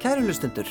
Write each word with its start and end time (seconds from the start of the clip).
Kæru 0.00 0.22
hlustundur, 0.24 0.64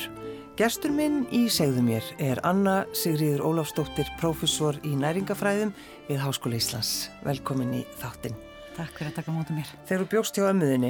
gestur 0.58 0.90
minn 0.90 1.20
í 1.30 1.44
segðu 1.54 1.84
mér 1.86 2.06
er 2.18 2.40
Anna 2.50 2.80
Sigriður 2.98 3.44
Ólafsdóttir, 3.46 4.08
professor 4.18 4.80
í 4.82 4.96
næringafræðum 4.98 5.70
við 6.08 6.22
Háskóla 6.24 6.58
Íslands. 6.58 7.12
Velkomin 7.22 7.76
í 7.78 7.84
þáttinn. 8.00 8.34
Takk 8.74 8.96
fyrir 8.98 9.12
að 9.12 9.20
taka 9.20 9.36
móta 9.36 9.54
mér. 9.54 9.70
Þegar 9.86 10.02
þú 10.02 10.08
bjóst 10.16 10.40
hjá 10.40 10.48
ömmuðinni 10.50 10.90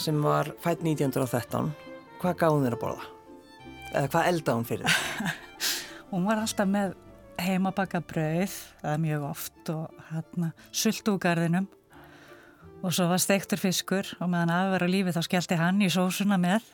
sem 0.00 0.22
var 0.24 0.48
fætt 0.64 0.80
1913, 0.80 1.68
hvað 2.22 2.38
gáði 2.40 2.62
þér 2.62 2.76
að 2.78 2.80
borða? 2.86 3.10
Eða 3.90 4.10
hvað 4.14 4.28
eldaði 4.30 4.56
hún 4.56 4.68
fyrir 4.70 4.94
þér? 4.94 5.34
hún 6.14 6.24
var 6.30 6.40
alltaf 6.40 6.70
með 6.70 6.94
heimabaka 7.44 8.00
brauð, 8.14 8.54
það 8.80 8.94
er 8.94 9.02
mjög 9.02 9.26
oft 9.28 9.74
og 9.74 10.06
hérna 10.08 10.48
sultu 10.70 11.18
úr 11.18 11.20
garðinum 11.26 11.68
og 12.80 12.96
svo 12.96 13.10
var 13.12 13.20
steiktur 13.20 13.60
fiskur 13.60 14.08
og 14.22 14.32
meðan 14.32 14.54
að 14.56 14.72
vera 14.78 14.90
lífið 14.94 15.18
þá 15.18 15.28
skellti 15.28 15.60
hann 15.60 15.84
í 15.84 15.90
sósuna 15.92 16.40
með 16.40 16.64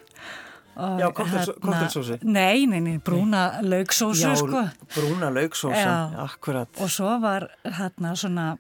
Já, 0.77 1.11
koktelsósi? 1.13 2.17
Hérna, 2.17 2.33
nei, 2.33 2.67
nei, 2.67 2.81
nei, 2.81 2.99
brúna 3.05 3.61
laugsósu 3.61 4.23
Já, 4.23 4.35
sko. 4.39 4.63
brúna 4.95 5.31
laugsósu, 5.35 5.89
akkurat. 6.25 6.71
Og 6.81 6.91
svo 6.93 7.17
var 7.21 7.51
hérna 7.65 8.15
svona 8.17 8.55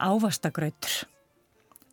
ávastagrautur. 0.00 1.02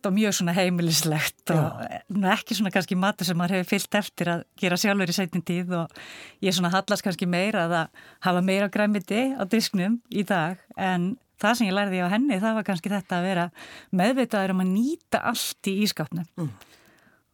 Það 0.00 0.08
var 0.08 0.16
mjög 0.16 0.36
svona 0.38 0.52
heimilislegt 0.56 1.52
og 1.52 1.82
Já. 1.84 2.30
ekki 2.32 2.56
svona 2.56 2.72
kannski 2.72 2.96
matur 2.96 3.28
sem 3.28 3.36
maður 3.36 3.58
hefur 3.58 3.74
fyllt 3.74 3.98
eftir 4.00 4.30
að 4.32 4.44
gera 4.56 4.78
sjálfur 4.80 5.12
í 5.12 5.16
sætin 5.18 5.44
tíð 5.44 5.74
og 5.82 5.98
ég 6.40 6.56
svona 6.56 6.72
hallast 6.72 7.04
kannski 7.04 7.28
meira 7.28 7.66
að 7.66 7.76
hafa 8.24 8.40
meira 8.40 8.70
græmiti 8.72 9.34
á 9.36 9.44
disknum 9.44 10.00
í 10.08 10.24
dag 10.24 10.56
en 10.80 11.18
það 11.36 11.58
sem 11.58 11.68
ég 11.68 11.76
lærði 11.76 12.00
á 12.00 12.12
henni 12.14 12.40
það 12.40 12.56
var 12.56 12.68
kannski 12.70 12.94
þetta 12.94 13.20
að 13.20 13.28
vera 13.28 13.46
meðvitaður 13.92 14.56
um 14.56 14.64
að 14.64 14.72
nýta 14.72 15.20
allt 15.20 15.68
í 15.68 15.76
ískapnum. 15.84 16.24
Mm 16.40 16.69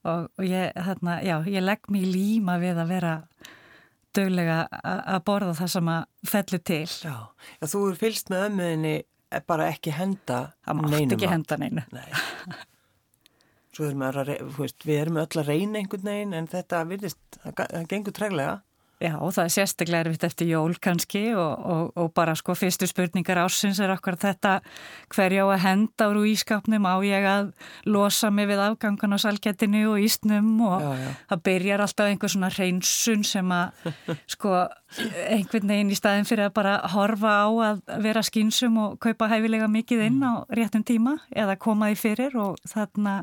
og, 0.06 0.30
og 0.38 0.46
ég, 0.46 0.72
þarna, 0.88 1.18
já, 1.26 1.36
ég 1.50 1.64
legg 1.64 1.90
mér 1.92 2.06
líma 2.08 2.56
við 2.62 2.80
að 2.82 2.92
vera 2.94 3.14
döglega 4.16 4.62
að 4.86 5.18
borða 5.26 5.56
það 5.58 5.72
sem 5.74 5.90
að 5.92 6.30
fellu 6.30 6.62
til. 6.70 6.86
Já, 6.86 7.16
já 7.60 7.68
þú 7.72 7.82
er 7.90 8.00
fylst 8.00 8.32
með 8.32 8.46
ömmuðinni 8.50 8.94
bara 9.46 9.68
ekki 9.72 9.92
henda 9.94 10.40
það 10.64 10.80
mátt 10.80 11.14
ekki 11.16 11.30
henda 11.30 11.58
neinu. 11.60 11.84
Nei. 11.92 12.08
Svo 13.76 13.90
erum 13.90 14.04
við, 14.06 14.20
að, 14.22 14.30
veist, 14.56 14.86
við 14.88 15.00
erum 15.02 15.18
öll 15.20 15.40
að 15.42 15.50
reyna 15.50 15.80
einhvern 15.82 16.08
veginn 16.08 16.36
en 16.38 16.46
þetta 16.48 16.80
virðist, 16.88 17.40
það 17.42 17.90
gengur 17.90 18.16
treglega. 18.16 18.54
Já, 18.96 19.12
það 19.20 19.42
er 19.42 19.52
sérstaklega 19.52 20.04
erfitt 20.06 20.22
eftir 20.24 20.48
jól 20.48 20.72
kannski 20.80 21.26
og, 21.36 21.64
og, 21.68 21.88
og 22.00 22.12
bara 22.16 22.32
sko 22.38 22.54
fyrstu 22.56 22.86
spurningar 22.88 23.36
ásins 23.42 23.76
er 23.84 23.92
okkar 23.92 24.16
þetta 24.22 24.54
hverja 25.12 25.44
á 25.44 25.52
að 25.52 25.64
henda 25.66 26.06
úr 26.14 26.22
ískapnum 26.30 26.88
á 26.88 26.96
ég 27.04 27.26
að 27.28 27.50
losa 27.84 28.30
mig 28.32 28.48
við 28.48 28.62
afgangan 28.64 29.12
á 29.12 29.18
salgetinu 29.20 29.82
og 29.90 30.00
ísnum 30.00 30.48
og 30.64 30.80
já, 30.80 30.88
já. 31.02 31.10
það 31.28 31.44
byrjar 31.50 31.84
alltaf 31.84 32.08
einhver 32.08 32.32
svona 32.32 32.50
reynsun 32.56 33.28
sem 33.28 33.52
að 33.52 33.92
sko 34.38 34.54
einhvern 35.28 35.74
veginn 35.74 35.92
í 35.92 36.00
staðin 36.00 36.28
fyrir 36.28 36.48
að 36.48 36.56
bara 36.56 36.74
horfa 36.94 37.36
á 37.44 37.48
að 37.68 37.84
vera 38.08 38.24
skinsum 38.24 38.80
og 38.80 38.98
kaupa 39.04 39.28
hæfilega 39.28 39.68
mikið 39.68 40.06
inn 40.08 40.24
á 40.24 40.48
réttum 40.48 40.88
tíma 40.88 41.18
eða 41.36 41.60
koma 41.60 41.92
því 41.92 42.00
fyrir 42.00 42.40
og 42.40 42.56
þarna 42.64 43.20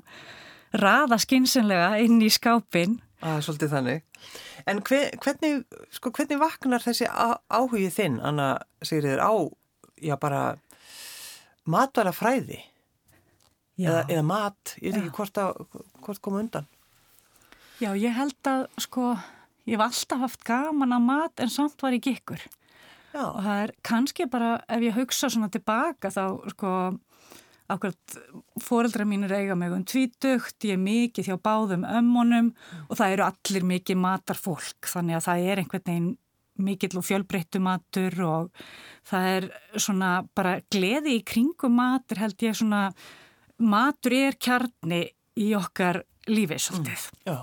raða 0.77 1.17
skinsinlega 1.21 1.95
inn 2.05 2.21
í 2.21 2.29
skápin. 2.33 3.00
Það 3.23 3.38
er 3.39 3.45
svolítið 3.47 3.73
þannig. 3.73 4.09
En 4.69 4.79
hver, 4.88 5.09
hvernig, 5.24 5.63
sko, 5.91 6.12
hvernig 6.16 6.40
vaknar 6.40 6.84
þessi 6.84 7.07
áhugið 7.09 7.96
þinn, 7.97 8.19
Anna 8.24 8.47
Sigriður, 8.85 9.19
á, 9.19 9.34
já 10.00 10.16
bara, 10.19 10.44
matvara 11.68 12.13
fræði? 12.16 12.62
Eða, 13.81 14.03
eða 14.06 14.24
mat, 14.29 14.75
ég 14.79 14.94
veit 14.94 15.01
ekki 15.01 15.16
hvort, 15.18 15.40
að, 15.41 15.79
hvort 16.06 16.22
koma 16.24 16.44
undan. 16.44 16.68
Já, 17.81 17.90
ég 17.97 18.13
held 18.16 18.50
að, 18.50 18.68
sko, 18.85 19.13
ég 19.68 19.75
hef 19.75 19.85
alltaf 19.88 20.22
haft 20.28 20.44
gaman 20.47 20.94
að 20.95 21.07
mat 21.07 21.44
en 21.44 21.51
samt 21.51 21.81
var 21.84 21.95
ég 21.97 22.06
gikkur. 22.06 22.44
Já. 23.13 23.25
Og 23.25 23.41
það 23.45 23.63
er 23.63 23.74
kannski 23.85 24.28
bara, 24.30 24.53
ef 24.69 24.85
ég 24.85 24.95
hugsa 24.97 25.30
svona 25.34 25.50
tilbaka 25.53 26.13
þá, 26.13 26.24
sko, 26.53 26.69
Akkurat 27.73 28.17
fóreldra 28.61 29.06
mín 29.07 29.25
er 29.25 29.34
eiga 29.39 29.56
mig 29.57 29.73
um 29.73 29.85
tvítugt, 29.88 30.57
ég 30.67 30.75
er 30.75 30.81
mikið 30.81 31.31
hjá 31.31 31.38
báðum 31.41 31.88
ömmunum 31.88 32.51
mm. 32.51 32.84
og 32.88 33.00
það 33.00 33.16
eru 33.16 33.25
allir 33.28 33.66
mikið 33.72 34.01
matarfólk 34.03 34.91
þannig 34.91 35.17
að 35.17 35.25
það 35.28 35.47
er 35.47 35.61
einhvern 35.63 35.88
veginn 35.88 36.12
mikill 36.63 37.00
og 37.00 37.06
fjölbreyttu 37.07 37.62
matur 37.63 38.19
og 38.28 38.63
það 39.09 39.29
er 39.31 39.47
svona 39.81 40.12
bara 40.38 40.59
gleði 40.72 41.17
í 41.17 41.25
kringum 41.25 41.78
matur 41.79 42.22
held 42.22 42.45
ég 42.45 42.57
svona, 42.57 42.85
matur 43.57 44.16
er 44.19 44.38
kjarni 44.38 45.07
í 45.41 45.50
okkar 45.57 46.03
lífi 46.29 46.59
svolítið 46.62 47.07
mm. 47.25 47.39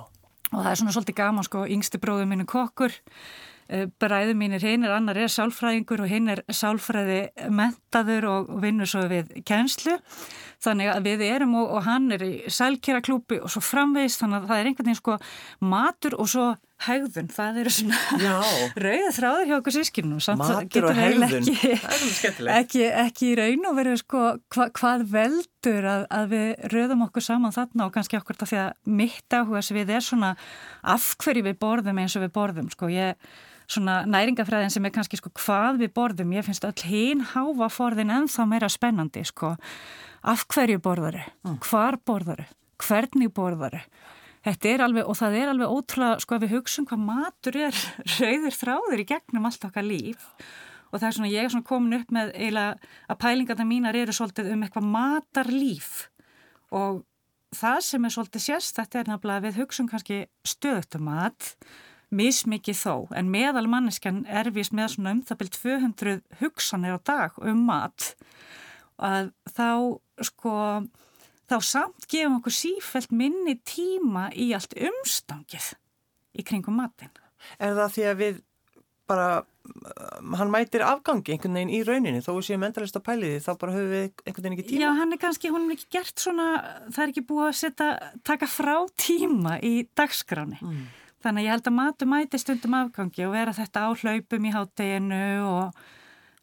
og 0.52 0.60
það 0.60 0.70
er 0.70 0.82
svona 0.82 0.94
svolítið 0.94 1.18
gaman 1.18 1.48
sko, 1.48 1.64
yngsti 1.66 2.00
bróður 2.02 2.30
mínu 2.30 2.46
kokkur 2.50 2.94
Eh, 3.70 3.86
bræðu 4.02 4.32
mínir 4.34 4.64
hinn 4.66 4.82
er 4.82 4.96
annar 4.96 5.18
er 5.20 5.30
sálfræðingur 5.30 6.00
og 6.02 6.08
hinn 6.10 6.30
er 6.32 6.40
sálfræði 6.50 7.20
mentaður 7.54 8.24
og 8.26 8.48
vinnur 8.64 8.88
svo 8.90 9.04
við 9.06 9.28
kjenslu 9.46 9.94
þannig 10.64 10.90
að 10.90 11.06
við 11.06 11.22
erum 11.28 11.54
og, 11.60 11.76
og 11.76 11.84
hann 11.86 12.08
er 12.16 12.24
í 12.26 12.32
sælkjæraklúpi 12.50 13.38
og 13.38 13.52
svo 13.54 13.62
framvegist 13.62 14.24
þannig 14.24 14.40
að 14.40 14.50
það 14.50 14.62
er 14.62 14.70
einhvern 14.70 14.90
veginn 14.90 14.98
sko 14.98 15.16
matur 15.70 16.18
og 16.18 16.32
svo 16.32 16.48
hegðun, 16.86 17.28
það 17.34 17.60
eru 17.62 17.72
svona 17.74 17.98
rauða 18.84 19.12
þráður 19.16 19.50
hjá 19.50 19.54
okkur 19.58 19.76
sískinu 19.76 20.20
matur 20.40 20.88
og 20.88 20.96
hegðun. 20.96 21.50
ekki, 21.50 22.40
ekki, 22.54 22.84
ekki 23.04 23.30
í 23.30 23.36
raun 23.40 23.68
og 23.70 23.76
verið 23.78 24.00
sko 24.02 24.24
hva, 24.54 24.70
hvað 24.78 25.06
veldur 25.12 25.90
að, 25.92 26.08
að 26.16 26.34
við 26.34 26.66
rauðum 26.74 27.06
okkur 27.08 27.26
saman 27.26 27.54
þarna 27.56 27.86
og 27.86 27.94
kannski 27.96 28.20
okkur 28.20 28.40
það 28.40 28.52
því 28.52 28.60
að 28.64 28.96
mitt 29.00 29.38
áhuga 29.38 29.64
sem 29.66 29.80
við 29.80 29.94
er 29.98 30.08
svona 30.08 30.34
af 30.96 31.12
hverju 31.20 31.46
við 31.50 31.62
borðum 31.62 32.02
eins 32.02 32.16
og 32.16 32.24
við 32.26 32.34
borðum 32.38 32.72
sko. 32.72 32.90
Ég 32.92 33.16
svona 33.70 34.00
næringafræðin 34.08 34.72
sem 34.72 34.86
er 34.86 34.94
kannski 34.94 35.18
sko 35.20 35.32
hvað 35.38 35.82
við 35.84 35.92
borðum, 35.96 36.34
ég 36.34 36.46
finnst 36.46 36.66
öll 36.66 36.86
hinn 36.88 37.24
háfa 37.32 37.70
forðin 37.72 38.12
ennþá 38.14 38.46
meira 38.50 38.70
spennandi 38.72 39.22
sko, 39.28 39.54
af 40.26 40.46
hverju 40.50 40.80
borðaru, 40.82 41.22
mm. 41.46 41.60
hvar 41.68 41.98
borðaru, 42.06 42.46
hvernig 42.82 43.32
borðaru, 43.36 43.82
þetta 44.46 44.72
er 44.72 44.84
alveg, 44.86 45.06
og 45.06 45.18
það 45.18 45.36
er 45.40 45.52
alveg 45.52 45.74
ótrúlega, 45.76 46.22
sko 46.24 46.36
að 46.36 46.46
við 46.46 46.54
hugsun 46.56 46.88
hvað 46.88 47.04
matur 47.08 47.60
er 47.68 47.82
rauður 48.20 48.58
þráður 48.62 49.04
í 49.04 49.08
gegnum 49.12 49.50
allt 49.50 49.68
okkar 49.68 49.86
líf. 49.86 50.26
Og 50.90 50.98
það 50.98 51.08
er 51.08 51.16
svona, 51.18 51.30
ég 51.30 51.44
er 51.44 51.52
svona 51.52 51.68
komin 51.68 52.00
upp 52.00 52.10
með 52.14 52.32
eiginlega 52.34 52.96
að 53.12 53.20
pælingarna 53.22 53.68
mínar 53.68 53.98
eru 54.00 54.14
svolítið 54.16 54.50
um 54.54 54.64
eitthvað 54.66 54.88
matarlíf. 54.96 55.92
Og 56.74 57.04
það 57.54 57.78
sem 57.86 58.06
er 58.06 58.14
svolítið 58.14 58.46
sérst, 58.46 58.74
þetta 58.78 59.00
er 59.00 59.12
nefnilega 59.12 59.42
að 59.42 59.46
við 59.46 59.60
hugsun 59.62 59.90
kannski 59.90 60.24
stöðutum 60.46 61.06
mat 61.06 61.54
mismikið 62.10 62.78
þó, 62.78 62.94
en 63.14 63.30
meðal 63.30 63.68
manneskan 63.70 64.24
er 64.26 64.50
vist 64.54 64.74
með 64.74 64.96
svona 64.96 65.14
um 65.14 65.20
það 65.26 65.40
byrjum 65.44 65.92
200 65.94 66.40
hugsanir 66.40 66.98
á 66.98 67.00
dag 67.06 67.36
um 67.38 67.62
mat. 67.68 68.14
Að 68.98 69.30
þá 69.46 69.68
sko 70.26 70.54
þá 71.50 71.56
samt 71.66 72.06
gefum 72.10 72.38
okkur 72.38 72.54
sífælt 72.54 73.14
minni 73.14 73.56
tíma 73.66 74.28
í 74.32 74.52
allt 74.56 74.76
umstangið 74.78 75.72
í 76.38 76.46
kringum 76.46 76.78
matin. 76.78 77.10
Er 77.58 77.74
það 77.78 77.94
því 77.96 78.06
að 78.10 78.20
við 78.20 78.40
bara, 79.10 79.28
hann 80.38 80.52
mætir 80.52 80.84
afgangi 80.86 81.34
einhvern 81.34 81.56
veginn 81.58 81.72
í 81.74 81.80
rauninni, 81.86 82.22
þó 82.22 82.36
séum 82.46 82.64
endalist 82.66 82.98
á 82.98 83.02
pæliði, 83.02 83.40
þá 83.42 83.50
bara 83.58 83.74
höfum 83.74 83.90
við 83.90 84.02
einhvern 84.04 84.44
veginn 84.44 84.56
ekki 84.56 84.66
tíma? 84.68 84.82
Já, 84.84 84.90
hann 85.00 85.14
er 85.16 85.22
kannski, 85.24 85.52
hún 85.52 85.66
er 85.66 85.76
ekki 85.76 85.88
gert 85.96 86.22
svona, 86.22 86.48
það 86.88 87.04
er 87.04 87.14
ekki 87.14 87.26
búið 87.26 87.46
að 87.48 87.56
setja, 87.60 87.90
taka 88.30 88.50
frá 88.50 88.74
tíma 89.00 89.56
í 89.66 89.74
dagskráni. 89.98 90.60
Mm. 90.62 90.84
Þannig 91.20 91.42
að 91.42 91.46
ég 91.46 91.56
held 91.56 91.68
að 91.68 91.76
matu 91.76 92.08
mæti 92.08 92.40
stundum 92.40 92.76
afgangi 92.78 93.26
og 93.26 93.34
vera 93.34 93.56
þetta 93.56 93.82
á 93.84 93.88
hlaupum 93.92 94.46
í 94.46 94.54
hátteginu 94.54 95.24
og 95.50 95.82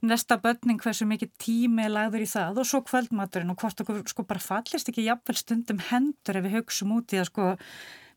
nesta 0.06 0.38
börning 0.42 0.82
hversu 0.82 1.08
mikið 1.10 1.32
tími 1.42 1.88
lagður 1.90 2.26
í 2.26 2.30
það 2.30 2.62
og 2.62 2.70
svo 2.70 2.84
kvöldmaturinn 2.86 3.54
og 3.54 3.62
hvort 3.62 3.82
okkur 3.82 4.04
sko 4.10 4.26
bara 4.30 4.44
fallist 4.44 4.92
ekki 4.92 5.08
jafnvel 5.08 5.38
stundum 5.40 5.82
hendur 5.90 6.38
ef 6.38 6.46
við 6.46 6.58
hugsaum 6.60 6.94
út 7.00 7.16
í 7.16 7.22
að 7.22 7.32
sko 7.32 7.48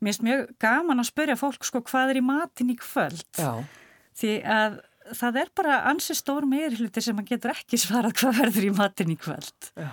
mér 0.00 0.10
finnst 0.10 0.26
mjög 0.26 0.44
gaman 0.60 1.00
að 1.00 1.10
spörja 1.12 1.38
fólk 1.40 1.64
sko 1.68 1.82
hvað 1.88 2.12
er 2.12 2.20
í 2.20 2.26
matin 2.26 2.74
í 2.74 2.76
kvöld 2.80 3.40
Já. 3.40 3.64
því 4.20 4.36
að 4.58 4.78
það 5.16 5.40
er 5.40 5.54
bara 5.56 5.80
ansi 5.90 6.14
stór 6.18 6.46
meirhluti 6.48 7.02
sem 7.02 7.16
maður 7.16 7.32
getur 7.34 7.56
ekki 7.56 7.80
svarað 7.80 8.18
hvað 8.20 8.40
verður 8.44 8.68
í 8.68 8.76
matin 8.76 9.16
í 9.16 9.18
kvöld. 9.18 9.72
Já 9.74 9.90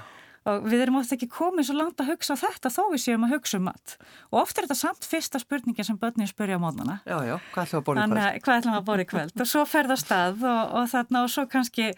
og 0.48 0.68
við 0.68 0.84
erum 0.86 1.00
ofta 1.02 1.18
ekki 1.18 1.30
komið 1.32 1.70
svo 1.70 1.76
langt 1.78 2.02
að 2.02 2.12
hugsa 2.14 2.38
þetta 2.40 2.72
þó 2.74 2.82
við 2.94 3.02
séum 3.04 3.26
að 3.28 3.34
hugsa 3.36 3.60
um 3.60 3.68
mat 3.68 3.96
og 4.32 4.40
oft 4.42 4.58
er 4.58 4.68
þetta 4.68 4.80
samt 4.80 5.08
fyrsta 5.08 5.42
spurningin 5.42 5.88
sem 5.88 6.00
börnir 6.00 6.30
spurja 6.32 6.58
á 6.58 6.62
mótnana 6.62 7.00
Já, 7.08 7.18
já, 7.28 7.36
hvað 7.54 7.68
ætlum 7.68 7.82
að 7.82 7.88
bóra 7.88 8.04
í 8.04 8.12
kvöld? 8.12 8.42
Hvað 8.48 8.62
ætlum 8.62 8.78
að 8.78 8.86
bóra 8.88 9.06
í 9.06 9.10
kvöld 9.12 9.44
og 9.44 9.50
svo 9.52 9.64
ferða 9.68 9.98
stað 10.00 10.46
og, 10.48 10.62
og 10.80 10.92
þarna 10.94 11.24
og 11.26 11.34
svo 11.34 11.46
kannski 11.52 11.90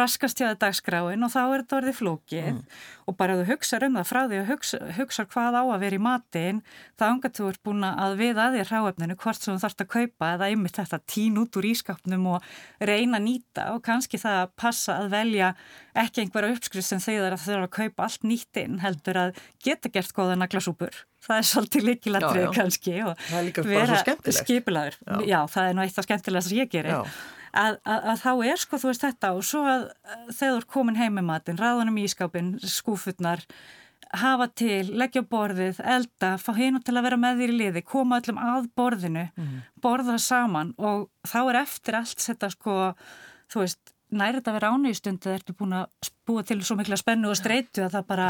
raskast 0.00 0.40
hjá 0.40 0.48
það 0.48 0.60
dagskráin 0.64 1.26
og 1.26 1.34
þá 1.34 1.40
er 1.42 1.64
þetta 1.64 1.78
orðið 1.80 1.98
flókið 1.98 2.48
mm. 2.52 2.62
og 3.10 3.18
bara 3.18 3.38
þú 3.38 3.48
hugsa 3.52 3.80
um 3.88 3.98
það 3.98 4.08
frá 4.08 4.20
því 4.24 4.40
að 4.40 4.52
hugsa, 4.52 4.80
hugsa 4.98 5.26
hvað 5.28 5.58
á 5.60 5.62
að 5.62 5.84
vera 5.84 5.98
í 5.98 6.02
matin 6.08 6.62
þá 6.98 7.04
angar 7.10 7.34
þú 7.36 7.50
ert 7.52 7.62
búin 7.66 7.86
að 7.88 8.16
við 8.18 8.40
að 8.42 8.58
þér 8.58 8.72
hráefninu 8.72 9.18
hvort 9.18 9.42
sem 9.42 9.54
þú 9.54 9.64
þarfst 9.64 9.84
að 9.84 9.90
kaupa 9.94 10.32
eða 10.36 10.50
ymmið 10.54 10.76
þetta 10.78 11.00
tín 11.08 11.38
út 11.42 11.58
úr 11.58 11.68
ískapnum 11.68 12.26
og 12.34 12.48
reyna 12.80 13.20
að 13.20 13.26
nýta 13.28 13.68
og 13.74 13.82
kannski 13.86 14.20
það 14.20 14.40
að 14.42 14.54
passa 14.58 14.98
að 15.02 15.12
velja 15.14 15.52
ekki 15.98 16.22
einhverja 16.22 16.54
uppskrift 16.54 16.88
sem 16.88 17.02
þau 17.02 17.16
þarf 17.24 17.48
að 17.58 17.70
kaupa 17.74 17.97
kaupa 17.98 18.06
allt 18.06 18.26
nýtt 18.26 18.60
inn 18.62 18.78
heldur 18.82 19.18
að 19.18 19.40
geta 19.64 19.90
gert 19.90 20.12
góða 20.14 20.36
naglasúpur. 20.38 20.94
Það 21.24 21.40
er 21.40 21.48
svolítið 21.48 21.88
líkilatrið 21.88 22.52
kannski 22.54 23.00
og 23.02 23.18
vera 23.66 23.98
skipilagur 24.30 24.94
já. 25.02 25.18
já, 25.26 25.40
það 25.50 25.64
er 25.64 25.74
nú 25.74 25.82
eitt 25.82 25.98
af 25.98 26.06
skemmtilegast 26.06 26.52
sem 26.52 26.60
ég 26.60 26.70
gerir 26.70 26.94
að, 26.94 27.10
að, 27.82 28.06
að 28.12 28.22
þá 28.22 28.30
er 28.52 28.62
sko 28.62 28.78
þú 28.78 28.92
veist 28.92 29.04
þetta 29.06 29.32
og 29.34 29.42
svo 29.48 29.64
að 29.66 29.84
þegar 30.30 30.62
þú 30.62 30.70
komin 30.76 31.00
heim 31.00 31.18
með 31.18 31.28
matin, 31.32 31.58
ráðunum 31.58 31.98
í 31.98 32.06
ískápin 32.06 32.54
skúfutnar 32.62 33.42
hafa 34.14 34.46
til, 34.56 34.86
leggja 34.96 35.24
borðið, 35.26 35.82
elda, 35.84 36.36
fá 36.40 36.52
hinn 36.56 36.78
til 36.80 36.94
að 36.96 37.08
vera 37.10 37.18
með 37.20 37.42
þér 37.42 37.50
í 37.52 37.56
liði, 37.58 37.82
koma 37.84 38.22
öllum 38.22 38.38
að 38.40 38.70
borðinu, 38.78 39.26
mm. 39.34 39.58
borða 39.84 40.16
saman 40.22 40.70
og 40.78 41.10
þá 41.28 41.40
er 41.42 41.58
eftir 41.66 41.98
allt 41.98 42.22
þetta 42.24 42.48
sko, 42.54 42.76
þú 43.52 43.66
veist, 43.66 43.92
nærið 44.10 44.48
að 44.48 44.56
vera 44.58 44.72
áni 44.72 44.92
í 44.92 44.96
stundu 44.98 45.28
þegar 45.28 45.44
þú 45.44 45.52
er 45.52 45.58
búin 45.58 45.76
að 45.78 46.10
búa 46.28 46.44
til 46.46 46.58
svo 46.62 46.78
mikla 46.78 46.98
spennu 47.00 47.30
og 47.30 47.38
streytu 47.38 47.84
að 47.84 47.98
það 47.98 48.08
bara, 48.08 48.28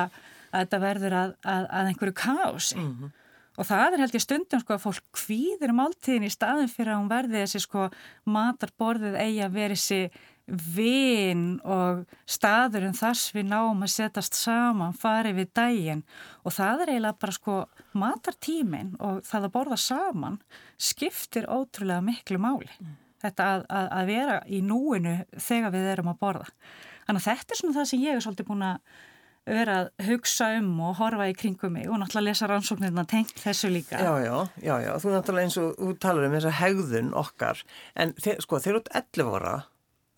að 0.50 0.64
þetta 0.64 0.82
verður 0.84 1.18
að, 1.22 1.34
að, 1.42 1.68
að 1.80 1.90
einhverju 1.92 2.16
kási. 2.22 2.78
Mm 2.78 2.92
-hmm. 2.94 3.16
Og 3.58 3.66
það 3.66 3.92
er 3.92 4.02
held 4.04 4.14
ég 4.14 4.22
stundum 4.22 4.60
sko 4.62 4.74
að 4.74 4.84
fólk 4.84 5.06
kvíðir 5.18 5.72
um 5.72 5.80
alltíðin 5.82 6.28
í 6.28 6.30
staðin 6.30 6.70
fyrir 6.70 6.92
að 6.92 7.00
hún 7.00 7.10
verði 7.10 7.40
þessi 7.42 7.60
sko 7.64 7.88
matarborðið 8.24 9.16
eigi 9.18 9.40
að 9.42 9.56
veri 9.56 9.74
þessi 9.74 10.10
vinn 10.48 11.58
og 11.66 12.04
staðurinn 12.24 12.96
þess 12.96 13.34
við 13.34 13.50
náum 13.50 13.82
að 13.84 13.92
setjast 13.92 14.38
saman, 14.38 14.94
farið 14.96 15.42
við 15.42 15.50
dægin 15.58 16.04
og 16.44 16.54
það 16.56 16.84
er 16.84 16.92
eiginlega 16.94 17.20
bara 17.20 17.36
sko 17.36 17.58
matartímin 17.92 18.94
og 19.02 19.20
það 19.28 19.48
að 19.48 19.54
borða 19.58 19.80
saman 19.82 20.38
skiptir 20.78 21.50
ótrúlega 21.50 22.00
miklu 22.04 22.40
máli. 22.40 22.70
Mm. 22.80 22.96
Þetta 23.22 23.50
að, 23.52 23.62
að, 23.74 23.86
að 23.98 24.10
vera 24.12 24.40
í 24.46 24.62
núinu 24.62 25.14
þegar 25.34 25.74
við 25.74 25.92
erum 25.94 26.10
að 26.12 26.18
borða. 26.22 26.50
Þannig 27.06 27.22
að 27.22 27.28
þetta 27.30 27.54
er 27.54 27.60
svona 27.62 27.78
það 27.78 27.88
sem 27.90 28.02
ég 28.04 28.18
er 28.18 28.24
svolítið 28.24 28.48
búin 28.50 28.66
að 28.68 28.98
vera 29.48 29.78
að 29.80 29.88
hugsa 30.10 30.50
um 30.58 30.68
og 30.84 30.98
horfa 30.98 31.30
í 31.30 31.34
kringum 31.38 31.72
mig 31.72 31.88
og 31.88 31.96
náttúrulega 32.02 32.28
lesa 32.28 32.48
rannsóknirna 32.50 33.06
tengt 33.08 33.38
þessu 33.40 33.70
líka. 33.72 33.96
Já, 33.96 34.12
já, 34.20 34.34
já, 34.60 34.74
já, 34.84 34.92
þú 35.00 35.14
náttúrulega 35.14 35.48
eins 35.48 35.58
og 35.62 35.70
þú 35.78 35.94
talar 36.04 36.28
um 36.28 36.36
þessa 36.36 36.52
hegðun 36.58 37.10
okkar 37.16 37.62
en 37.96 38.12
þeir, 38.20 38.42
sko 38.44 38.60
þeir 38.60 38.74
eru 38.74 38.82
út 38.82 38.92
11 39.00 39.32
ára 39.38 39.54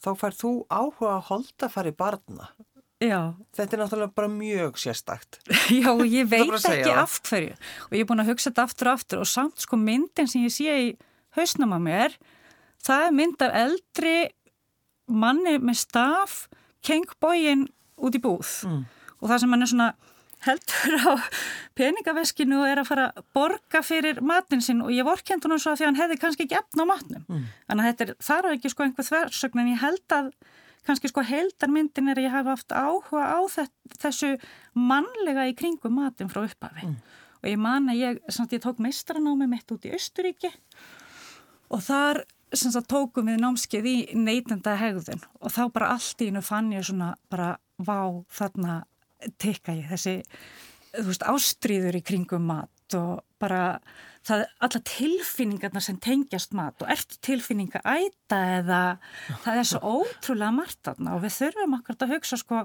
þá 0.00 0.10
fær 0.18 0.36
þú 0.40 0.52
áhuga 0.72 1.14
að 1.14 1.24
holda 1.28 1.86
í 1.86 1.94
barna. 1.96 2.50
Já. 3.00 3.32
Þetta 3.56 3.76
er 3.76 3.80
náttúrulega 3.80 4.12
bara 4.18 4.28
mjög 4.28 4.76
sérstakt. 4.80 5.38
Já, 5.72 5.92
ég 6.04 6.28
veit 6.28 6.50
ekki 6.52 6.90
af 6.92 7.16
hverju. 7.24 7.54
Og 7.88 7.96
ég 7.96 8.04
er 8.04 8.08
búin 8.10 8.20
að 8.20 8.34
hugsa 8.34 8.50
þetta 8.50 8.66
aftur 8.68 8.90
og 8.90 8.98
aftur 8.98 9.22
og 9.22 9.30
samt 9.30 9.64
sko 9.64 9.78
myndin 9.80 10.28
sem 10.28 10.44
ég 10.44 10.52
sé 10.52 10.74
í 10.76 10.90
hausnum 11.38 11.72
að 11.76 11.86
mér, 11.86 12.18
það 12.86 13.06
er 13.06 13.16
mynd 13.16 13.44
af 13.44 13.58
eldri 13.64 14.14
manni 15.10 15.56
með 15.58 15.80
staf, 15.82 16.44
kengbógin 16.86 17.66
út 18.00 18.16
í 18.16 18.22
búð. 18.22 18.54
Mm. 18.68 18.84
Og 19.20 19.28
það 19.28 19.42
sem 19.42 19.54
hann 19.54 19.66
er 19.66 19.70
svona 19.72 19.90
heldur 20.40 20.94
á 21.04 21.12
peningaveskinu 21.76 22.62
og 22.62 22.70
er 22.70 22.80
að 22.80 22.88
fara 22.88 23.08
að 23.12 23.26
borga 23.36 23.82
fyrir 23.84 24.22
matin 24.24 24.62
sinn 24.64 24.80
og 24.84 24.92
ég 24.94 25.04
vorkend 25.04 25.44
hún 25.44 25.58
svo 25.60 25.74
að 25.74 25.80
því 25.80 25.84
að 25.84 25.90
hann 25.90 26.00
hefði 26.00 26.18
kannski 26.22 26.46
ekki 26.46 26.58
efna 26.60 26.86
á 26.88 26.90
matnum. 26.92 27.26
Mm. 27.28 27.44
Þannig 27.68 27.84
að 27.84 27.90
þetta 27.90 28.06
er 28.06 28.14
þar 28.28 28.48
á 28.48 28.50
ekki 28.54 28.72
sko 28.72 28.86
einhver 28.86 29.08
þversögn 29.10 29.62
en 29.62 29.70
ég 29.74 29.84
held 29.84 30.16
að 30.16 30.32
kannski 30.88 31.10
sko 31.10 31.24
heldarmyndin 31.28 32.08
er 32.08 32.20
að 32.20 32.26
ég 32.26 32.34
hafa 32.34 32.56
haft 32.56 32.72
áhuga 32.72 33.26
á 33.36 33.40
þessu 34.00 34.32
mannlega 34.72 35.44
í 35.50 35.56
kringum 35.58 35.98
matin 36.00 36.32
frá 36.32 36.46
upphafi. 36.46 36.88
Mm. 36.88 36.98
Og 37.40 37.48
ég 37.48 37.60
man 37.60 37.88
að 37.92 38.00
ég, 38.00 38.20
samt, 38.32 38.52
ég 38.56 38.64
tók 38.64 38.80
meistranámi 38.80 39.48
mitt 39.48 39.68
út 39.72 39.84
í 39.88 39.92
Östuríki 39.96 40.50
og 41.70 41.84
þar 41.84 42.24
sagt, 42.58 42.88
tókum 42.90 43.30
við 43.30 43.40
námskeið 43.42 43.88
í 43.90 43.96
neytenda 44.18 44.76
hegðun 44.80 45.22
og 45.40 45.54
þá 45.54 45.62
bara 45.74 45.92
allt 45.94 46.22
í 46.22 46.30
hennu 46.30 46.42
fann 46.44 46.72
ég 46.74 46.86
svona 46.86 47.14
bara 47.30 47.54
vá 47.78 48.24
þarna 48.34 48.82
tekka 49.40 49.76
ég. 49.76 49.88
Þessi, 49.90 50.16
þú 50.96 51.08
veist, 51.10 51.26
ástríður 51.28 51.98
í 52.00 52.04
kringum 52.06 52.48
mat 52.50 52.96
og 52.98 53.20
bara 53.40 53.78
það, 54.26 54.44
alla 54.66 54.80
tilfinningarna 54.90 55.82
sem 55.84 55.98
tengjast 56.02 56.56
mat 56.56 56.82
og 56.82 56.90
ert 56.92 57.16
tilfinninga 57.24 57.82
æta 57.84 58.40
eða 58.58 58.80
það 59.44 59.60
er 59.60 59.70
svo 59.70 59.94
ótrúlega 60.00 60.56
margt 60.56 60.90
og 60.90 61.22
við 61.22 61.36
þurfum 61.38 61.78
akkurat 61.78 62.04
að 62.06 62.14
hugsa 62.16 62.40
sko, 62.40 62.64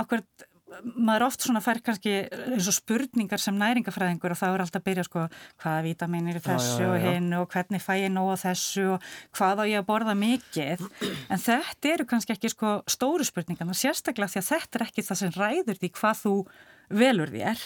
akkurat 0.00 0.48
maður 0.82 1.26
oft 1.28 1.44
svona 1.44 1.62
fær 1.64 1.80
kannski 1.84 2.14
eins 2.24 2.68
og 2.70 2.76
spurningar 2.76 3.42
sem 3.42 3.56
næringafræðingur 3.58 4.34
og 4.34 4.40
þá 4.40 4.46
er 4.48 4.64
alltaf 4.64 4.82
að 4.82 4.86
byrja 4.88 5.06
sko 5.08 5.24
hvaða 5.62 5.84
vítaminir 5.86 6.40
er 6.40 6.44
þessu 6.44 6.82
já, 6.82 6.84
já, 6.84 6.88
já. 6.88 6.92
og 6.92 7.06
hinn 7.08 7.38
og 7.38 7.48
hvernig 7.54 7.84
fæ 7.84 7.92
ég 8.00 8.12
nóga 8.14 8.36
þessu 8.44 8.86
og 8.96 9.08
hvað 9.38 9.62
á 9.62 9.64
ég 9.70 9.80
að 9.80 9.88
borða 9.88 10.16
mikið 10.18 10.84
en 11.32 11.44
þetta 11.46 11.92
eru 11.94 12.08
kannski 12.10 12.36
ekki 12.36 12.52
sko 12.52 12.76
stóru 12.90 13.26
spurningar 13.26 13.70
sérstaklega 13.74 14.32
því 14.34 14.42
að 14.42 14.50
þetta 14.52 14.80
er 14.80 14.86
ekki 14.88 15.06
það 15.08 15.20
sem 15.22 15.34
ræður 15.38 15.82
því 15.82 15.92
hvað 15.98 16.22
þú 16.24 16.36
velur 16.92 17.32
þér 17.32 17.60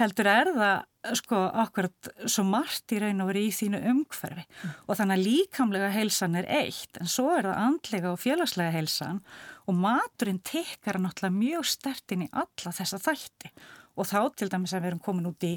heldur 0.00 0.30
er 0.30 0.50
það 0.56 1.16
sko 1.16 1.40
akkurat 1.62 2.10
svo 2.28 2.44
margt 2.48 2.92
í 2.92 3.00
raun 3.00 3.22
og 3.24 3.30
verið 3.30 3.48
í 3.48 3.56
þínu 3.56 3.80
umhverfi 3.90 4.44
mm. 4.44 4.72
og 4.86 4.98
þannig 4.98 5.16
að 5.16 5.26
líkamlega 5.26 5.90
heilsan 5.94 6.38
er 6.40 6.48
eitt 6.60 7.00
en 7.00 7.10
svo 7.10 7.30
er 7.34 7.48
það 7.48 7.60
andlega 7.64 8.12
og 8.12 8.20
félagslega 8.20 8.74
heilsan 8.76 9.20
og 9.66 9.78
maturinn 9.80 10.42
tekkar 10.44 11.00
náttúrulega 11.00 11.36
mjög 11.36 11.68
stertinn 11.72 12.26
í 12.26 12.32
alla 12.32 12.74
þessa 12.76 13.00
þætti 13.00 13.52
og 13.96 14.08
þá 14.08 14.20
til 14.36 14.50
dæmis 14.52 14.74
að 14.74 14.84
við 14.84 14.92
erum 14.92 15.04
komin 15.04 15.30
út 15.30 15.48
í 15.48 15.54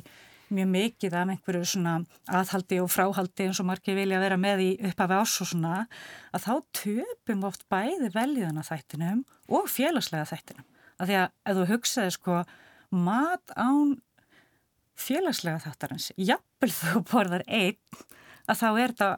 mjög 0.53 0.69
mikið 0.69 1.15
af 1.17 1.31
einhverju 1.33 1.67
svona 1.67 1.93
aðhaldi 2.39 2.79
og 2.83 2.91
fráhaldi 2.93 3.47
eins 3.47 3.61
og 3.63 3.67
margir 3.69 3.97
vilja 3.97 4.19
vera 4.21 4.37
með 4.39 4.63
í 4.63 4.71
upphafi 4.89 5.17
ás 5.17 5.37
og 5.41 5.49
svona 5.49 5.85
að 6.35 6.45
þá 6.45 6.53
töpum 6.79 7.47
oft 7.47 7.65
bæði 7.71 8.11
veljiðana 8.13 8.65
þættinum 8.67 9.23
og 9.49 9.71
félagslega 9.71 10.27
þættinum 10.29 10.67
að 10.99 11.09
því 11.09 11.17
að 11.21 11.31
ef 11.49 11.57
þú 11.57 11.65
hugsaði 11.71 12.13
sko 12.17 12.43
mat 12.93 13.53
án 13.57 13.97
félagslega 14.99 15.61
þáttarins, 15.65 16.11
jafnvel 16.17 16.73
þú 16.79 17.03
borðar 17.11 17.45
einn 17.47 17.79
að 18.47 18.59
þá 18.59 18.67
er 18.71 18.93
þetta 18.93 19.11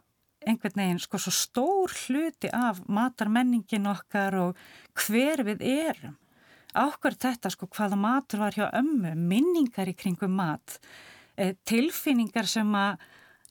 einhvern 0.46 0.82
veginn 0.82 1.02
sko 1.02 1.20
svo 1.22 1.34
stór 1.34 1.96
hluti 2.06 2.52
af 2.54 2.84
matarmenningin 2.92 3.90
okkar 3.90 4.38
og 4.38 4.62
hver 5.06 5.44
við 5.48 5.64
erum. 5.66 6.16
Ákvar 6.76 7.16
þetta 7.18 7.50
sko 7.54 7.70
hvaða 7.72 7.98
matur 7.98 8.44
var 8.44 8.58
hjá 8.58 8.66
ömmu, 8.76 9.16
minningar 9.16 9.90
í 9.90 9.96
kringum 9.96 10.36
mat, 10.36 10.80
e, 11.40 11.54
tilfinningar 11.66 12.50
sem 12.52 12.68
að 12.76 13.00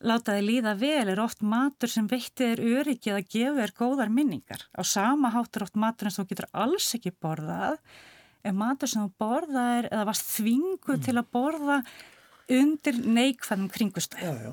láta 0.05 0.35
þið 0.37 0.49
líða 0.49 0.75
vel 0.79 1.09
er 1.09 1.23
oft 1.23 1.41
matur 1.41 1.91
sem 1.91 2.07
veitti 2.11 2.51
þér 2.51 2.63
öryggið 2.81 3.17
að 3.17 3.31
gefa 3.33 3.61
þér 3.63 3.75
góðar 3.79 4.13
minningar. 4.13 4.67
Á 4.77 4.83
sama 4.85 5.33
háttur 5.33 5.65
oft 5.65 5.79
matur 5.81 6.11
en 6.11 6.17
þú 6.19 6.27
getur 6.29 6.51
alls 6.53 6.91
ekki 6.99 7.15
borðað, 7.17 7.79
en 8.45 8.59
matur 8.59 8.91
sem 8.91 9.05
þú 9.05 9.25
borðaðir 9.25 9.89
eða 9.93 10.09
varst 10.11 10.35
þvinguð 10.35 10.99
mm. 10.99 11.07
til 11.07 11.17
að 11.17 11.31
borða 11.37 11.79
undir 12.55 13.01
neikvæðum 13.01 13.71
kringustæð. 13.73 14.27
Já, 14.27 14.35
já 14.51 14.53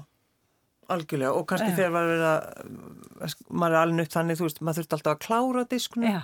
algjörlega 0.91 1.35
og 1.35 1.47
kannski 1.49 1.71
þegar 1.75 1.93
maður 1.95 2.13
er 2.15 2.25
að 2.27 3.37
maður 3.49 3.75
er 3.75 3.79
alveg 3.81 3.97
nött 3.99 4.15
þannig, 4.15 4.39
þú 4.39 4.47
veist, 4.47 4.61
maður 4.61 4.81
þurft 4.81 4.97
alltaf 4.97 5.13
að 5.13 5.23
klára 5.27 5.63
disknu 5.71 6.09
Já. 6.09 6.19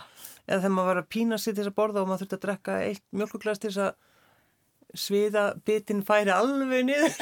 eða 0.48 0.60
þegar 0.64 0.76
maður 0.76 0.90
var 0.92 1.02
að 1.02 1.10
pína 1.16 1.40
sér 1.40 1.54
til 1.54 1.62
þess 1.62 1.72
að 1.72 1.78
borða 1.78 2.04
og 2.04 2.10
maður 2.10 2.24
þurft 2.24 2.38
að 2.38 2.44
drekka 2.46 2.78
eitt 2.88 3.04
mjölkuglast 3.22 3.64
til 3.64 3.72
þess 3.72 3.84
að 3.86 4.98
sviða 4.98 5.44
bitin 5.68 6.04
færi 6.08 6.32
alveg 6.34 6.86
niður 6.88 7.18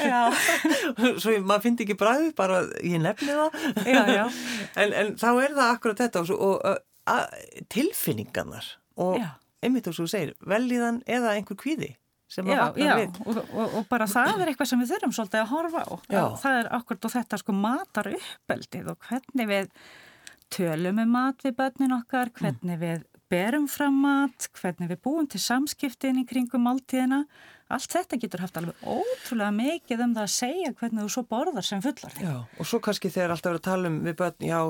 svo 1.22 1.34
maður 1.42 1.64
finnir 1.66 1.86
ekki 1.86 1.98
bræð 1.98 2.28
bara 2.38 2.60
ég 2.80 3.02
nefni 3.02 3.34
það 3.34 3.88
já, 3.90 4.02
já. 4.14 4.24
en, 4.82 4.94
en 5.02 5.16
þá 5.18 5.28
er 5.32 5.56
það 5.58 5.72
akkurat 5.72 6.04
þetta 6.04 6.22
og, 6.22 6.46
og, 6.46 6.86
og 7.10 7.66
tilfinningarnar 7.74 8.70
og 9.02 9.18
einmitt 9.64 9.88
og 9.90 9.96
svo 9.96 10.08
segir 10.10 10.34
velíðan 10.44 11.02
eða 11.06 11.36
einhver 11.36 11.58
kvíði 11.60 11.94
sem 12.30 12.48
að 12.50 12.60
vakna 12.60 12.96
við. 12.98 13.18
Og, 13.22 13.42
og, 13.44 13.74
og 13.78 13.88
bara 13.90 14.08
það 14.10 14.42
er 14.42 14.50
eitthvað 14.50 14.70
sem 14.72 14.82
við 14.82 14.92
þurfum 14.94 15.14
svolítið 15.14 15.42
að 15.42 15.52
horfa 15.52 15.82
á. 15.86 15.94
Já. 16.10 16.22
Það 16.42 16.60
er 16.60 16.70
akkurat 16.78 17.08
og 17.08 17.14
þetta 17.14 17.40
sko 17.42 17.56
matar 17.56 18.08
uppeldið 18.12 18.88
og 18.92 19.10
hvernig 19.10 19.50
við 19.52 19.68
tölum 20.56 21.02
um 21.02 21.12
mat 21.16 21.44
við 21.46 21.58
börnin 21.58 21.94
okkar, 21.96 22.32
hvernig 22.34 22.76
mm. 22.76 22.82
við 22.82 23.04
berum 23.30 23.66
fram 23.70 23.98
mat, 24.02 24.48
hvernig 24.58 24.90
við 24.92 25.02
búum 25.02 25.26
til 25.30 25.42
samskiptin 25.42 26.22
í 26.22 26.26
kringum 26.28 26.66
máltíðina. 26.66 27.24
Allt 27.74 27.90
þetta 27.90 28.18
getur 28.22 28.44
haft 28.44 28.58
alveg 28.60 28.84
ótrúlega 28.86 29.50
mikið 29.54 30.04
um 30.04 30.12
það 30.14 30.26
að 30.28 30.34
segja 30.36 30.74
hvernig 30.78 31.02
þú 31.02 31.14
svo 31.16 31.24
borðar 31.26 31.66
sem 31.66 31.82
fullar. 31.82 32.14
Já, 32.22 32.36
og 32.46 32.68
svo 32.70 32.78
kannski 32.82 33.10
þegar 33.10 33.34
alltaf 33.34 33.50
verið 33.50 33.62
að 33.62 33.66
tala 33.66 33.90
um 33.90 33.96
við 34.06 34.18
börn, 34.20 34.46
já, 34.46 34.60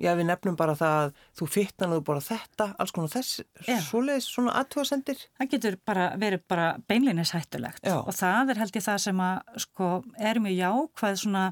já 0.00 0.12
við 0.16 0.26
nefnum 0.30 0.56
bara 0.58 0.76
það 0.78 0.96
að 1.00 1.12
þú 1.38 1.50
fyttan 1.56 1.92
og 1.92 2.00
þú 2.00 2.06
borða 2.08 2.24
þetta, 2.30 2.66
alls 2.80 2.94
konar 2.96 3.12
þess 3.12 3.42
svoleiðis 3.88 4.30
svona 4.30 4.56
aðtjóðasendir 4.62 5.22
það 5.26 5.52
getur 5.54 5.78
bara 5.90 6.08
verið 6.20 6.44
bara 6.50 6.66
beinleinis 6.90 7.34
hættulegt. 7.36 7.84
Já. 7.84 7.98
og 8.00 8.16
það 8.16 8.54
er 8.54 8.62
held 8.64 8.80
ég 8.80 8.86
það 8.88 9.00
sem 9.06 9.22
að 9.26 9.62
sko 9.66 9.92
er 10.18 10.42
mjög 10.42 10.58
jákvæð 10.60 11.22
svona 11.24 11.46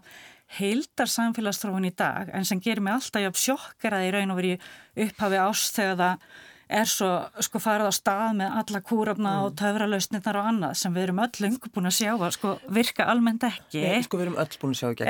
heildar 0.59 1.11
samfélagsþróun 1.13 1.89
í 1.91 1.95
dag 1.97 2.31
en 2.33 2.47
sem 2.49 2.61
gerir 2.65 2.85
mig 2.85 2.97
alltaf 2.97 3.25
jafn 3.25 3.43
sjokkar 3.43 3.99
að 3.99 4.07
ég 4.07 4.15
raun 4.17 4.33
og 4.33 4.39
verið 4.41 4.71
upphafi 5.05 5.43
ást 5.45 5.77
þegar 5.77 5.99
það 6.01 6.31
er 6.69 6.89
svo 6.89 7.11
sko 7.45 7.61
farið 7.63 7.89
á 7.89 7.93
stað 7.97 8.35
með 8.43 8.57
alla 8.61 8.81
kúrafna 8.85 9.31
mm. 9.33 9.45
og 9.47 9.55
töfralausnirnar 9.57 10.39
og 10.41 10.49
annað 10.51 10.75
sem 10.83 10.95
við 10.97 11.07
erum 11.07 11.23
öll 11.25 11.45
lengur 11.45 11.73
búin 11.73 11.89
að 11.89 11.97
sjá 11.97 12.11
að 12.13 12.35
sko 12.37 12.53
virka 12.77 13.07
almennt 13.09 13.47
ekki. 13.49 13.85
Nei, 13.85 14.05
sko 14.05 14.21
við 14.21 14.27
erum 14.27 14.41
öll 14.43 14.61
búin 14.61 14.75
að 14.77 14.81
sjá 14.83 14.89
ekki 14.93 15.09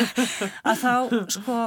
að 0.70 0.80
þá 0.80 0.94
sko 1.36 1.58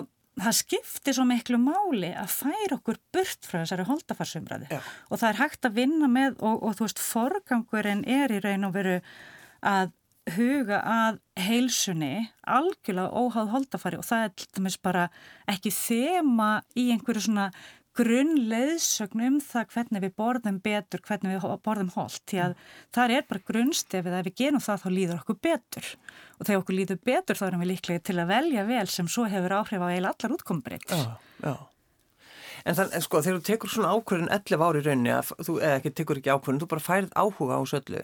það 0.41 0.55
skiptir 0.57 1.17
svo 1.17 1.25
miklu 1.29 1.59
máli 1.61 2.09
að 2.17 2.31
færa 2.33 2.77
okkur 2.77 2.99
burt 3.13 3.45
frá 3.45 3.59
þessari 3.61 3.85
holdafarsumræði 3.89 4.69
Já. 4.71 4.79
og 5.09 5.21
það 5.21 5.27
er 5.29 5.41
hægt 5.43 5.67
að 5.67 5.75
vinna 5.77 6.09
með 6.09 6.39
og, 6.41 6.63
og 6.63 6.77
þú 6.77 6.87
veist, 6.87 7.03
forgangurinn 7.03 8.05
er 8.09 8.33
í 8.33 8.39
raun 8.43 8.69
og 8.69 8.73
veru 8.77 8.95
að 9.63 9.93
huga 10.37 10.79
að 10.87 11.19
heilsunni 11.43 12.29
algjörlega 12.47 13.11
óháð 13.11 13.49
holdafari 13.51 13.99
og 13.99 14.07
það 14.07 14.25
er 14.25 14.35
til 14.39 14.49
dæmis 14.55 14.77
bara 14.79 15.07
ekki 15.51 15.73
þema 15.75 16.51
í 16.79 16.89
einhverju 16.93 17.25
svona 17.27 17.49
grunnleðsögn 17.97 19.25
um 19.27 19.35
það 19.43 19.67
hvernig 19.73 20.03
við 20.03 20.13
borðum 20.17 20.59
betur, 20.63 21.03
hvernig 21.05 21.35
við 21.35 21.57
borðum 21.65 21.91
hold 21.93 22.15
því 22.29 22.39
að 22.45 22.55
það 22.95 23.13
er 23.17 23.27
bara 23.29 23.43
grunnstefið 23.51 24.17
að 24.17 24.29
við 24.29 24.37
gerum 24.41 24.63
það 24.63 24.81
þá 24.83 24.87
líður 24.95 25.19
okkur 25.21 25.39
betur 25.47 25.91
og 26.39 26.47
þegar 26.47 26.63
okkur 26.63 26.77
líður 26.79 27.01
betur 27.11 27.39
þá 27.39 27.45
erum 27.49 27.63
við 27.65 27.71
líklega 27.73 28.05
til 28.09 28.17
að 28.17 28.33
velja 28.33 28.65
vel 28.71 28.87
sem 28.89 29.11
svo 29.11 29.27
hefur 29.29 29.57
áhrif 29.59 29.85
á 29.85 29.87
eila 29.93 30.13
allar 30.13 30.35
útkombreytt. 30.37 30.89
Já, 30.89 31.13
já. 31.43 31.55
En 32.63 32.77
þannig, 32.77 33.03
sko, 33.03 33.19
þegar 33.19 33.39
þú 33.39 33.47
tekur 33.49 33.71
svona 33.73 33.91
ákvörðin 33.91 34.31
11 34.31 34.61
ári 34.63 34.83
raunni, 34.85 35.11
að 35.11 35.31
þú, 35.43 35.55
eða 35.59 35.79
ekki 35.81 35.91
tekur 35.99 36.19
ekki 36.21 36.31
ákvörðin, 36.31 36.61
þú 36.61 36.69
bara 36.71 36.85
færð 36.85 37.09
áhuga 37.19 37.57
á 37.59 37.61
söllu 37.67 38.03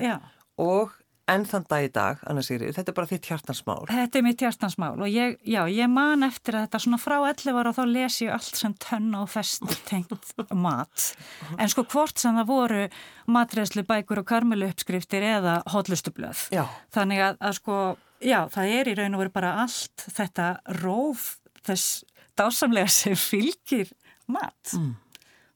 og 0.60 0.98
enn 1.30 1.46
þann 1.48 1.66
dag 1.70 1.86
í 1.86 1.90
dag, 1.94 2.22
Anna 2.30 2.44
Sigri, 2.46 2.72
þetta 2.76 2.92
er 2.92 2.98
bara 2.98 3.10
þitt 3.10 3.30
hjartansmál. 3.30 3.86
Þetta 3.90 4.20
er 4.20 4.26
mitt 4.26 4.44
hjartansmál 4.44 4.94
og 4.98 5.10
ég, 5.12 5.38
já, 5.48 5.62
ég 5.72 5.92
man 5.92 6.26
eftir 6.28 6.58
að 6.58 6.68
þetta 6.68 6.82
svona 6.86 7.00
frá 7.02 7.16
11 7.20 7.60
ára 7.60 7.72
og 7.72 7.78
þá 7.78 7.84
les 7.94 8.20
ég 8.26 8.36
allt 8.36 8.60
sem 8.62 8.76
tönna 8.82 9.24
og 9.24 9.32
fest 9.34 9.66
tengt 9.90 10.34
mat. 10.66 11.10
En 11.58 11.72
sko 11.72 11.86
hvort 11.90 12.22
sem 12.22 12.38
það 12.40 12.50
voru 12.52 12.86
matreðslu 13.30 13.86
bækur 13.90 14.24
og 14.24 14.30
karmelu 14.30 14.70
uppskriftir 14.70 15.26
eða 15.36 15.60
hotlustublöð. 15.74 16.48
Já. 16.56 16.66
Þannig 16.96 17.26
að, 17.28 17.42
að 17.50 17.60
sko, 17.60 17.82
já, 18.26 18.40
það 18.54 18.78
er 18.80 18.94
í 18.94 18.96
raun 19.00 19.18
og 19.18 19.26
veru 19.26 19.36
bara 19.40 19.58
allt 19.66 20.08
þetta 20.08 20.54
róf 20.82 21.36
þess 21.68 22.02
dásamlega 22.40 22.90
sem 22.94 23.20
fylgir 23.20 23.94
mat. 24.30 24.76
Mm 24.78 24.98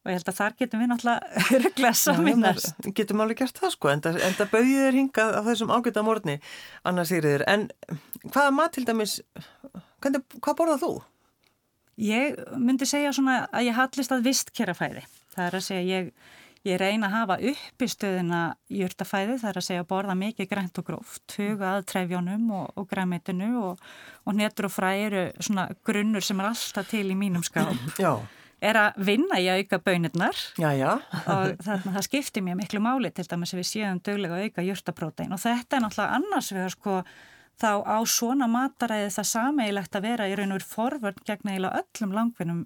og 0.04 0.12
ég 0.12 0.20
held 0.20 0.30
að 0.30 0.40
þar 0.40 0.56
getum 0.60 0.84
við 0.84 0.90
náttúrulega 0.92 1.44
öruglega 1.58 1.94
saminast. 1.96 2.90
Getum 2.98 3.24
alveg 3.24 3.40
gert 3.40 3.62
það 3.62 3.74
sko, 3.78 3.92
en 3.94 4.04
það 4.04 4.52
bauðið 4.52 4.84
er 4.90 5.00
hingað 5.00 5.34
á 5.40 5.42
þessum 5.48 5.72
ágæta 5.72 6.04
morgni, 6.04 6.38
Anna 6.84 7.08
Sigriður. 7.08 7.46
En 7.48 7.70
hvaða 8.28 8.54
mat 8.58 8.76
til 8.76 8.84
dæmis, 8.90 9.18
hvernig, 10.04 10.24
hvað 10.44 10.60
borðað 10.60 10.84
þú? 10.84 10.94
Ég 12.04 12.40
myndi 12.60 12.90
segja 12.90 13.16
svona 13.16 13.44
að 13.54 13.70
ég 13.70 13.78
hallist 13.78 14.12
að 14.12 14.28
vistkjærafæði. 14.28 15.06
Það 15.34 15.48
er 15.48 15.58
að 15.60 15.66
segja, 15.70 16.02
ég, 16.02 16.12
ég 16.68 16.80
reyna 16.82 17.08
að 17.08 17.18
hafa 17.22 17.40
upp 17.54 17.86
í 17.86 17.92
stöðina 17.96 18.44
jörtafæði, 18.76 19.40
það 19.40 19.52
er 19.54 19.62
að 19.62 19.68
segja 19.70 19.86
að 19.86 19.92
borða 19.94 20.20
mikið 20.20 20.52
grænt 20.52 20.84
og 20.84 20.90
gróft, 20.90 21.38
huga 21.38 21.78
að 21.78 21.88
trefjónum 21.94 22.52
og, 22.60 22.72
og 22.76 22.90
græmitinu 22.92 23.52
og, 23.70 23.90
og 24.28 24.40
netur 24.42 24.68
og 24.68 24.76
fræ 24.76 24.94
eru 25.06 25.28
svona 25.40 25.70
grunnur 25.86 26.26
sem 26.26 26.42
er 26.42 26.52
alltaf 26.52 26.90
til 26.92 27.06
í 27.08 27.20
mínum 27.20 27.46
skáp. 27.46 27.78
Já 28.02 28.18
er 28.64 28.80
að 28.80 29.04
vinna 29.10 29.42
í 29.42 29.50
að 29.52 29.62
auka 29.64 29.80
bönirnar 29.84 30.40
og 31.28 31.54
það, 31.66 31.86
það 31.90 32.08
skiptir 32.08 32.46
mér 32.46 32.58
miklu 32.60 32.82
máli 32.84 33.12
til 33.12 33.28
dæmis 33.28 33.54
að 33.54 33.62
við 33.62 33.70
séum 33.70 34.02
döglega 34.06 34.40
að 34.40 34.48
auka 34.48 34.68
jörtaprótein 34.70 35.36
og 35.36 35.44
þetta 35.44 35.78
er 35.78 35.86
náttúrulega 35.86 36.20
annars 36.20 36.52
við 36.56 36.70
sko 36.76 37.00
þá 37.62 37.72
á 37.86 37.98
svona 38.10 38.48
mataræði 38.50 39.12
það 39.14 39.30
sameigilegt 39.30 39.98
að 39.98 40.08
vera 40.08 40.30
í 40.30 40.38
raun 40.38 40.54
og 40.54 40.60
veru 40.62 40.70
forvörn 40.72 41.26
gegn 41.28 41.52
eiginlega 41.52 41.84
öllum 41.84 42.16
langvinnum 42.18 42.64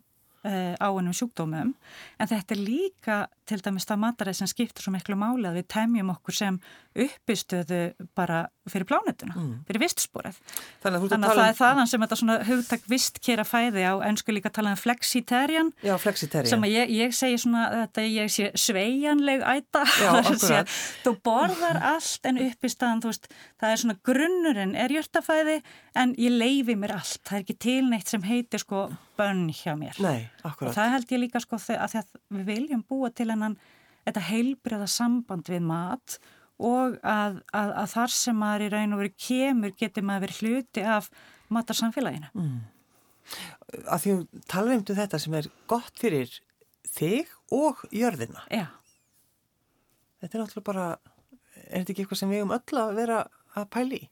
uh, 0.47 0.75
áunum 0.79 1.15
sjúkdómum. 1.15 1.73
En 2.19 2.29
þetta 2.29 2.55
er 2.55 2.61
líka 2.61 3.17
til 3.47 3.59
dæmis 3.63 3.87
það 3.87 4.01
mataræð 4.03 4.39
sem 4.41 4.49
skiptur 4.51 4.85
svo 4.85 4.93
miklu 4.95 5.17
máli 5.19 5.47
að 5.49 5.61
við 5.61 5.67
temjum 5.73 6.11
okkur 6.13 6.37
sem 6.37 6.59
uppistöðu 6.97 7.81
bara 8.17 8.45
fyrir 8.67 8.87
plánutuna, 8.89 9.35
mm. 9.37 9.51
fyrir 9.67 9.83
vistsporið. 9.83 10.39
Þannig 10.83 10.97
að, 10.97 11.07
þannig 11.13 11.29
að 11.29 11.33
um... 11.33 11.39
það 11.39 11.51
er 11.51 11.57
þaðan 11.59 11.91
sem 11.91 12.03
þetta 12.03 12.19
svona 12.21 12.37
hugtak 12.47 12.87
vistkera 12.91 13.45
fæði 13.47 13.85
á 13.87 13.93
ennsku 14.09 14.35
líka 14.35 14.51
tala 14.53 14.73
um 14.73 14.79
flexitarian 14.81 15.71
Já, 15.85 15.93
flexitarian 16.01 16.51
sem 16.51 16.67
að 16.67 16.73
ég, 16.73 16.93
ég 16.97 17.15
segi 17.15 17.39
svona 17.43 17.65
þetta 17.73 18.05
ég 18.11 18.33
sé 18.33 18.51
sveianleg 18.59 19.45
æta. 19.47 19.85
Já, 20.01 20.61
þú 21.05 21.15
borðar 21.25 21.81
allt 21.93 22.27
en 22.27 22.41
uppistöðan 22.49 23.03
þú 23.05 23.13
veist, 23.13 23.31
það 23.61 23.73
er 23.73 23.83
svona 23.83 23.99
grunnurinn 24.11 24.77
er 24.77 24.95
hjörtafæði 24.97 25.59
en 25.97 26.15
ég 26.19 26.35
leifi 26.35 26.77
mér 26.77 26.97
allt, 26.99 27.21
það 27.23 27.39
er 27.39 27.45
ekki 27.45 27.59
tilneitt 27.67 28.11
sem 28.11 28.25
heitir 28.27 28.63
sko 28.63 28.87
bönn 29.17 29.47
hjá 29.55 29.73
mér. 29.77 29.97
Nei, 30.03 30.27
og 30.45 30.59
það 30.75 30.91
held 30.93 31.13
ég 31.15 31.21
líka 31.23 31.41
sko 31.41 31.57
að, 31.57 31.95
að 31.97 32.11
við 32.35 32.45
viljum 32.51 32.83
búa 32.87 33.09
til 33.15 33.29
hennan 33.37 33.57
þetta 34.07 34.25
heilbriða 34.29 34.87
samband 34.91 35.49
við 35.51 35.63
mat 35.67 36.17
og 36.57 36.97
að, 37.05 37.41
að, 37.53 37.73
að 37.83 37.91
þar 37.93 38.15
sem 38.15 38.39
maður 38.41 38.65
í 38.65 38.71
raun 38.73 38.95
og 38.95 39.03
veru 39.03 39.13
kemur 39.27 39.75
getur 39.77 40.07
maður 40.07 40.25
verið 40.25 40.41
hluti 40.41 40.85
af 40.97 41.11
matarsamfélaginu 41.53 42.31
mm. 42.33 42.57
Að 43.91 44.03
því 44.03 44.13
talvegumdu 44.47 44.95
þetta 44.95 45.19
sem 45.19 45.33
er 45.35 45.49
gott 45.67 45.99
fyrir 45.99 46.31
þig 46.87 47.31
og 47.53 47.83
jörðina 47.91 48.45
Já 48.49 48.69
Þetta 50.17 50.31
er 50.31 50.41
náttúrulega 50.41 50.67
bara 50.71 50.85
er 51.67 51.81
þetta 51.81 51.93
ekki 51.93 52.05
eitthvað 52.05 52.21
sem 52.23 52.31
við 52.31 52.45
um 52.45 52.53
öll 52.55 52.79
að 52.81 52.95
vera 52.97 53.17
að 53.57 53.67
pæli 53.73 53.99
í? 53.99 54.07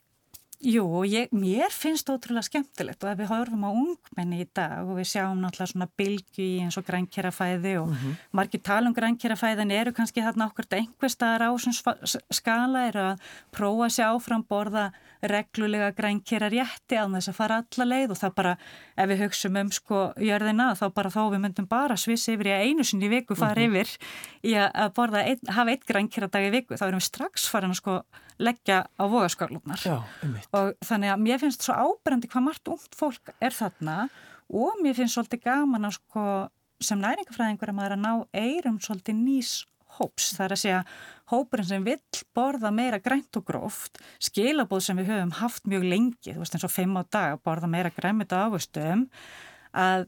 Jú, 0.64 1.04
ég, 1.04 1.28
mér 1.36 1.74
finnst 1.76 2.08
það 2.08 2.16
ótrúlega 2.16 2.48
skemmtilegt 2.48 3.04
og 3.04 3.10
ef 3.12 3.18
við 3.20 3.28
horfum 3.28 3.66
á 3.68 3.72
ungmenni 3.76 4.38
í 4.40 4.46
dag 4.56 4.88
og 4.88 4.96
við 4.96 5.10
sjáum 5.12 5.42
náttúrulega 5.44 5.72
svona 5.74 5.88
bylgi 6.00 6.48
eins 6.64 6.78
og 6.80 6.86
grænkjærafæði 6.88 7.74
og 7.82 7.90
mm 7.90 7.96
-hmm. 7.96 8.14
margir 8.32 8.62
tala 8.64 8.88
um 8.88 8.96
grænkjærafæðin 8.96 9.72
eru 9.72 9.92
kannski 9.92 10.24
þarna 10.24 10.48
okkur 10.48 10.66
einhver 10.72 11.10
staðar 11.10 11.44
á 11.44 11.52
skala 12.32 12.88
eru 12.88 13.00
að 13.00 13.20
prófa 13.52 13.90
sér 13.90 14.16
áfram 14.16 14.44
borða 14.48 14.92
reglulega 15.22 15.92
grænkjæra 15.92 16.50
rétti 16.50 16.96
á 16.96 17.04
þess 17.04 17.30
að 17.30 17.36
fara 17.36 17.56
alla 17.62 17.86
leið 17.86 18.12
og 18.12 18.18
það 18.18 18.36
bara 18.36 18.58
ef 18.98 19.10
við 19.10 19.22
hugsaum 19.24 19.58
um 19.58 19.72
sko 19.72 20.14
jörðina 20.18 20.76
þá 20.76 20.94
bara 20.94 21.10
þá 21.10 21.32
við 21.32 21.40
myndum 21.40 21.68
bara 21.68 21.98
sviss 21.98 22.30
yfir 22.30 22.48
í 22.48 22.52
að 22.52 22.66
einu 22.66 22.84
sinni 22.84 23.10
viku 23.10 23.36
fara 23.36 23.62
mm 23.62 23.74
-hmm. 23.74 23.82
yfir 23.82 23.98
í 24.44 24.54
að 24.56 24.94
borða, 24.94 25.24
ein, 25.24 25.40
hafa 25.48 25.72
eitt 25.72 25.86
grænkjæra 25.86 26.28
dag 26.28 26.48
í 26.48 26.52
viku 26.52 26.76
þá 26.76 26.88
erum 26.88 27.00
við 27.00 27.12
strax 27.12 27.50
farin 27.50 27.72
að 27.72 27.76
sko 27.76 28.04
leggja 28.42 28.84
á 28.86 29.04
vogaskállunar 29.08 29.86
og 30.56 30.74
þannig 30.86 31.14
að 31.14 31.24
mér 31.24 31.42
finnst 31.44 31.66
svo 31.66 31.76
áberendi 31.76 32.30
hvað 32.32 32.48
margt 32.50 32.72
ungt 32.74 32.98
fólk 32.98 33.32
er 33.40 33.56
þarna 33.56 34.08
og 34.52 34.82
mér 34.84 34.98
finnst 34.98 35.18
svolítið 35.18 35.46
gaman 35.46 35.88
að 35.88 35.98
sko 36.00 36.26
sem 36.84 37.00
næringafræðingur 37.00 37.72
að 37.72 37.78
maður 37.78 37.96
að 37.96 38.04
ná 38.04 38.12
eirum 38.36 38.82
svolítið 38.84 39.22
nýs 39.22 39.54
hóps, 39.96 40.34
það 40.36 40.46
er 40.46 40.54
að 40.56 40.62
segja 40.62 40.82
hópurinn 41.32 41.70
sem 41.70 41.86
vill 41.86 42.24
borða 42.36 42.72
meira 42.76 43.00
grænt 43.00 43.40
og 43.40 43.46
gróft, 43.48 44.02
skilabóð 44.24 44.84
sem 44.84 45.00
við 45.00 45.14
höfum 45.14 45.36
haft 45.40 45.70
mjög 45.72 45.88
lengi, 45.88 46.34
þú 46.34 46.42
veist 46.42 46.58
eins 46.58 46.68
og 46.68 46.74
fimm 46.74 46.98
á 47.00 47.04
dag 47.04 47.36
að 47.36 47.44
borða 47.48 47.72
meira 47.72 47.94
græmita 47.96 48.44
ávustum 48.46 49.06
að 49.76 50.08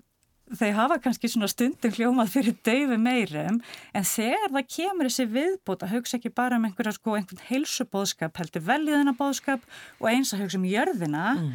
þau 0.56 0.70
hafa 0.78 0.98
kannski 1.04 1.30
svona 1.32 1.50
stundum 1.52 1.94
hljómað 1.94 2.32
fyrir 2.32 2.56
daufi 2.66 2.98
meirum 3.02 3.60
en 3.96 4.08
þegar 4.08 4.54
það 4.54 4.70
kemur 4.76 5.10
þessi 5.10 5.26
viðbútt 5.34 5.84
að 5.84 5.96
hugsa 5.96 6.18
ekki 6.18 6.32
bara 6.36 6.60
um 6.60 6.68
einhverja 6.68 6.96
sko 6.96 7.18
einhvern 7.18 7.44
heilsubóðskap 7.50 8.40
heldur 8.40 8.64
veljiðina 8.68 9.16
bóðskap 9.18 9.66
og 10.00 10.10
eins 10.12 10.34
að 10.34 10.46
hugsa 10.46 10.60
um 10.62 10.68
jörðina 10.70 11.26
mm. 11.36 11.54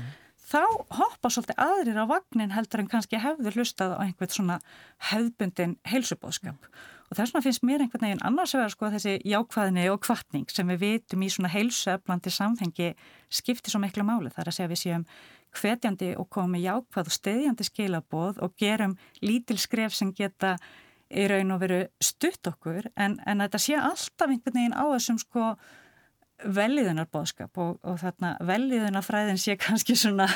þá 0.52 0.62
hoppa 0.98 1.32
svolítið 1.32 1.62
aðrir 1.64 2.00
á 2.04 2.06
vagnin 2.10 2.56
heldur 2.56 2.84
en 2.84 2.90
kannski 2.92 3.20
hefur 3.22 3.56
hlustað 3.56 3.96
á 3.96 4.04
einhvern 4.04 4.36
svona 4.36 4.60
hefðbundin 5.10 5.78
heilsubóðskap 5.88 6.58
mm. 6.58 6.80
og 7.08 7.16
þess 7.16 7.32
vegna 7.32 7.46
finnst 7.48 7.64
mér 7.68 7.86
einhvern 7.86 8.08
veginn 8.10 8.26
annars 8.28 8.56
vegar 8.58 8.76
sko 8.76 8.92
þessi 8.92 9.18
jákvæðinni 9.24 9.88
og 9.94 10.02
kvartning 10.04 10.52
sem 10.52 10.68
við 10.74 10.84
vitum 10.84 11.24
í 11.24 11.32
svona 11.32 11.52
heilsueflandi 11.54 12.34
samfengi 12.34 12.92
skiptir 13.32 13.72
svo 13.72 13.80
miklu 13.80 14.04
máli 14.04 14.34
þar 14.34 14.52
að 14.52 14.58
segja 14.58 14.74
við 14.74 14.84
séum 14.84 15.08
hvetjandi 15.58 16.14
og 16.20 16.28
komið 16.32 16.66
jákvæð 16.68 17.10
og 17.10 17.16
steðjandi 17.18 17.66
skilaboð 17.68 18.40
og 18.44 18.56
gerum 18.60 18.96
lítil 19.24 19.58
skref 19.60 19.94
sem 19.96 20.12
geta 20.16 20.56
í 21.12 21.28
raun 21.28 21.52
og 21.54 21.60
veru 21.62 21.82
stutt 22.02 22.48
okkur 22.48 22.88
en, 22.96 23.18
en 23.28 23.44
þetta 23.44 23.60
sé 23.60 23.76
alltaf 23.78 24.30
einhvern 24.30 24.58
veginn 24.58 24.76
á 24.76 24.84
þessum 24.94 25.20
sko 25.20 25.48
velliðunar 26.42 27.06
bóðskap 27.12 27.58
og, 27.62 27.76
og 27.86 27.98
þarna 28.00 28.32
velliðunar 28.48 29.04
fræðin 29.06 29.40
sé 29.40 29.56
kannski 29.62 29.96
svona 29.98 30.28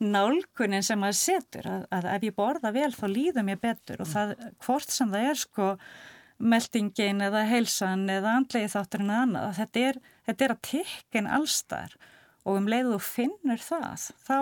nálgunin 0.00 0.86
sem 0.86 1.00
maður 1.00 1.18
setur 1.20 1.68
að, 1.68 1.82
að 1.98 2.08
ef 2.14 2.30
ég 2.30 2.38
borða 2.38 2.72
vel 2.76 2.92
þá 2.94 3.04
líðum 3.10 3.52
ég 3.52 3.60
betur 3.62 4.04
og 4.04 4.10
það 4.12 4.36
hvort 4.64 4.94
sem 4.94 5.12
það 5.12 5.28
er 5.32 5.42
sko 5.42 5.74
meldingin 6.40 7.20
eða 7.26 7.44
heilsan 7.50 8.06
eða 8.08 8.38
andlegi 8.38 8.70
þátturinn 8.72 9.10
eða 9.12 9.26
annað 9.26 9.58
þetta 9.58 9.84
er, 9.90 10.00
þetta 10.28 10.46
er 10.46 10.54
að 10.54 10.62
tekkin 10.70 11.28
allstar 11.28 11.98
og 12.44 12.58
um 12.58 12.68
leiðu 12.70 12.96
þú 12.96 13.00
finnur 13.06 13.62
það 13.64 14.10
þá 14.26 14.36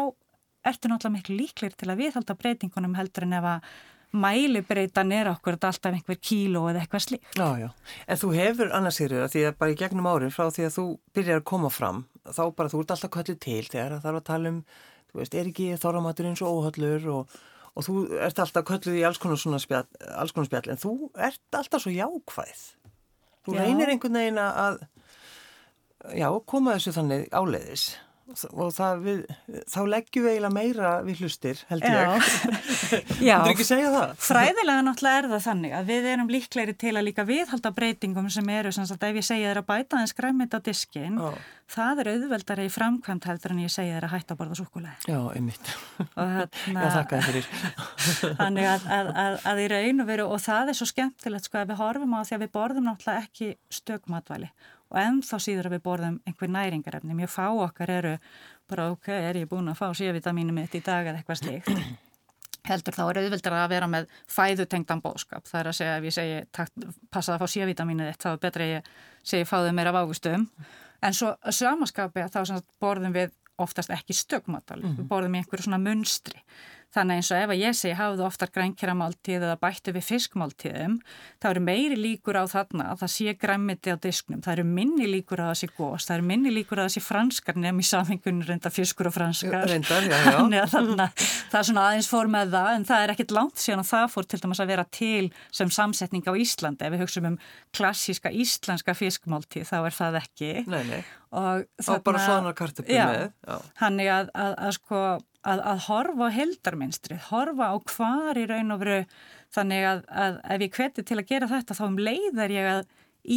ertu 0.68 0.90
náttúrulega 0.90 1.14
miklu 1.16 1.38
líklir 1.38 1.76
til 1.78 1.88
að 1.90 2.02
viðhalda 2.02 2.36
breytingunum 2.38 2.98
heldur 2.98 3.26
en 3.26 3.38
ef 3.38 3.48
að 3.56 3.70
mælibreitan 4.16 5.12
er 5.12 5.28
okkur 5.34 5.58
alltaf 5.58 5.92
einhver 5.92 6.16
kíló 6.16 6.64
eða 6.70 6.80
eitthvað 6.82 7.04
slíkt. 7.04 7.34
Já, 7.36 7.48
já. 7.60 7.68
En 8.08 8.20
þú 8.20 8.30
hefur 8.36 8.70
annarsýrið 8.76 9.24
að 9.24 9.34
því 9.34 9.42
að 9.48 9.58
bara 9.60 9.74
í 9.74 9.76
gegnum 9.82 10.08
árin 10.08 10.32
frá 10.32 10.48
því 10.48 10.64
að 10.64 10.76
þú 10.78 10.84
byrjar 11.18 11.42
að 11.42 11.48
koma 11.50 11.70
fram 11.72 12.06
þá 12.24 12.42
bara 12.56 12.72
þú 12.72 12.80
ert 12.82 12.94
alltaf 12.94 13.12
kallið 13.12 13.38
til 13.44 13.60
þegar 13.66 13.94
það 13.96 14.06
þarf 14.06 14.20
að 14.20 14.26
tala 14.30 14.52
um, 14.52 14.58
þú 15.10 15.20
veist, 15.20 15.36
er 15.36 15.52
ekki 15.52 15.68
þorramatur 15.82 16.30
eins 16.30 16.42
og 16.44 16.56
óhaldlur 16.56 17.08
og, 17.12 17.36
og 17.74 17.88
þú 17.88 17.96
ert 18.28 18.42
alltaf 18.44 18.68
kallið 18.70 19.00
í 19.00 19.04
alls 19.08 19.20
konar 19.20 19.40
svona 19.40 19.60
spjall, 19.62 19.84
alls 20.16 20.36
konar 20.36 20.48
spjall 20.48 20.72
en 20.72 20.80
þú 20.80 20.94
ert 21.28 21.60
alltaf 21.60 21.84
svo 21.84 21.92
jákvæð. 21.92 22.64
Þú 23.44 23.56
já. 23.56 23.60
reynir 23.60 23.92
einhvern 23.92 24.20
veginn 24.22 24.40
að 24.40 24.82
já, 26.16 26.28
koma 26.46 26.76
þessu 26.76 26.94
þannig 26.96 27.26
áleiðis 27.34 27.88
og 28.28 28.72
það 28.76 29.04
við, 29.04 29.20
þá 29.72 29.78
leggjum 29.88 30.24
við 30.26 30.34
eiginlega 30.34 30.52
meira 30.52 30.90
við 31.06 31.22
hlustir, 31.22 31.60
held 31.70 31.84
ég. 31.88 32.26
Já, 33.28 33.38
fræðilega 34.20 34.82
náttúrulega 34.84 35.22
er 35.22 35.28
það 35.32 35.44
þannig 35.46 35.76
að 35.78 35.88
við 35.88 36.08
erum 36.12 36.32
líklegri 36.32 36.74
til 36.78 36.92
að 36.94 37.06
líka 37.08 37.24
viðhalda 37.28 37.72
breytingum 37.76 38.28
sem 38.32 38.50
eru, 38.52 38.72
sem 38.74 38.88
sagt, 38.88 39.06
ef 39.08 39.16
ég 39.20 39.26
segja 39.26 39.52
þér 39.52 39.62
að 39.62 39.68
bæta 39.70 40.02
þess 40.02 40.18
græmit 40.20 40.56
á 40.56 40.60
diskin, 40.68 41.18
Já. 41.18 41.40
það 41.72 42.04
er 42.04 42.12
auðveldari 42.12 42.68
í 42.68 42.72
framkvæmt 42.76 43.28
heldur 43.32 43.56
en 43.56 43.64
ég 43.64 43.72
segja 43.72 43.96
þér 43.96 44.08
að 44.10 44.16
hætta 44.16 44.36
að 44.36 44.42
borða 44.42 44.60
súkulega. 44.60 44.96
Já, 45.08 45.20
einmitt. 45.32 45.74
Já, 46.04 46.86
þakka 46.98 47.22
þér 47.28 47.52
þannig 48.42 48.72
að, 48.76 48.88
að, 48.98 49.12
að, 49.24 49.38
að 49.52 49.62
í 49.64 49.68
raun 49.72 50.04
og 50.04 50.10
veru, 50.12 50.32
og 50.36 50.44
það 50.44 50.74
er 50.74 50.82
svo 50.82 50.92
skemmtilegt 50.92 51.48
sko 51.48 51.62
að 51.62 51.72
við 51.72 51.80
horfum 51.80 52.18
á 52.18 52.20
því 52.20 52.36
að 52.36 52.44
við 52.44 52.56
borðum 52.60 52.90
náttúrulega 52.92 53.24
ekki 53.24 53.54
stökmatvæli 53.72 54.52
og 54.88 54.99
ennþá 55.02 55.38
síður 55.42 55.68
að 55.68 55.76
við 55.76 55.85
borðum 55.85 56.18
einhver 56.26 56.52
næringarefni. 56.54 57.16
Mjög 57.16 57.33
fá 57.35 57.47
okkar 57.50 57.92
eru 57.92 58.12
bara 58.68 58.90
ok, 58.92 59.09
er 59.14 59.40
ég 59.42 59.49
búin 59.49 59.71
að 59.73 59.80
fá 59.80 59.88
C-vitamínu 59.97 60.54
mitt 60.57 60.76
í 60.76 60.83
dag 60.85 61.07
eða 61.07 61.21
eitthvað 61.21 61.40
slíkt. 61.42 61.73
Heldur 62.68 62.97
þá 62.97 63.02
er 63.07 63.21
auðvildar 63.23 63.57
að 63.57 63.71
vera 63.73 63.88
með 63.88 64.09
fæðutengdan 64.28 65.00
bóðskap. 65.04 65.47
Það 65.49 65.61
er 65.61 65.71
að 65.71 65.78
segja 65.78 65.97
ef 65.97 66.09
ég 66.09 66.16
segi 66.16 66.40
passa 67.11 67.37
að 67.37 67.45
fá 67.45 67.52
C-vitamínu 67.54 68.09
þitt 68.11 68.26
þá 68.26 68.30
er 68.33 68.42
betra 68.42 68.66
að 68.66 68.73
ég 68.75 68.90
segi 69.33 69.49
fáðu 69.49 69.75
meira 69.76 69.95
af 69.95 70.02
águstum. 70.02 70.49
En 71.04 71.14
svo 71.14 71.35
samaskapi 71.54 72.25
að 72.25 72.35
þá 72.35 72.59
borðum 72.83 73.14
við 73.14 73.33
oftast 73.59 73.90
ekki 73.90 74.14
stökmatali. 74.14 74.85
Mm 74.85 74.90
-hmm. 74.90 74.99
Við 74.99 75.09
borðum 75.09 75.35
í 75.35 75.38
einhverju 75.38 75.64
svona 75.64 75.78
munstri. 75.83 76.42
Þannig 76.97 77.18
eins 77.21 77.28
og 77.35 77.37
ef 77.42 77.50
að 77.52 77.61
ég 77.61 77.75
segi 77.76 77.97
hafðu 77.99 78.25
oftar 78.25 78.50
grænkjæramáltíð 78.54 79.42
eða 79.42 79.57
bættu 79.61 79.92
við 79.92 80.07
fiskmáltíðum, 80.07 80.95
þá 81.37 81.47
eru 81.50 81.62
meiri 81.66 81.99
líkur 82.00 82.38
á 82.40 82.45
þarna 82.49 82.87
að 82.95 83.02
það 83.02 83.12
sé 83.12 83.35
græmiti 83.42 83.92
á 83.92 83.97
disknum. 84.00 84.40
Það 84.45 84.54
eru 84.54 84.64
minni 84.71 85.09
líkur 85.11 85.42
á 85.45 85.52
það 85.52 85.59
sé 85.61 85.68
gós, 85.76 86.07
það 86.09 86.14
eru 86.16 86.26
minni 86.30 86.54
líkur 86.54 86.80
á 86.80 86.85
það 86.87 86.95
sé 86.95 87.02
franskar 87.04 87.61
nefn 87.61 87.83
í 87.83 87.87
samhengunum 87.90 88.49
reynda 88.49 88.73
fiskur 88.73 89.11
og 89.11 89.16
franskar. 89.18 89.68
Reyndar, 89.68 90.09
já, 90.09 90.16
já. 90.16 90.33
Þannig 90.38 90.62
að 90.62 90.75
þarna, 90.78 91.09
það 91.52 91.61
er 91.61 91.68
svona 91.71 91.87
aðeins 91.90 92.11
fór 92.14 92.33
með 92.33 92.57
það, 92.57 92.73
en 92.78 92.88
það 92.88 93.04
er 93.04 93.14
ekkit 93.14 93.37
langt 93.37 93.62
síðan 93.62 93.85
að 93.85 93.92
það 93.92 94.09
fór 94.16 94.28
til 94.33 94.42
dæmis 94.47 94.64
að 94.64 94.73
vera 94.73 94.88
til 94.99 95.30
sem 95.61 95.76
samsetning 95.78 96.25
á 96.25 96.33
Íslandi. 96.40 96.88
Ef 96.88 96.97
við 96.97 97.04
hugsaum 97.04 97.30
um 97.35 97.40
klassíska 97.76 98.33
íslenska 98.33 98.97
fiskmáltíð, 98.97 99.68
þá 99.68 99.78
er 99.83 99.99
það 100.00 100.21
ekki. 100.25 100.52
Nei, 100.64 100.83
nei. 100.88 101.00
Og, 101.37 101.66
og 101.85 102.04
bara 102.07 102.21
svona 102.25 102.54
kartöpum 102.57 102.88
með. 102.88 103.26
Já, 103.45 103.57
þannig 103.76 104.09
að, 104.09 104.30
að, 104.33 104.54
að 104.64 104.76
sko 104.78 105.00
að, 105.47 105.62
að 105.62 105.83
horfa 105.87 106.28
á 106.28 106.37
heldarminstrið, 106.38 107.25
horfa 107.30 107.73
á 107.73 107.76
hvar 107.92 108.38
í 108.40 108.47
raun 108.49 108.75
og 108.75 108.83
veru 108.83 109.00
þannig 109.54 109.88
að, 109.88 110.04
að 110.11 110.38
ef 110.54 110.64
ég 110.64 110.78
hveti 110.78 111.04
til 111.07 111.18
að 111.18 111.28
gera 111.33 111.50
þetta 111.50 111.76
þá 111.78 111.85
um 111.88 111.99
leið 112.09 112.40
er 112.45 112.54
ég 112.54 112.71
að 112.73 112.80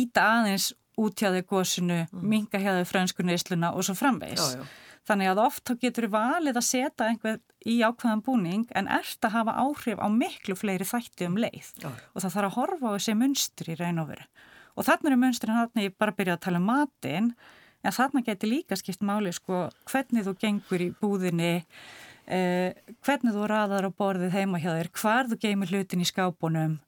íta 0.01 0.27
aðeins 0.38 0.72
út 1.01 1.22
hjá 1.22 1.31
þau 1.31 1.43
góðsunu, 1.55 2.00
mm. 2.08 2.24
minga 2.34 2.62
hjá 2.62 2.74
þau 2.79 2.88
franskunni 2.89 3.36
ísluna 3.38 3.72
og 3.75 3.86
svo 3.88 3.96
framvegs. 3.98 4.55
Já, 4.55 4.62
já. 4.62 4.89
Þannig 5.10 5.31
að 5.31 5.39
oft 5.41 5.63
þá 5.65 5.72
getur 5.81 6.05
við 6.05 6.13
valið 6.13 6.58
að 6.60 6.65
setja 6.67 7.08
einhver 7.10 7.39
í 7.65 7.79
ákveðan 7.81 8.22
búning 8.25 8.67
en 8.77 8.89
ert 8.91 9.25
að 9.25 9.34
hafa 9.34 9.55
áhrif 9.63 9.98
á 9.98 10.08
miklu 10.13 10.55
fleiri 10.58 10.86
þætti 10.86 11.25
um 11.25 11.39
leið 11.41 11.72
já. 11.81 11.89
og 11.89 12.22
það 12.22 12.36
þarf 12.36 12.50
að 12.50 12.58
horfa 12.60 12.91
á 12.93 12.96
þessi 12.96 13.15
munstri 13.17 13.74
í 13.74 13.79
raun 13.79 14.03
og 14.03 14.12
veru. 14.12 14.27
Og 14.77 14.88
þannig 14.88 15.10
er 15.10 15.22
munstrin 15.24 15.58
hann 15.58 15.81
ég 15.81 15.98
bara 16.00 16.15
byrja 16.15 16.38
að 16.38 16.43
tala 16.46 16.62
um 16.62 16.70
matinn 16.70 17.31
en 17.83 17.95
þarna 17.95 18.23
getur 18.25 18.51
líka 18.51 18.77
skipt 18.79 19.03
máli 19.05 19.33
sko 19.35 19.67
hvernig 19.89 20.27
þú 20.27 20.35
gengur 20.41 20.85
í 20.85 20.89
búðinni 21.01 21.53
eh, 22.27 22.77
hvernig 23.05 23.35
þú 23.35 23.50
raðar 23.50 23.89
á 23.89 23.91
borðið 23.91 24.38
heima 24.38 24.61
hjá 24.61 24.71
þér, 24.73 24.91
hvar 25.01 25.29
þú 25.31 25.39
geymir 25.41 25.73
hlutin 25.73 26.03
í 26.03 26.09
skápunum 26.09 26.79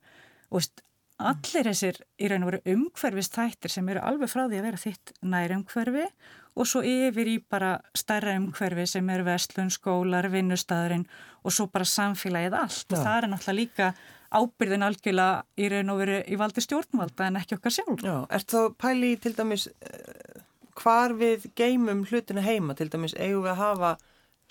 og 0.54 0.84
allir 1.24 1.70
þessir 1.70 2.00
í 2.20 2.30
raun 2.30 2.46
og 2.46 2.52
veru 2.52 2.76
umhverfist 2.76 3.36
þættir 3.38 3.72
sem 3.72 3.90
eru 3.92 4.02
alveg 4.04 4.32
frá 4.32 4.46
því 4.46 4.60
að 4.60 4.66
vera 4.68 4.82
þitt 4.82 5.14
nær 5.22 5.54
umhverfi 5.58 6.08
og 6.54 6.70
svo 6.70 6.82
yfir 6.86 7.30
í 7.30 7.38
bara 7.50 7.76
stærra 7.98 8.36
umhverfi 8.38 8.86
sem 8.90 9.10
eru 9.10 9.26
vestlun, 9.26 9.72
skólar, 9.74 10.30
vinnustæðurinn 10.34 11.08
og 11.44 11.56
svo 11.56 11.68
bara 11.72 11.88
samfélagið 11.90 12.58
allt 12.60 12.86
ja. 12.86 12.98
og 12.98 13.06
það 13.06 13.16
er 13.16 13.30
náttúrulega 13.32 13.60
líka 13.60 13.94
ábyrðin 14.34 14.88
algjörlega 14.88 15.44
í 15.62 15.70
raun 15.70 15.94
og 15.94 16.02
veru 16.02 16.20
í 16.26 16.40
valdi 16.42 16.64
stjórnvalda 16.66 17.30
en 17.30 17.40
ekki 17.42 17.58
okkar 17.58 17.76
sjálf. 17.76 18.02
Já, 18.02 18.16
ert 18.34 18.54
þá 18.54 18.62
pæli 18.82 19.14
til 19.22 19.36
dæmis 19.38 19.68
uh, 19.70 20.44
hvar 20.80 21.14
við 21.18 21.50
geymum 21.60 22.06
hlutina 22.10 22.44
heima 22.46 22.76
til 22.78 22.90
dæmis 22.92 23.16
eigum 23.18 23.46
við 23.46 23.54
að 23.54 23.62
hafa 23.62 23.94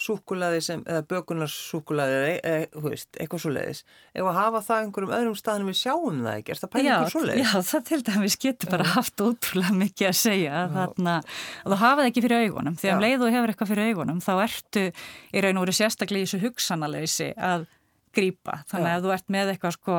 súkulaði 0.02 0.60
sem, 0.64 0.80
eða 0.88 1.04
bökunarsúkulaði 1.10 2.32
eða 2.40 2.92
eitthvað 3.20 3.42
svo 3.42 3.52
leiðis 3.52 3.82
eða 4.16 4.32
hafa 4.36 4.62
það 4.66 4.86
einhverjum 4.86 5.12
öðrum 5.18 5.36
staðnum 5.38 5.70
við 5.70 5.78
sjáum 5.82 6.22
það 6.24 6.38
ekki, 6.40 6.54
er 6.54 6.60
það 6.62 6.72
pæling 6.72 6.90
einhver 6.90 7.12
svo 7.12 7.22
leiðis? 7.26 7.52
Já, 7.52 7.66
það 7.68 7.84
til 7.90 8.00
dæmis 8.08 8.38
getur 8.42 8.72
bara 8.72 8.88
haft 8.96 9.22
ótrúlega 9.22 9.78
mikið 9.78 10.08
að 10.08 10.18
segja 10.18 10.64
þarna, 10.72 11.16
að 11.62 11.74
þú 11.74 11.80
hafa 11.84 12.00
það 12.00 12.10
ekki 12.10 12.24
fyrir 12.26 12.46
augunum. 12.48 12.78
Því 12.80 12.90
að 12.90 12.96
um 12.96 13.06
leið 13.06 13.26
og 13.26 13.34
hefur 13.36 13.54
eitthvað 13.54 13.72
fyrir 13.72 13.92
augunum 13.92 14.22
þá 14.24 14.32
ertu 14.48 14.84
í 14.88 15.44
raun 15.44 15.60
og 15.60 15.66
veru 15.66 15.78
sérstaklega 15.78 16.24
í 16.24 16.28
þessu 16.30 16.42
hugsanaleysi 16.46 17.32
að 17.52 17.68
grýpa 18.16 18.62
þannig 18.72 18.96
að 18.96 19.04
þú 19.06 19.18
ert 19.18 19.34
með 19.36 19.54
eitthvað 19.54 19.76
sko 19.78 19.98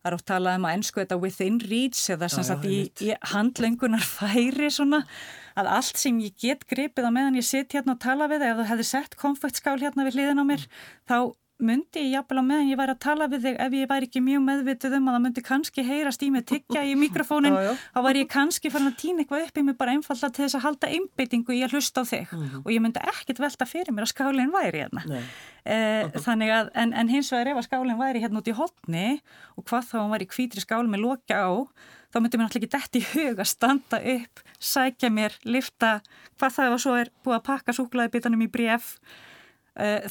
Það 0.00 0.08
er 0.08 0.14
ótt 0.16 0.22
að 0.22 0.30
tala 0.30 0.52
um 0.56 0.64
að 0.64 0.74
ennsku 0.78 1.00
þetta 1.02 1.16
within 1.20 1.56
reach 1.68 2.06
eða 2.14 2.28
sem 2.32 2.44
sagt 2.48 2.62
í, 2.64 2.76
í 3.04 3.10
handlengunar 3.34 4.00
færi 4.00 4.70
svona 4.72 5.02
að 5.58 5.70
allt 5.76 6.00
sem 6.00 6.18
ég 6.22 6.36
get 6.40 6.66
gripið 6.70 7.08
á 7.08 7.10
meðan 7.14 7.38
ég 7.40 7.46
sitt 7.46 7.74
hérna 7.74 7.96
og 7.96 8.02
tala 8.02 8.28
við 8.30 8.46
ef 8.46 8.60
þú 8.60 8.66
hefði 8.70 8.88
sett 8.90 9.16
konfektskál 9.20 9.78
hérna 9.80 10.06
við 10.06 10.18
hliðin 10.18 10.42
á 10.42 10.44
mér 10.46 10.66
þá 11.08 11.16
myndi 11.64 12.02
ég 12.04 12.14
jafnvel 12.14 12.40
á 12.40 12.44
meðan 12.44 12.70
ég 12.70 12.78
væri 12.80 12.94
að 12.94 13.00
tala 13.04 13.28
við 13.30 13.46
þig 13.46 13.60
ef 13.64 13.76
ég 13.78 13.90
væri 13.90 14.08
ekki 14.08 14.22
mjög 14.24 14.42
meðvitið 14.46 14.96
um 14.98 15.10
að 15.10 15.16
það 15.16 15.24
myndi 15.26 15.44
kannski 15.46 15.84
heyrast 15.86 16.24
í 16.24 16.30
mig 16.34 16.46
tiggja 16.50 16.82
í 16.86 16.96
mikrofónin 16.98 17.56
þá 17.94 18.00
væri 18.06 18.24
ég 18.24 18.30
kannski 18.32 18.72
farin 18.72 18.90
að 18.90 18.98
týna 19.02 19.24
eitthvað 19.24 19.46
upp 19.46 19.60
í 19.60 19.64
mig 19.68 19.78
bara 19.80 19.94
einfalla 19.96 20.30
til 20.30 20.44
þess 20.44 20.58
að 20.58 20.66
halda 20.66 20.90
einbyttingu 20.96 21.56
í 21.56 21.62
að 21.66 21.76
hlusta 21.76 22.02
á 22.02 22.10
þig. 22.10 22.26
Mm 22.32 22.44
-hmm. 22.46 22.64
og 22.64 22.70
ég 22.72 22.82
myndi 22.84 23.04
ekkit 23.12 23.40
velta 23.40 23.66
fyrir 23.66 23.92
mér 23.94 24.08
að 24.08 24.12
skálinn 24.14 24.52
væri 24.52 24.84
hérna. 24.84 25.04
Eh, 25.64 26.08
þannig 26.24 26.50
að, 26.50 26.70
en, 26.74 26.92
en 26.96 27.08
hins 27.08 27.32
vegar 27.32 27.52
ef 27.52 27.56
að 27.60 27.68
skálinn 27.68 28.00
væri 28.00 28.20
hérna 28.22 28.40
út 28.40 28.48
í 28.48 28.56
hotni 28.56 29.20
og 29.56 29.64
hvað 29.68 29.88
þá 29.90 29.96
hann 30.00 30.14
væri 30.14 30.30
hvítri 30.32 30.60
skál 30.60 30.86
með 30.88 31.04
loka 31.04 31.36
á 31.36 31.52
þá 32.10 32.18
myndi 32.18 32.38
mér 32.38 32.48
náttúrulega 32.48 32.66
ekki 32.66 32.74
dætt 32.74 32.98
í 32.98 33.02
hug 33.12 33.40
að 33.42 33.50
standa 33.50 34.00
upp, 34.14 34.42
sækja 34.58 35.10
mér, 35.14 35.36
lifta 35.46 36.00
hvað 36.40 36.56
það 36.56 36.72
var 36.72 36.82
svo 36.82 36.94
er 36.98 37.10
búið 37.24 37.36
að 37.36 37.46
pakka 37.50 37.76
súklaðibitanum 37.76 38.46
í 38.46 38.50
bref 38.50 38.96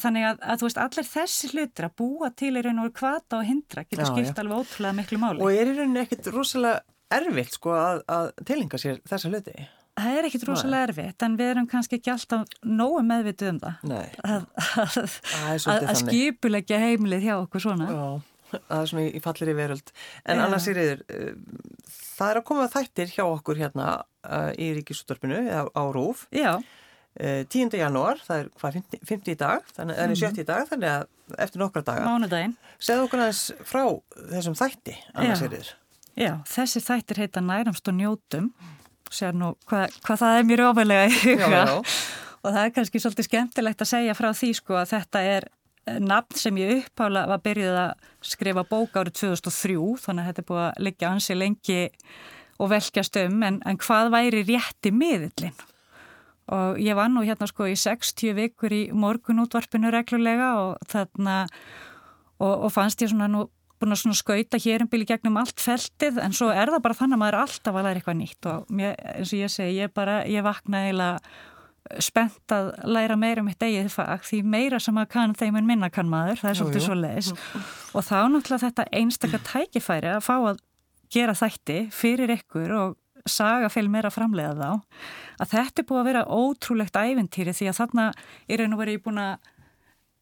þannig 0.02 0.28
að, 0.30 0.40
að 0.42 0.62
þú 0.62 0.68
veist, 0.70 0.80
allir 0.86 1.10
þessi 1.10 1.50
hlutir 1.54 1.88
að 1.90 1.98
búa 2.02 2.30
til 2.42 2.54
í 2.54 2.64
raun 2.66 2.84
og 2.84 2.94
hvata 3.00 3.40
og 3.40 3.50
hindra 3.50 3.84
getur 3.86 4.06
já, 4.06 4.12
skipt 4.14 4.32
já. 4.32 4.40
alveg 4.44 4.64
ótrúlega 4.64 4.98
miklu 5.00 5.20
máli. 5.22 5.44
Og 5.44 5.52
er 5.54 5.74
í 5.74 5.76
rauninu 5.78 6.02
ekkit 6.04 6.32
rosalega 6.34 6.82
erfitt 7.20 7.58
sko 7.58 7.76
að, 7.76 8.02
að 8.10 8.32
tilinga 8.46 8.80
sér 8.82 9.04
þessa 9.10 9.32
hluti? 9.32 9.56
Það 10.00 10.16
er 10.16 10.28
ekkit 10.30 10.44
rosalega 10.48 10.88
erfitt, 10.88 11.24
en 11.26 11.38
við 11.40 11.54
erum 11.54 11.68
kannski 11.70 11.98
ekki 12.00 12.12
alltaf 12.14 12.58
nógu 12.64 13.02
meðvituð 13.04 13.52
um 13.52 13.62
það. 13.66 13.86
Nei. 13.90 14.06
Að, 15.50 15.80
að 15.90 15.96
skipulegja 16.00 16.80
heimlið 16.80 17.26
hjá 17.28 17.34
okkur 17.36 17.64
svona. 17.66 17.90
Já, 17.92 18.54
það 18.56 18.76
er 18.78 18.92
svona 18.92 19.08
í 19.10 19.24
fallir 19.26 19.52
í 19.52 19.56
veröld. 19.58 19.92
En 20.24 20.44
annars 20.46 20.68
er 20.72 20.80
yfir, 20.84 21.04
uh, 21.12 21.90
það 22.16 22.32
er 22.32 22.42
að 22.42 22.46
koma 22.52 22.70
þættir 22.72 23.12
hjá 23.18 23.26
okkur 23.26 23.60
hérna 23.60 23.90
uh, 24.00 24.52
í 24.56 24.72
Ríkisúttorpinu 24.78 25.42
á 25.52 25.84
Rúf. 25.96 26.28
Já. 26.32 26.54
10. 27.18 27.74
Eh, 27.74 27.80
janúar, 27.82 28.22
það 28.24 28.44
er 28.44 28.50
hvað, 28.62 28.76
50, 28.80 29.04
50 29.10 29.34
í 29.34 29.38
dag, 29.40 29.70
þannig 29.76 29.96
að 29.96 30.00
það 30.00 30.14
er 30.14 30.22
70 30.22 30.30
mhm. 30.30 30.42
í 30.42 30.48
dag, 30.50 30.70
þannig 30.70 30.94
að 30.94 31.44
eftir 31.46 31.64
nokkra 31.64 31.84
daga. 31.86 32.06
Mánudaginn. 32.08 32.56
Segð 32.80 33.06
okkur 33.06 33.24
aðeins 33.26 33.44
frá 33.68 33.84
þessum 34.34 34.58
þætti, 34.60 34.96
er 35.14 35.42
þér. 35.42 35.72
Já, 36.20 36.34
þessi 36.50 36.82
þættir 36.84 37.22
heita 37.24 37.44
Næramst 37.44 37.88
og 37.88 37.96
njótum, 37.96 38.50
sér 39.14 39.38
nú 39.38 39.54
hvað, 39.70 39.94
hvað 40.06 40.24
það 40.24 40.40
er 40.40 40.50
mér 40.50 40.66
ofalega 40.68 41.06
í 41.08 41.14
huga 41.24 41.48
já, 41.50 41.62
já. 41.66 41.78
og 42.44 42.52
það 42.52 42.60
er 42.62 42.74
kannski 42.76 43.02
svolítið 43.02 43.28
skemmtilegt 43.30 43.80
að 43.82 43.90
segja 43.90 44.16
frá 44.18 44.28
því 44.38 44.50
sko 44.60 44.78
að 44.78 44.92
þetta 44.92 45.24
er 45.32 45.48
eh, 45.90 46.02
nafn 46.04 46.38
sem 46.38 46.60
ég 46.62 46.74
upphála 46.84 47.24
var 47.32 47.42
byrjuð 47.46 47.80
að 47.86 48.12
skrifa 48.34 48.66
bók 48.70 49.00
árið 49.00 49.16
2003, 49.24 49.80
þannig 50.04 50.26
að 50.26 50.30
þetta 50.30 50.44
er 50.44 50.50
búið 50.52 50.66
að 50.68 50.86
liggja 50.90 51.14
ansi 51.14 51.40
lengi 51.40 51.82
og 52.60 52.72
velkjast 52.74 53.20
um, 53.24 53.42
en, 53.48 53.62
en 53.66 53.80
hvað 53.80 54.14
væri 54.14 54.46
rétti 54.52 54.94
miðillin? 54.94 55.56
Og 56.56 56.82
ég 56.82 56.98
var 56.98 57.12
nú 57.14 57.24
hérna 57.28 57.48
sko 57.50 57.68
í 57.70 57.78
60 57.78 58.36
vikur 58.38 58.74
í 58.74 58.82
morgunútvarpinu 58.96 59.92
reglulega 59.94 60.52
og 60.64 60.90
þarna 60.90 61.38
og, 62.40 62.54
og 62.54 62.70
fannst 62.74 63.04
ég 63.04 63.12
svona 63.14 63.30
nú 63.32 63.46
búin 63.80 63.96
að 63.96 64.18
skauta 64.18 64.60
hér 64.60 64.84
um 64.84 64.90
bíli 64.92 65.08
gegnum 65.08 65.38
allt 65.40 65.62
feltið 65.62 66.20
en 66.24 66.34
svo 66.36 66.50
er 66.52 66.72
það 66.74 66.84
bara 66.84 66.98
þannig 67.00 67.16
að 67.16 67.22
maður 67.22 67.38
er 67.38 67.46
alltaf 67.46 67.78
að 67.78 67.86
læra 67.86 68.02
eitthvað 68.02 68.18
nýtt. 68.20 68.50
Og 68.52 68.74
mér, 68.76 68.98
eins 69.14 69.32
og 69.32 69.40
ég 69.40 69.54
segi, 69.54 69.78
ég 69.80 69.94
bara, 69.96 70.18
ég 70.28 70.44
vakna 70.44 70.84
eiginlega 70.84 71.22
spennt 72.04 72.54
að 72.54 72.72
læra 72.92 73.16
meira 73.18 73.42
um 73.42 73.48
mitt 73.50 73.64
eigið 73.64 73.90
fag 73.94 74.26
því 74.28 74.42
meira 74.46 74.80
sem 74.84 74.98
að 75.00 75.08
kann 75.16 75.34
þeim 75.38 75.58
en 75.58 75.70
minna 75.70 75.90
kann 75.94 76.10
maður, 76.12 76.42
það 76.42 76.52
er 76.52 76.58
svolítið 76.60 76.84
svo 76.86 76.98
leiðis 77.00 77.30
og 77.98 78.06
þá 78.06 78.18
náttúrulega 78.30 78.64
þetta 78.68 78.86
einstakar 79.00 79.46
tækifæri 79.48 80.12
að 80.12 80.26
fá 80.28 80.36
að 80.38 80.60
gera 81.10 81.34
þætti 81.40 81.80
fyrir 81.96 82.36
ykkur 82.36 82.76
og 82.78 82.99
saga 83.28 83.70
fyrir 83.72 83.92
meira 83.92 84.12
framlega 84.14 84.56
þá 84.58 84.70
að 85.40 85.54
þetta 85.54 85.82
er 85.82 85.88
búið 85.90 86.02
að 86.02 86.10
vera 86.10 86.26
ótrúlegt 86.28 87.00
æventýri 87.00 87.56
því 87.56 87.72
að 87.72 87.80
þarna 87.80 88.10
er 88.48 88.66
einu 88.66 88.80
verið 88.80 89.02
búin 89.06 89.24
að 89.24 89.50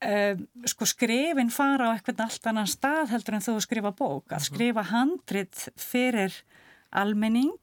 uh, 0.05 0.45
sko 0.69 0.88
skrifin 0.89 1.51
fara 1.53 1.91
á 1.91 1.93
eitthvað 1.95 2.23
allt 2.27 2.51
annan 2.51 2.69
stað 2.69 3.12
heldur 3.15 3.38
en 3.38 3.45
þú 3.47 3.57
skrifa 3.65 3.93
bók 3.93 4.31
að 4.31 4.39
mhm. 4.39 4.47
skrifa 4.51 4.88
handrit 4.91 5.67
fyrir 5.79 6.41
almenning 6.95 7.57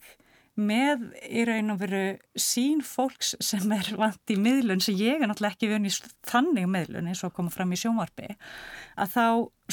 með 0.55 1.09
í 1.27 1.43
raun 1.49 1.75
og 1.75 1.81
veru 1.81 2.03
sín 2.39 2.83
fólks 2.87 3.33
sem 3.43 3.73
er 3.75 3.89
vant 3.99 4.31
í 4.31 4.37
miðlun 4.39 4.83
sem 4.83 4.95
ég 4.95 5.19
er 5.19 5.27
náttúrulega 5.27 5.57
ekki 5.57 5.71
vunni 5.73 5.91
þannig 6.31 6.69
miðlun 6.71 7.09
eins 7.11 7.25
og 7.27 7.35
koma 7.35 7.51
fram 7.51 7.75
í 7.75 7.79
sjónvarpi 7.81 8.29
að 8.95 9.17
þá 9.17 9.25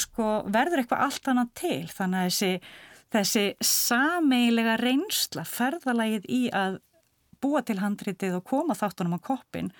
sko 0.02 0.30
verður 0.50 0.82
eitthvað 0.82 1.04
allt 1.06 1.30
annað 1.30 1.52
til 1.60 1.78
þannig 1.92 2.18
að 2.18 2.26
þessi, 2.32 2.50
þessi 3.12 3.44
sameilega 3.64 4.78
reynsla 4.80 5.44
ferðalagið 5.48 6.28
í 6.32 6.42
að 6.56 6.78
búa 7.42 7.62
til 7.66 7.80
handritið 7.82 8.38
og 8.38 8.46
koma 8.48 8.76
þáttunum 8.78 9.18
á 9.18 9.20
koppin 9.24 9.72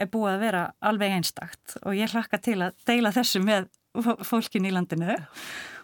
er 0.00 0.08
búið 0.10 0.36
að 0.36 0.44
vera 0.44 0.62
alveg 0.86 1.16
einstakt. 1.16 1.76
Og 1.84 1.96
ég 1.98 2.12
hlakka 2.14 2.40
til 2.40 2.60
að 2.64 2.76
deila 2.88 3.12
þessu 3.12 3.42
með 3.44 3.68
fólkin 4.24 4.68
í 4.68 4.72
landinu. 4.72 5.16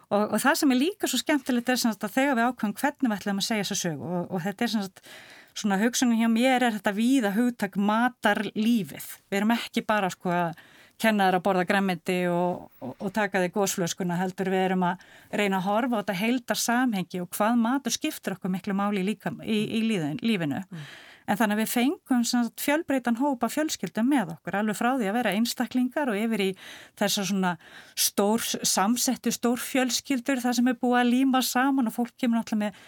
Og, 0.07 0.23
og 0.23 0.39
það 0.39 0.61
sem 0.61 0.73
er 0.73 0.79
líka 0.79 1.11
svo 1.11 1.19
skemmtilegt 1.19 1.73
er 1.73 1.81
að 1.91 2.13
þegar 2.15 2.39
við 2.39 2.47
ákvæmum 2.47 2.77
hvernig 2.79 3.11
við 3.11 3.17
ætlum 3.17 3.41
að 3.43 3.49
segja 3.49 3.67
þessu 3.67 3.79
sög 3.81 4.05
og, 4.07 4.21
og 4.31 4.45
þetta 4.45 4.65
er 4.65 4.73
svona, 4.73 5.15
svona 5.63 5.79
hugsunum 5.81 6.21
hjá 6.21 6.29
mér 6.31 6.67
er 6.69 6.77
þetta 6.77 6.93
víða 6.95 7.33
hugtak 7.35 7.79
matar 7.81 8.45
lífið. 8.55 9.09
Við 9.27 9.41
erum 9.41 9.55
ekki 9.57 9.83
bara 9.87 10.13
sko 10.15 10.31
að 10.31 10.61
kenna 11.01 11.29
þér 11.29 11.39
að 11.39 11.45
borða 11.45 11.65
græmiti 11.69 12.19
og, 12.33 12.69
og 12.83 13.11
taka 13.15 13.43
þig 13.43 13.57
góðslöskuna 13.57 14.21
heldur 14.21 14.53
við 14.53 14.65
erum 14.71 14.87
að 14.89 15.03
reyna 15.41 15.61
að 15.61 15.67
horfa 15.69 15.99
á 15.99 16.01
þetta 16.01 16.21
heildar 16.21 16.61
samhengi 16.63 17.21
og 17.25 17.33
hvað 17.37 17.59
matur 17.61 17.97
skiptir 17.97 18.37
okkur 18.37 18.53
miklu 18.55 18.77
máli 18.77 19.03
í, 19.03 19.09
líka, 19.11 19.35
í, 19.45 19.59
í 19.79 19.83
lífinu. 19.87 20.63
Mm. 20.65 20.87
En 21.27 21.39
þannig 21.39 21.57
að 21.57 21.61
við 21.65 21.71
fengum 21.73 22.53
fjölbreytan 22.63 23.17
hópa 23.19 23.49
fjölskyldum 23.51 24.07
með 24.07 24.37
okkur, 24.37 24.59
alveg 24.61 24.79
frá 24.79 24.93
því 24.93 25.09
að 25.11 25.17
vera 25.19 25.33
einstaklingar 25.35 26.13
og 26.13 26.21
yfir 26.21 26.45
í 26.45 26.51
þessar 27.01 27.27
svona 27.33 27.51
stór, 27.99 28.45
samsettu 28.63 29.33
stór 29.35 29.59
fjölskyldur, 29.59 30.39
það 30.45 30.61
sem 30.61 30.71
er 30.71 30.79
búið 30.79 31.01
að 31.01 31.11
líma 31.11 31.43
saman 31.43 31.91
og 31.91 31.97
fólk 31.97 32.15
kemur 32.15 32.39
náttúrulega 32.39 32.69
með 32.69 32.79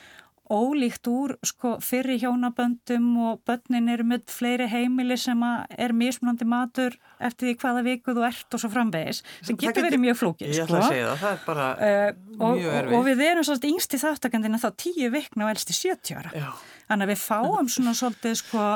ólíkt 0.49 1.09
úr 1.11 1.35
sko, 1.47 1.75
fyrir 1.85 2.19
hjónaböndum 2.23 3.09
og 3.29 3.41
börnin 3.47 3.89
eru 3.93 4.07
með 4.09 4.25
fleiri 4.33 4.69
heimili 4.71 5.17
sem 5.21 5.41
er 5.45 5.93
mismunandi 5.97 6.47
matur 6.49 6.97
eftir 7.21 7.51
því 7.51 7.55
hvaða 7.63 7.83
viku 7.87 8.15
þú 8.17 8.25
ert 8.29 8.57
og 8.57 8.63
svo 8.63 8.71
framvegis 8.73 9.21
sem 9.45 9.59
getur 9.61 9.85
verið 9.85 10.03
mjög 10.07 10.21
flókið 10.23 10.55
Ég 10.55 10.65
ætla 10.65 10.81
sko. 10.81 10.87
að 10.87 10.95
segja 10.95 11.11
það, 11.11 11.21
það 11.23 11.35
er 11.35 11.43
bara 11.47 11.67
uh, 11.75 12.07
og, 12.39 12.61
mjög 12.61 12.79
erfið 12.79 12.95
og, 12.95 12.99
og 12.99 13.09
við 13.09 13.25
erum 13.27 13.49
svolítið 13.49 13.75
yngst 13.75 13.97
í 13.99 14.03
þáttakandina 14.05 14.63
þá 14.63 14.69
tíu 14.85 15.13
vikna 15.15 15.47
og 15.47 15.53
elsti 15.53 15.77
70 15.77 16.23
ára 16.23 16.33
Já. 16.33 16.49
þannig 16.89 17.09
að 17.09 17.13
við 17.13 17.23
fáum 17.25 17.71
svona 17.75 17.95
svolítið 18.01 18.39
sko, 18.41 18.71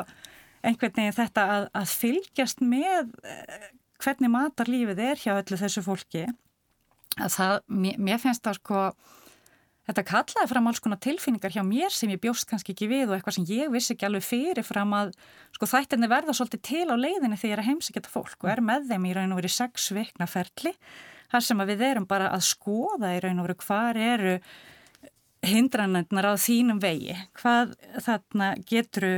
einhvern 0.62 0.98
veginn 0.98 1.18
þetta 1.22 1.48
að, 1.56 1.70
að 1.80 1.96
fylgjast 2.02 2.62
með 2.64 3.16
uh, 3.24 3.66
hvernig 4.02 4.35
matarlífið 4.37 5.04
er 5.08 5.24
hjá 5.24 5.35
öllu 5.38 5.61
þessu 5.61 5.85
fólki 5.87 6.26
að 7.20 7.35
það, 7.37 7.58
mér, 7.68 7.98
mér 8.00 8.22
finnst 8.22 8.44
það 8.44 8.61
sko 8.61 8.85
Þetta 9.92 10.09
kallaði 10.09 10.48
fram 10.48 10.68
alls 10.70 10.81
konar 10.81 10.98
tilfinningar 11.05 11.52
hjá 11.52 11.61
mér 11.68 11.92
sem 11.92 12.09
ég 12.09 12.20
bjóst 12.22 12.46
kannski 12.48 12.72
ekki 12.72 12.87
við 12.88 13.11
og 13.11 13.18
eitthvað 13.18 13.35
sem 13.37 13.48
ég 13.50 13.72
vissi 13.74 13.92
ekki 13.92 14.07
alveg 14.09 14.24
fyrir 14.24 14.64
fram 14.64 14.94
að 14.96 15.11
sko 15.52 15.68
þættinni 15.68 16.09
verða 16.09 16.33
svolítið 16.38 16.62
til 16.64 16.87
á 16.88 16.96
leiðinni 16.96 17.37
þegar 17.37 17.50
ég 17.50 17.57
er 17.59 17.61
að 17.61 17.68
heimsækja 17.68 18.02
fólk 18.09 18.46
og 18.46 18.52
er 18.55 18.62
með 18.64 18.87
þeim 18.88 19.05
í 19.05 19.12
raun 19.18 19.35
og 19.35 19.42
verið 19.42 19.52
sex 19.59 19.90
vikna 19.92 20.28
ferli 20.33 20.72
þar 21.28 21.44
sem 21.44 21.61
við 21.68 21.85
erum 21.90 22.07
bara 22.09 22.31
að 22.33 22.46
skoða 22.48 23.12
í 23.12 23.20
raun 23.20 23.42
og 23.42 23.48
verið 23.50 23.66
hvar 23.66 24.00
eru 24.00 24.35
hindranendnar 25.44 26.31
á 26.33 26.35
þínum 26.40 26.81
vegi, 26.81 27.18
hvað 27.37 27.74
þarna 28.00 28.52
geturu 28.64 29.12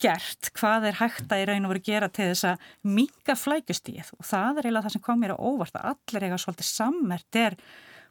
gert, 0.00 0.48
hvað 0.56 0.90
er 0.90 0.98
hægt 1.02 1.28
að 1.32 1.42
í 1.42 1.48
raun 1.50 1.68
og 1.68 1.74
verið 1.74 1.90
gera 1.90 2.08
til 2.08 2.30
þess 2.30 2.48
að 2.52 2.70
minga 2.96 3.36
flækustíð 3.36 4.14
og 4.16 4.24
það 4.28 4.62
er 4.62 4.68
eiginlega 4.68 4.86
það 4.86 4.96
sem 4.96 5.04
kom 5.04 5.20
mér 5.20 5.36
á 5.36 5.44
óvart 5.44 5.76
að 5.76 5.92
allir 5.92 6.26
eiga 6.28 6.40
svolítið 6.40 6.68
sammert 6.70 7.40
er 7.40 7.56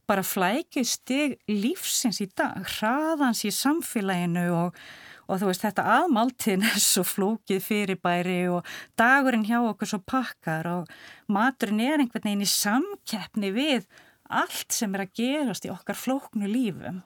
bara 0.10 0.24
flækjustig 0.26 1.38
lífsins 1.50 2.22
í 2.24 2.30
dag, 2.38 2.63
hraðans 2.78 3.44
í 3.48 3.52
samfélaginu 3.54 4.48
og, 4.56 4.80
og 5.26 5.41
þú 5.41 5.50
veist 5.50 5.65
þetta 5.65 5.86
aðmáltin 6.00 6.65
er 6.65 6.82
svo 6.82 7.06
flókið 7.08 7.63
fyrirbæri 7.65 8.41
og 8.54 8.68
dagurinn 9.00 9.48
hjá 9.48 9.60
okkur 9.62 9.94
svo 9.94 10.02
pakkar 10.06 10.70
og 10.72 10.91
maturinn 11.32 11.84
er 11.86 12.04
einhvern 12.04 12.30
veginn 12.30 12.46
í 12.46 12.52
samkeppni 12.52 13.54
við 13.56 13.88
allt 14.30 14.74
sem 14.74 14.94
er 14.96 15.06
að 15.06 15.18
gerast 15.20 15.65
í 15.68 15.74
okkar 15.74 15.98
flóknu 15.98 16.50
lífum. 16.50 17.02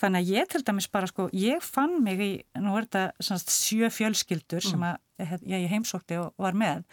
Þannig 0.00 0.22
að 0.22 0.30
ég 0.32 0.50
til 0.50 0.62
dæmis 0.64 0.88
bara 0.88 1.08
sko, 1.10 1.26
ég 1.36 1.64
fann 1.64 1.98
mig 2.04 2.20
í, 2.24 2.30
nú 2.62 2.76
er 2.78 2.86
þetta 2.88 3.40
sjö 3.52 3.90
fjölskyldur 3.92 4.64
sem 4.64 4.80
mm. 4.80 4.94
að, 5.20 5.42
ég 5.50 5.68
heimsókti 5.68 6.16
og 6.22 6.32
var 6.40 6.56
með, 6.56 6.86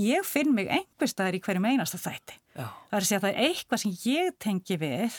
ég 0.00 0.26
finn 0.26 0.50
mig 0.56 0.70
einhverstaðar 0.72 1.38
í 1.38 1.42
hverjum 1.44 1.68
einasta 1.70 2.00
þætti. 2.02 2.40
Já. 2.58 2.66
Það 2.66 2.96
er 2.96 3.04
að 3.04 3.08
segja 3.08 3.18
að 3.20 3.26
það 3.26 3.32
er 3.32 3.48
eitthvað 3.48 3.82
sem 3.84 3.98
ég 4.04 4.38
tengi 4.42 4.78
við 4.80 5.18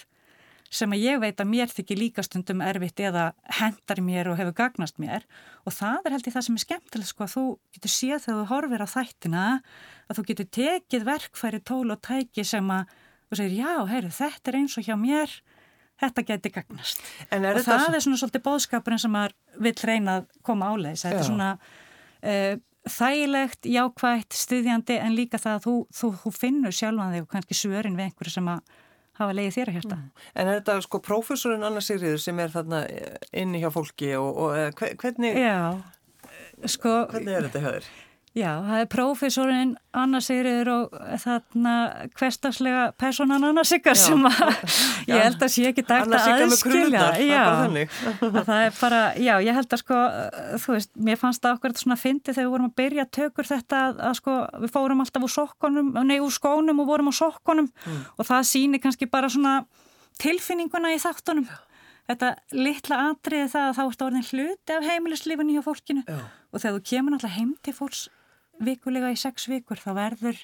sem 0.69 0.91
að 0.93 1.01
ég 1.01 1.21
veit 1.21 1.39
að 1.41 1.49
mér 1.49 1.71
þykir 1.73 1.97
líka 1.97 2.23
stundum 2.25 2.61
erfitt 2.61 3.01
eða 3.01 3.31
hendar 3.57 4.01
mér 4.05 4.29
og 4.29 4.37
hefur 4.37 4.55
gagnast 4.59 4.99
mér. 5.01 5.25
Og 5.65 5.73
það 5.73 6.05
er 6.05 6.15
held 6.15 6.29
í 6.29 6.33
það 6.35 6.45
sem 6.45 6.59
er 6.59 6.63
skemmtilegt 6.65 7.09
sko 7.09 7.25
að 7.25 7.33
þú 7.33 7.45
getur 7.75 7.93
séð 7.93 8.25
þegar 8.25 8.37
þú 8.37 8.49
horfir 8.51 8.83
á 8.85 8.87
þættina 8.93 9.45
að 10.05 10.19
þú 10.19 10.25
getur 10.29 10.49
tekið 10.59 11.07
verkfæri 11.09 11.61
tól 11.65 11.87
og 11.89 12.01
tæki 12.05 12.45
sem 12.45 12.69
að 12.75 12.93
þú 13.29 13.39
segir 13.39 13.57
já, 13.63 13.73
heyrðu, 13.89 14.13
þetta 14.19 14.51
er 14.51 14.59
eins 14.61 14.77
og 14.77 14.85
hjá 14.85 14.95
mér. 14.99 15.35
Þetta 15.99 16.25
getur 16.29 16.55
gagnast. 16.55 17.01
Og 17.27 17.61
það 17.65 17.65
svo... 17.65 17.91
er 17.91 18.05
svona 18.05 18.21
svolítið 18.21 18.45
bóðskapurinn 18.45 19.01
sem 19.01 19.11
maður 19.11 19.35
vil 19.65 19.75
reyna 19.89 20.19
að 20.19 20.29
koma 20.45 20.69
áleis 20.71 21.01
þetta 21.03 21.23
er 21.23 21.27
svona 21.27 21.49
uh, 21.57 22.53
þægilegt, 22.87 23.67
jákvægt, 23.67 24.35
styðjandi 24.37 24.99
en 25.03 25.17
líka 25.17 25.39
það 25.41 25.57
að 25.57 25.65
þú, 25.65 25.75
þú, 25.99 26.11
þú 26.23 26.31
finnur 26.35 26.75
sjálfan 26.75 27.15
þig 27.15 27.25
og 27.25 27.33
kannski 27.33 27.57
svörin 27.57 27.97
við 27.97 28.09
einhverju 28.09 28.35
sem 28.35 28.51
að 28.51 28.77
hafa 29.19 29.35
leiðið 29.35 29.55
þér 29.57 29.71
að 29.71 29.77
hérta. 29.79 29.97
Mm. 29.97 30.27
En 30.33 30.47
er 30.47 30.59
þetta 30.61 30.75
sko 30.85 31.01
prófessorinn 31.03 31.65
Anna 31.67 31.83
Sigriður 31.83 32.21
sem 32.23 32.39
er 32.39 32.53
þarna 32.53 32.83
inni 33.35 33.63
hjá 33.63 33.69
fólki 33.75 34.13
og, 34.19 34.29
og 34.45 34.83
hvernig, 35.01 35.39
sko, 36.71 36.93
hvernig 37.11 37.35
er 37.35 37.49
þetta 37.49 37.65
höður? 37.65 37.89
Já, 38.37 38.61
það 38.61 38.79
er 38.83 38.87
prófessorinn 38.93 39.69
Anna 39.97 40.19
Sigriður 40.21 40.69
og 40.69 40.91
þarna 41.23 41.71
hverstagslega 42.13 42.83
personan 43.01 43.47
Anna 43.47 43.63
Sigar 43.65 43.97
sem 43.97 44.21
að 44.29 44.35
já. 45.09 45.15
ég 45.15 45.23
held 45.23 45.45
að 45.47 45.51
sé 45.55 45.63
ekki 45.71 45.83
dægt 45.87 46.13
að 46.13 46.27
aðskilja. 46.35 47.07
Já, 47.25 47.41
að 48.29 48.37
það 48.37 48.61
er 48.67 48.75
bara, 48.77 48.99
já, 49.17 49.31
ég 49.41 49.57
held 49.57 49.73
að 49.73 49.81
sko, 49.81 50.01
þú 50.61 50.75
veist, 50.75 50.91
mér 51.09 51.17
fannst 51.21 51.41
það 51.41 51.57
okkur 51.57 51.75
svona 51.81 51.97
fyndi 51.99 52.35
þegar 52.35 52.45
við 52.45 52.53
vorum 52.53 52.67
að 52.69 52.75
byrja 52.83 53.07
tökur 53.17 53.49
þetta 53.49 53.79
að, 53.87 54.03
að 54.11 54.13
sko, 54.21 54.35
við 54.61 54.73
fórum 54.77 55.01
alltaf 55.01 55.25
úr 55.25 55.33
sokkonum, 55.33 55.89
nei 56.05 56.19
úr 56.19 56.35
skónum 56.37 56.83
og 56.85 56.91
vorum 56.91 57.09
á 57.09 57.13
sokkonum 57.17 57.71
mm. 57.71 58.05
og 58.13 58.29
það 58.29 58.45
síni 58.51 58.83
kannski 58.83 59.09
bara 59.09 59.31
svona 59.33 59.63
tilfinninguna 60.21 60.93
í 60.93 61.01
þáttunum. 61.01 61.49
Þetta 62.09 62.31
litla 62.57 63.01
atriði 63.09 63.49
það 63.51 63.67
að 63.67 63.75
þá 63.77 63.83
ert 63.87 64.05
orðin 64.05 64.29
hluti 64.29 64.77
af 64.77 64.87
heimilislífunni 64.87 65.57
hjá 65.57 65.65
fólkinu 65.65 66.05
já. 66.05 66.23
og 66.25 66.61
þegar 66.61 66.77
þú 66.77 66.85
kemur 66.89 67.13
náttúrulega 67.13 67.37
heim 67.37 67.51
til 67.65 67.75
fólks 67.77 68.07
vikulega 68.63 69.13
í 69.13 69.19
sex 69.19 69.47
vikur 69.49 69.79
þá 69.81 69.91
verður 69.97 70.43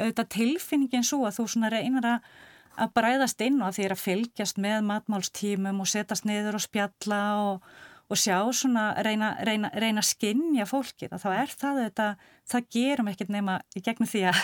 auðvitað 0.00 0.32
tilfinningin 0.36 1.06
svo 1.06 1.24
að 1.28 1.40
þú 1.40 1.46
svona 1.52 1.70
reynar 1.72 2.08
að, 2.14 2.32
að 2.80 2.96
bræðast 2.96 3.44
inn 3.44 3.60
og 3.60 3.70
að 3.70 3.84
er 3.84 3.94
að 3.94 4.02
fylgjast 4.04 4.60
með 4.62 4.82
matmálstímum 4.88 5.80
og 5.82 5.90
setjast 5.90 6.26
niður 6.28 6.58
og 6.58 6.64
spjalla 6.64 7.22
og, 7.44 7.66
og 8.10 8.20
sjá 8.20 8.38
svona 8.56 8.90
reyna, 9.04 9.32
reyna, 9.46 9.72
reyna 9.82 10.04
skinnja 10.06 10.66
fólkið 10.70 11.16
og 11.16 11.22
þá 11.22 11.28
er 11.34 11.52
það 11.52 11.82
auðvitað, 11.82 12.24
það 12.54 12.70
gerum 12.76 13.10
ekkert 13.12 13.34
nema 13.34 13.58
í 13.76 13.82
gegnum 13.84 14.10
því 14.10 14.24
að, 14.30 14.40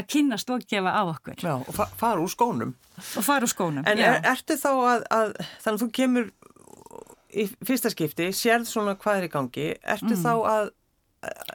að 0.00 0.08
kynast 0.14 0.54
og 0.54 0.64
gefa 0.70 0.94
á 0.96 1.02
okkur. 1.02 1.44
Já 1.44 1.54
og 1.58 1.74
fa 1.76 1.90
fara 2.00 2.24
úr 2.24 2.32
skónum. 2.32 2.72
Og 3.18 3.26
fara 3.26 3.46
úr 3.46 3.52
skónum, 3.52 3.84
en 3.90 4.00
er, 4.00 4.22
ertu 4.30 4.56
þá 4.58 4.70
að, 4.72 5.06
að 5.10 5.36
þannig 5.42 5.74
að 5.74 5.84
þú 5.84 5.92
kemur 6.00 6.32
í 7.34 7.44
fyrsta 7.66 7.90
skipti, 7.90 8.30
sérð 8.34 8.68
svona 8.70 8.94
hvað 8.98 9.20
er 9.20 9.26
í 9.26 9.30
gangi, 9.32 9.68
ertu 9.82 10.14
mm. 10.14 10.22
þá 10.22 10.34
að 10.54 10.72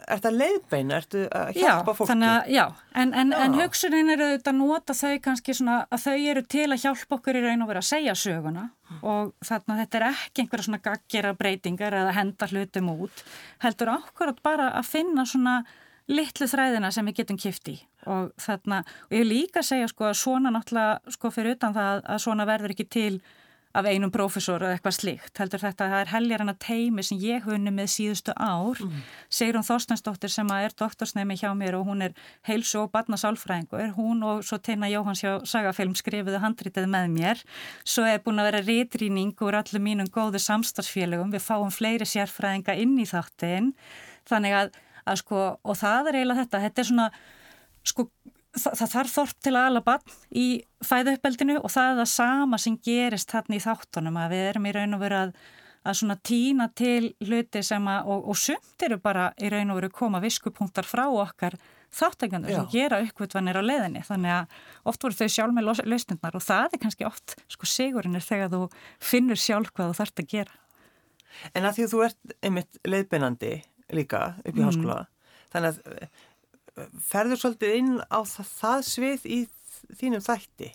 Er 0.09 0.17
þetta 0.17 0.31
leiðbeina? 0.33 0.99
Ertu 0.99 1.23
að 1.27 1.59
hjálpa 1.59 1.93
fólki? 1.97 2.09
Þannig, 2.11 2.51
já, 2.55 2.63
en, 3.01 3.11
en, 3.21 3.33
en 3.37 3.57
hugsunin 3.59 4.13
er 4.13 4.23
auðvitað 4.25 4.51
að 4.53 4.59
nota 4.59 4.95
þau 4.97 5.19
kannski 5.27 5.55
svona 5.57 5.75
að 5.89 6.05
þau 6.05 6.15
eru 6.33 6.45
til 6.55 6.65
að 6.67 6.81
hjálpa 6.85 7.19
okkur 7.19 7.39
í 7.39 7.43
raun 7.45 7.65
og 7.65 7.69
vera 7.71 7.83
að 7.83 7.89
segja 7.89 8.15
söguna 8.17 8.63
mm. 8.69 9.01
og 9.01 9.35
þannig 9.45 9.75
að 9.75 9.81
þetta 9.83 9.99
er 9.99 10.07
ekki 10.09 10.43
einhverja 10.43 10.67
svona 10.69 10.81
gaggjara 10.89 11.35
breytingar 11.39 11.99
eða 12.01 12.15
henda 12.17 12.49
hlutum 12.49 12.89
út 12.95 13.23
heldur 13.65 13.93
okkur 13.97 14.33
að 14.33 14.41
bara 14.49 14.71
að 14.79 14.89
finna 14.89 15.27
svona 15.29 15.59
litlu 16.09 16.47
þræðina 16.49 16.89
sem 16.93 17.05
við 17.09 17.21
getum 17.21 17.37
kipti 17.39 17.75
og 18.09 18.31
þannig 18.41 18.95
og 19.09 19.19
ég 19.19 19.27
líka 19.27 19.61
að 19.61 19.69
segja 19.69 19.91
sko 19.91 20.09
að 20.09 20.17
svona 20.23 20.53
náttúrulega 20.55 21.13
sko 21.13 21.31
fyrir 21.33 21.57
utan 21.57 21.75
það 21.75 22.01
að 22.15 22.23
svona 22.25 22.47
verður 22.49 22.73
ekki 22.73 22.87
til 22.89 23.13
af 23.77 23.85
einum 23.85 24.09
profesor 24.09 24.63
eða 24.63 24.77
eitthvað 24.77 24.95
slíkt 24.95 25.39
heldur 25.39 25.61
þetta 25.61 25.85
að 25.85 25.91
það 25.93 25.99
er 26.01 26.11
helgar 26.13 26.43
en 26.43 26.51
að 26.51 26.59
teimi 26.65 27.03
sem 27.05 27.19
ég 27.21 27.43
hunni 27.45 27.69
með 27.73 27.91
síðustu 27.93 28.33
ár. 28.33 28.81
Mm. 28.81 29.03
Sigrun 29.29 29.67
Þorstensdóttir 29.67 30.33
sem 30.33 30.49
er 30.55 30.73
doktorsnemi 30.79 31.37
hjá 31.37 31.51
mér 31.57 31.77
og 31.77 31.85
hún 31.89 32.01
er 32.07 32.15
heilsu 32.49 32.81
og 32.81 32.89
barnasálfræðingur 32.95 33.93
hún 33.97 34.25
og 34.25 34.41
svo 34.47 34.57
Tina 34.57 34.89
Jóhans 34.89 35.21
hjá 35.21 35.45
Sagafilm 35.45 35.93
skrifiðu 35.97 36.41
handrítið 36.41 36.89
með 36.89 37.13
mér. 37.13 37.43
Svo 37.85 38.07
er 38.09 38.23
búin 38.25 38.41
að 38.41 38.49
vera 38.49 38.65
rétrýning 38.65 39.37
úr 39.45 39.59
allir 39.61 39.85
mínum 39.85 40.09
góðu 40.09 40.41
samstagsfélögum 40.41 41.29
við 41.35 41.45
fáum 41.45 41.69
fleiri 41.73 42.09
sérfræðinga 42.09 42.73
inn 42.81 42.97
í 42.97 43.05
þáttin 43.09 43.75
þannig 44.29 44.57
að, 44.63 44.73
að 45.05 45.21
sko 45.21 45.45
og 45.61 45.77
það 45.77 46.09
er 46.09 46.19
eiginlega 46.19 46.45
þetta, 46.45 46.65
þetta 46.65 46.81
er 46.81 46.89
svona 46.89 47.09
sko 47.85 48.09
það, 48.55 48.75
það 48.81 48.91
þarf 48.93 49.15
þorp 49.15 49.39
til 49.45 49.55
að 49.55 49.69
ala 49.69 49.81
bann 49.85 50.13
í 50.31 50.45
fæðauppbeldinu 50.85 51.57
og 51.61 51.73
það 51.73 51.93
er 51.93 51.97
það 52.01 52.11
sama 52.13 52.59
sem 52.61 52.77
gerist 52.85 53.33
þarna 53.33 53.57
í 53.57 53.63
þáttunum 53.63 54.21
að 54.21 54.35
við 54.35 54.45
erum 54.51 54.69
í 54.69 54.75
raun 54.75 54.97
og 54.97 55.03
veru 55.03 55.19
að, 55.23 55.33
að 55.83 55.99
svona 56.01 56.19
týna 56.29 56.69
til 56.77 57.11
hluti 57.25 57.63
sem 57.65 57.89
að, 57.91 58.13
og, 58.13 58.29
og 58.31 58.39
sumt 58.39 58.87
eru 58.87 58.99
bara 59.03 59.29
í 59.37 59.51
raun 59.53 59.73
og 59.73 59.81
veru 59.81 59.91
koma 60.01 60.23
viskupunktar 60.23 60.87
frá 60.87 61.05
okkar 61.09 61.59
þáttekandur 61.89 62.53
sem 62.53 62.67
gera 62.69 62.99
uppvöldvanir 63.01 63.57
á 63.57 63.63
leðinni 63.65 64.03
þannig 64.05 64.35
að 64.35 64.57
oft 64.91 65.05
voru 65.05 65.17
þau 65.17 65.33
sjálf 65.33 65.55
með 65.55 65.69
lausnindnar 65.89 66.37
og 66.37 66.45
það 66.45 66.75
er 66.75 66.81
kannski 66.83 67.07
oft 67.07 67.35
sko 67.49 67.69
sigurinnir 67.69 68.25
þegar 68.25 68.51
þú 68.53 68.61
finnur 69.01 69.39
sjálf 69.41 69.71
hvað 69.73 69.89
þú 69.89 69.97
þarfst 69.97 70.21
að 70.21 70.29
gera. 70.35 70.59
En 71.57 71.65
að 71.65 71.77
því 71.77 71.85
að 71.85 71.93
þú 71.93 72.03
ert 72.05 72.35
einmitt 72.45 72.79
leiðbeinandi 72.85 73.53
líka 73.97 74.21
upp 74.43 74.53
í 74.53 74.59
mm. 74.59 74.67
háskóla 74.67 74.99
þannig 75.49 75.79
að 75.79 76.27
ferður 77.09 77.41
svolítið 77.41 77.77
inn 77.79 77.95
á 78.01 78.19
það, 78.23 78.51
það 78.59 78.83
svið 78.89 79.25
í 79.29 79.39
þínum 79.99 80.25
þætti? 80.25 80.73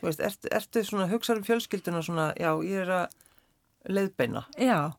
Veist, 0.00 0.20
ert, 0.24 0.46
ertu 0.48 0.82
svona 0.86 1.08
hugsaður 1.10 1.42
um 1.42 1.48
fjölskylduna 1.48 2.04
svona, 2.04 2.30
já, 2.40 2.52
ég 2.64 2.84
er 2.86 2.92
að 3.02 3.16
leiðbeina. 3.90 4.44
Já, 4.56 4.92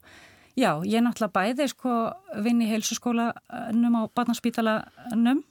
já, 0.58 0.72
ég 0.86 1.02
náttúrulega 1.06 1.34
bæði 1.38 1.70
sko 1.72 1.96
vinn 2.46 2.62
í 2.62 2.70
heilsuskólanum 2.70 3.98
á 3.98 4.04
Barnaspítalanum 4.14 5.42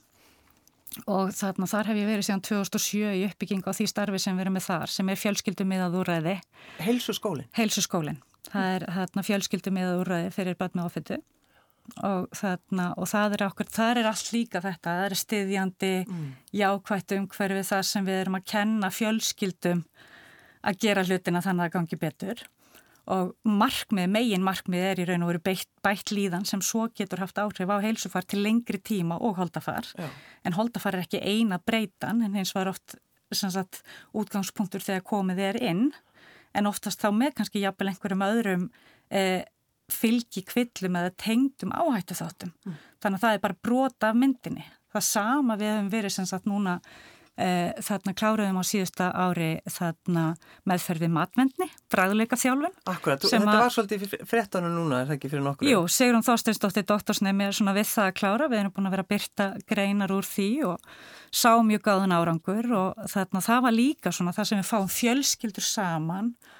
og 1.07 1.31
þarna 1.35 1.67
þar 1.71 1.91
hef 1.91 1.99
ég 2.01 2.09
verið 2.09 2.27
síðan 2.27 2.43
2007 2.47 3.11
í 3.15 3.25
uppbygging 3.29 3.63
á 3.63 3.71
því 3.71 3.87
starfi 3.87 4.19
sem 4.19 4.35
við 4.35 4.45
erum 4.45 4.57
með 4.57 4.67
þar 4.67 4.91
sem 4.91 5.11
er 5.11 5.19
fjölskyldum 5.19 5.69
miðað 5.71 5.99
úræði 6.01 6.33
Heilsuskólin? 6.83 7.47
Heilsuskólin, 7.55 8.19
það 8.49 8.73
er 8.75 8.87
þarna 8.97 9.23
fjölskyldum 9.27 9.77
miðað 9.77 10.01
úræði 10.03 10.33
fyrir 10.35 10.59
með 10.59 10.83
ofittu 10.83 11.21
og, 12.03 12.29
þarna, 12.37 12.87
og 12.97 13.09
það 13.09 13.35
er 13.35 13.43
okkur, 13.47 13.69
það 13.71 14.01
er 14.01 14.09
allt 14.11 14.31
líka 14.35 14.61
þetta, 14.63 14.95
það 14.95 15.05
er 15.07 15.17
stiðjandi 15.21 15.91
mm. 16.05 16.31
jákvætt 16.61 17.17
umhverfið 17.17 17.67
það 17.71 17.83
sem 17.89 18.07
við 18.07 18.21
erum 18.21 18.39
að 18.39 18.47
kenna 18.53 18.91
fjölskyldum 18.93 19.83
að 20.61 20.81
gera 20.85 21.05
hlutina 21.07 21.41
þannig 21.43 21.63
að 21.63 21.69
það 21.69 21.77
gangi 21.77 22.01
betur 22.01 22.43
og 23.11 23.31
markmið, 23.47 24.09
megin 24.13 24.43
markmið 24.45 24.83
er 24.91 24.99
í 25.01 25.05
raun 25.09 25.25
og 25.25 25.31
veru 25.31 25.43
bætt, 25.43 25.69
bætt 25.83 26.13
líðan 26.13 26.45
sem 26.47 26.61
svo 26.63 26.85
getur 26.95 27.23
haft 27.23 27.39
áhrif 27.41 27.71
á 27.73 27.81
heilsufar 27.81 28.27
til 28.29 28.43
lengri 28.45 28.77
tíma 28.77 29.17
og 29.17 29.39
holdafar 29.41 29.89
Já. 29.97 30.07
en 30.45 30.55
holdafar 30.55 30.95
er 30.95 31.07
ekki 31.07 31.21
eina 31.21 31.57
breytan 31.59 32.21
en 32.21 32.37
eins 32.37 32.53
var 32.55 32.69
oft 32.71 32.95
sagt, 33.31 33.81
útgangspunktur 34.13 34.83
þegar 34.83 35.05
komið 35.07 35.43
er 35.49 35.59
inn 35.63 35.89
en 36.53 36.69
oftast 36.69 37.01
þá 37.01 37.09
með 37.15 37.35
kannski 37.39 37.63
jafnvel 37.63 37.91
einhverjum 37.91 38.25
öðrum 38.27 38.69
eh, 39.09 39.43
fylgi 39.93 40.43
kvillum 40.47 40.99
eða 40.99 41.13
tengdum 41.19 41.73
áhættu 41.75 42.17
þáttum. 42.17 42.53
Mm. 42.65 42.77
Þannig 43.01 43.17
að 43.17 43.25
það 43.25 43.37
er 43.37 43.45
bara 43.47 43.61
brota 43.67 44.11
af 44.11 44.19
myndinni. 44.19 44.67
Það 44.91 45.07
sama 45.07 45.57
við 45.59 45.71
hefum 45.71 45.89
verið 45.91 46.15
sem 46.17 46.27
sagt 46.27 46.47
núna 46.49 46.77
e, 47.39 47.47
þarna 47.85 48.13
kláruðum 48.17 48.59
á 48.59 48.63
síðusta 48.67 49.07
ári 49.15 49.49
þarna 49.71 50.25
meðferðið 50.67 51.13
matvendni, 51.15 51.67
bræðuleika 51.93 52.39
þjálfun. 52.39 52.75
Akkurat, 52.91 53.23
þetta 53.23 53.57
var 53.57 53.73
svolítið 53.73 54.15
fréttanum 54.27 54.75
núna, 54.75 55.01
er 55.01 55.09
það 55.09 55.17
ekki 55.17 55.31
fyrir 55.31 55.45
nokkur? 55.47 55.69
Jú, 55.71 55.81
Sigrun 55.91 56.25
Þorsteinsdóttir 56.27 56.87
doktorsnefn 56.91 57.45
er 57.47 57.57
svona 57.57 57.75
við 57.77 57.89
það 57.91 58.09
að 58.09 58.17
klára, 58.19 58.49
við 58.51 58.63
erum 58.63 58.75
búin 58.75 58.89
að 58.89 58.97
vera 58.97 59.07
að 59.07 59.11
byrta 59.15 59.49
greinar 59.71 60.15
úr 60.15 60.27
því 60.27 60.49
og 60.69 60.89
sá 61.31 61.51
mjög 61.65 61.85
gáðan 61.87 62.15
árangur 62.17 62.73
og 62.77 63.05
þarna 63.11 63.45
það 63.47 63.67
var 63.67 63.77
líka 63.77 64.15
svona 64.15 64.35
það 64.35 64.51
sem 64.51 64.61
við 64.61 64.71
fáum 64.73 64.91
fjölskyldur 64.91 65.65
saman 65.65 66.33
og 66.35 66.57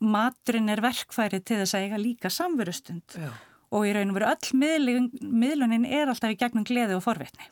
maturinn 0.00 0.72
er 0.72 0.82
verkfæri 0.84 1.42
til 1.44 1.60
þess 1.60 1.76
að 1.76 1.86
eiga 1.86 2.00
líka 2.00 2.32
samverustund 2.32 3.16
Já. 3.20 3.30
og 3.70 3.86
í 3.86 3.94
raun 3.96 4.12
og 4.12 4.18
veru 4.18 4.30
öll 4.32 4.60
miðlunin 5.20 5.88
er 5.88 6.08
alltaf 6.08 6.32
í 6.32 6.38
gegnum 6.40 6.66
gleði 6.68 6.96
og 6.96 7.04
forvitni 7.04 7.50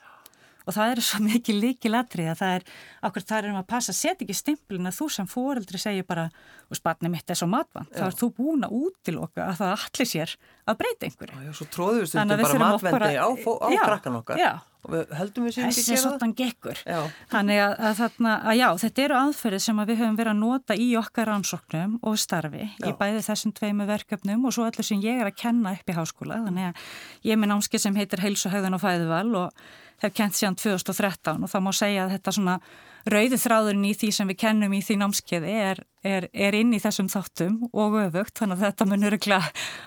og 0.69 0.77
það 0.77 0.93
er 0.93 1.03
svo 1.05 1.21
mikið 1.29 1.61
líki 1.63 1.93
ladrið 1.93 2.31
að 2.33 2.41
það 2.43 2.55
er, 2.59 2.67
okkur 3.09 3.27
það 3.31 3.41
er 3.41 3.51
um 3.53 3.61
að 3.61 3.69
passa, 3.73 3.95
set 3.97 4.25
ekki 4.25 4.37
stimplin 4.37 4.91
að 4.91 4.99
þú 4.99 5.09
sem 5.17 5.29
fóreldri 5.31 5.81
segir 5.81 6.07
bara, 6.09 6.29
og 6.69 6.79
spatni 6.79 7.13
mitt 7.13 7.33
er 7.33 7.39
svo 7.41 7.49
matvann, 7.51 7.89
þá 7.95 8.05
er 8.11 8.19
þú 8.19 8.31
búin 8.37 8.67
að 8.67 8.77
útiloka 8.83 9.47
að 9.49 9.63
það 9.63 9.75
allir 9.77 10.11
sér 10.13 10.35
að 10.69 10.81
breyta 10.83 11.09
einhverju. 11.09 11.45
Já, 11.47 11.53
svo 11.57 11.69
tróður 11.73 12.03
við 12.05 12.11
stundum 12.13 12.45
bara 12.45 12.63
matvendi 12.65 13.15
á, 13.17 13.29
á 13.33 13.69
krakkan 13.85 14.21
okkar. 14.21 14.43
Já, 14.43 14.51
og 14.85 14.93
við 14.95 15.15
heldum 15.19 15.47
við 15.47 15.55
séum 15.57 15.69
ekki 15.69 15.83
að 15.83 15.89
gera 15.89 15.99
það. 15.99 16.05
Þessi 16.05 16.05
svona 16.05 16.29
gekkur. 16.39 16.83
Já. 16.87 17.01
Þannig 17.33 17.63
að, 17.65 17.75
að, 17.89 17.97
þarna, 17.99 18.35
að 18.39 18.59
já, 18.59 18.69
þetta 18.83 19.05
eru 19.05 19.19
aðferðið 19.19 19.65
sem 19.65 19.83
að 19.83 19.91
við 19.91 20.01
höfum 20.03 20.21
verið 20.21 20.33
að 20.33 20.41
nota 20.43 20.79
í 20.79 20.89
okkar 21.01 21.31
rannsóknum 21.33 21.97
og 22.03 22.21
starfi 22.23 22.65
já. 22.69 22.87
í 22.87 22.95
bæði 23.01 23.25
þessum 23.27 23.55
tveimu 23.59 23.89
verkefnum 23.89 24.47
og 24.49 24.57
svo 24.57 24.69
allir 24.69 24.87
sem 24.87 25.03
ég 25.05 25.23
er 25.23 25.31
að 25.33 25.39
kenna 25.43 25.75
upp 25.77 25.91
í 25.91 25.99
háskóla. 25.99 26.41
Þannig 26.47 26.71
að 26.71 26.87
ég 27.29 27.35
er 27.35 27.43
með 27.43 27.53
námski 27.55 27.83
sem 27.83 27.99
heitir 27.99 28.25
Heilsu, 28.25 28.53
höfðun 28.53 28.79
og 28.79 28.85
fæðuval 28.85 29.29
og 29.43 29.67
hef 30.03 30.15
kent 30.15 30.39
síðan 30.39 30.59
2013 30.59 31.43
og 31.43 31.51
það 31.51 31.67
má 31.67 31.73
segja 31.75 32.05
að 32.05 32.15
þetta 32.15 32.37
svona 32.37 32.59
rauði 33.13 33.39
þráðurinn 33.41 33.89
í 33.89 33.95
því 33.97 34.11
sem 34.15 34.31
við 34.31 34.39
kennum 34.43 34.75
í 34.77 34.81
því 34.85 34.97
námskeiði 35.01 35.57
er, 35.63 35.83
er, 36.07 36.29
er 36.33 36.57
inn 36.59 36.73
í 36.77 36.81
þessum 36.83 37.11
þáttum 37.13 37.59
og 37.73 37.99
öfugt 38.05 38.41
þannig 38.41 38.59
að 38.59 38.65
þetta 38.67 38.89
munur 38.91 39.19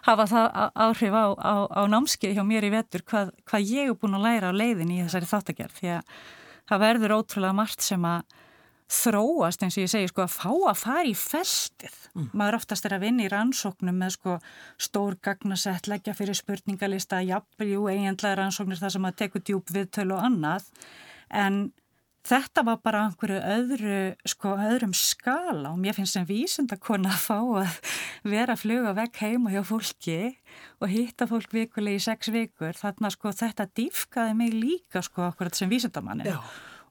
hafa 0.07 0.27
það 0.31 0.59
áhrif 0.85 1.17
á, 1.17 1.25
á, 1.37 1.55
á 1.69 1.81
námskeiði 1.91 2.37
hjá 2.37 2.45
mér 2.47 2.67
í 2.67 2.73
vetur 2.73 3.05
hvað, 3.07 3.33
hvað 3.49 3.73
ég 3.73 3.91
er 3.91 3.97
búin 3.99 4.17
að 4.17 4.27
læra 4.27 4.53
á 4.53 4.59
leiðin 4.59 4.93
í 4.95 5.01
þessari 5.03 5.31
þáttagerð 5.31 5.79
því 5.79 5.91
að 5.97 6.15
það 6.71 6.85
verður 6.85 7.17
ótrúlega 7.19 7.57
margt 7.57 7.85
sem 7.85 8.07
að 8.07 8.39
þróast 8.91 9.63
eins 9.63 9.77
og 9.77 9.85
ég 9.85 9.91
segi 9.91 10.09
sko 10.11 10.25
að 10.25 10.33
fá 10.35 10.49
að 10.51 10.79
fara 10.81 11.03
í 11.07 11.13
feltið. 11.15 11.93
Mm. 12.11 12.25
Maður 12.35 12.57
oftast 12.57 12.87
er 12.87 12.95
að 12.97 13.05
vinna 13.05 13.23
í 13.23 13.29
rannsóknum 13.31 14.01
með 14.01 14.15
sko 14.17 14.33
stór 14.81 15.15
gagnasett, 15.23 15.87
leggja 15.87 16.15
fyrir 16.17 16.35
spurningalista, 16.35 17.21
jafnveljú, 17.23 17.85
eiginlega 17.87 18.35
rannsóknir 18.41 18.81
þar 18.81 18.95
sem 18.97 19.07
að 19.07 19.17
teku 19.23 19.43
djúb 19.47 19.71
viðtölu 19.71 20.17
og 20.17 20.25
annað 20.27 20.67
en 21.31 21.61
þetta 22.27 22.63
var 22.65 22.79
bara 22.83 23.03
einhverju 23.07 23.37
öðru, 23.55 23.99
sko 24.29 24.53
öðrum 24.61 24.93
skala 24.97 25.71
og 25.71 25.79
mér 25.81 25.95
finnst 25.97 26.17
sem 26.17 26.25
vísund 26.27 26.73
að 26.73 27.05
að 27.09 27.21
fá 27.23 27.37
að 27.39 27.77
vera 28.23 28.55
að 28.55 28.63
fluga 28.63 28.93
vekk 28.97 29.21
heima 29.25 29.53
hjá 29.53 29.61
fólki 29.65 30.19
og 30.79 30.91
hitta 30.91 31.27
fólk 31.29 31.53
vikuleg 31.53 31.97
í 31.97 32.03
sex 32.03 32.29
vikur. 32.33 32.77
Þarna 32.77 33.11
sko 33.13 33.33
þetta 33.33 33.67
dýfkaði 33.67 34.35
mig 34.37 34.53
líka 34.53 35.01
sko 35.01 35.29
okkur 35.31 35.51
sem 35.53 35.71
vísundamanni. 35.71 36.29
Já. 36.29 36.37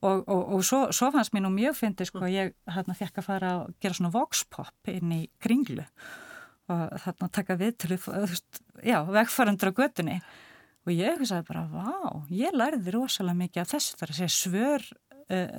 Og, 0.01 0.25
og, 0.25 0.55
og 0.57 0.65
svo, 0.65 0.87
svo 0.97 1.11
fannst 1.13 1.35
mér 1.37 1.45
nú 1.45 1.51
mjög 1.53 1.77
fyndi 1.77 2.07
sko 2.09 2.25
ég 2.31 2.55
hérna 2.73 2.97
fekk 2.97 3.21
að 3.21 3.27
fara 3.27 3.51
að 3.59 3.75
gera 3.85 3.99
svona 3.99 4.13
voxpop 4.15 4.89
inn 4.89 5.13
í 5.13 5.25
kringlu 5.43 5.85
og 6.71 6.95
þarna 7.05 7.29
taka 7.35 7.57
við 7.61 7.75
til 7.83 7.99
já, 8.87 9.03
vegfærandra 9.05 9.75
göttunni 9.77 10.17
og 10.87 10.93
ég 10.95 11.19
hugsaði 11.21 11.45
bara, 11.51 11.67
vá, 11.69 12.25
ég 12.33 12.57
lærði 12.57 12.95
rosalega 12.95 13.41
mikið 13.43 13.63
af 13.63 13.73
þessu 13.75 13.99
þar 14.01 14.15
að 14.15 14.21
segja 14.21 14.37
svör 14.39 14.87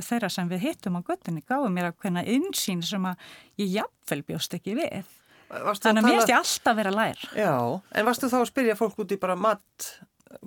þeirra 0.10 0.30
sem 0.34 0.52
við 0.52 0.68
hittum 0.68 1.00
á 1.00 1.02
göttunni 1.08 1.44
gáði 1.48 1.72
mér 1.74 1.90
að 1.90 1.98
hvernig 2.04 2.30
insýn 2.36 2.84
sem 2.86 3.08
að 3.08 3.26
ég 3.62 3.76
jafnvel 3.80 4.22
bjóst 4.28 4.56
ekki 4.60 4.78
við 4.80 5.18
Þannig 5.52 6.00
að 6.00 6.06
mér 6.06 6.22
ég 6.22 6.38
alltaf 6.38 6.78
verið 6.78 6.94
að 6.94 6.96
læra. 6.96 7.30
Já, 7.36 7.56
en 8.00 8.06
varstu 8.08 8.30
þá 8.32 8.38
að 8.40 8.50
spyrja 8.54 8.76
fólk 8.80 9.02
út 9.04 9.12
í 9.12 9.18
bara 9.20 9.36
mat 9.36 9.88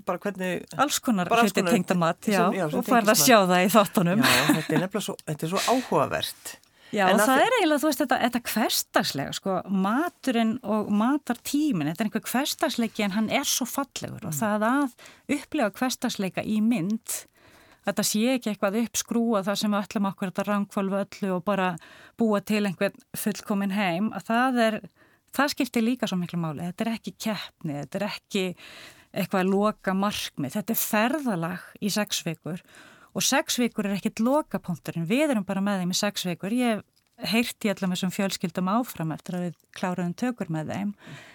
bara 0.07 0.21
hvernig... 0.23 0.65
Alls 0.81 0.99
konar 1.05 1.29
hluti 1.29 1.65
tengta 1.67 1.97
mat, 1.99 2.25
já, 2.25 2.47
já 2.57 2.65
og 2.71 2.85
færða 2.87 3.13
að 3.15 3.21
sjá 3.21 3.37
það 3.43 3.65
í 3.67 3.73
þáttunum. 3.75 4.23
Já, 4.25 4.45
þetta 4.49 4.77
er 4.77 4.85
nefnilega 4.85 5.05
svo, 5.07 5.17
þetta 5.29 5.47
er 5.47 5.53
svo 5.53 5.65
áhugavert. 5.75 6.55
Já, 6.95 7.09
en 7.09 7.19
og 7.19 7.27
það 7.27 7.43
er 7.43 7.57
eiginlega, 7.57 7.83
þú 7.83 7.89
veist, 7.91 8.01
þetta, 8.05 8.19
þetta 8.23 8.41
hverstagslega, 8.53 9.35
sko, 9.35 9.55
maturinn 9.85 10.55
og 10.63 10.91
matartímin, 10.95 11.91
þetta 11.91 12.05
er 12.05 12.11
einhver 12.11 12.27
hverstagsleiki 12.31 13.07
en 13.07 13.17
hann 13.17 13.31
er 13.35 13.49
svo 13.51 13.67
fallegur 13.67 14.23
mm. 14.23 14.29
og 14.31 14.37
það 14.39 14.67
að 14.69 15.09
upplega 15.39 15.73
hverstagsleika 15.81 16.45
í 16.47 16.61
mynd, 16.65 17.17
þetta 17.85 18.07
sé 18.09 18.25
ekki 18.35 18.53
eitthvað 18.53 18.81
uppskrúa 18.83 19.44
það 19.47 19.61
sem 19.61 19.77
við 19.77 19.85
ætlum 19.85 20.11
okkur 20.11 20.33
að 20.33 20.51
rangkvalva 20.51 21.05
öllu 21.05 21.33
og 21.37 21.47
bara 21.47 21.70
búa 22.20 22.40
til 22.40 22.64
einhvern 22.64 23.07
fullkomin 23.18 23.75
heim, 23.77 24.11
að 24.16 24.29
það 24.31 24.61
er, 24.66 24.81
það 25.37 25.55
skiptir 25.55 25.87
líka 25.87 26.11
svo 26.11 26.18
miklu 26.20 26.40
máli, 26.42 26.66
þetta 26.70 26.87
er 26.87 26.92
ekki 26.97 27.16
keppni, 27.27 27.81
þetta 27.83 28.01
er 28.01 28.07
ekki 28.11 28.44
eitthvað 29.14 29.51
loka 29.51 29.94
markmið. 29.97 30.57
Þetta 30.59 30.75
er 30.75 30.81
ferðalag 30.81 31.68
í 31.81 31.92
sex 31.92 32.25
vikur 32.27 32.62
og 33.14 33.23
sex 33.23 33.61
vikur 33.62 33.88
er 33.88 33.99
ekkit 33.99 34.23
lokapunkturinn. 34.25 35.07
Við 35.07 35.31
erum 35.31 35.47
bara 35.47 35.62
með 35.64 35.83
þeim 35.83 35.94
í 35.94 35.99
sex 35.99 36.27
vikur. 36.27 36.55
Ég 36.55 36.83
heirti 37.31 37.70
allar 37.70 37.90
með 37.90 38.01
þessum 38.01 38.14
fjölskyldum 38.16 38.70
áfram 38.73 39.14
eftir 39.14 39.38
að 39.38 39.44
við 39.47 39.61
kláruðum 39.79 40.16
tökur 40.18 40.51
með 40.51 40.73
þeim 40.75 40.94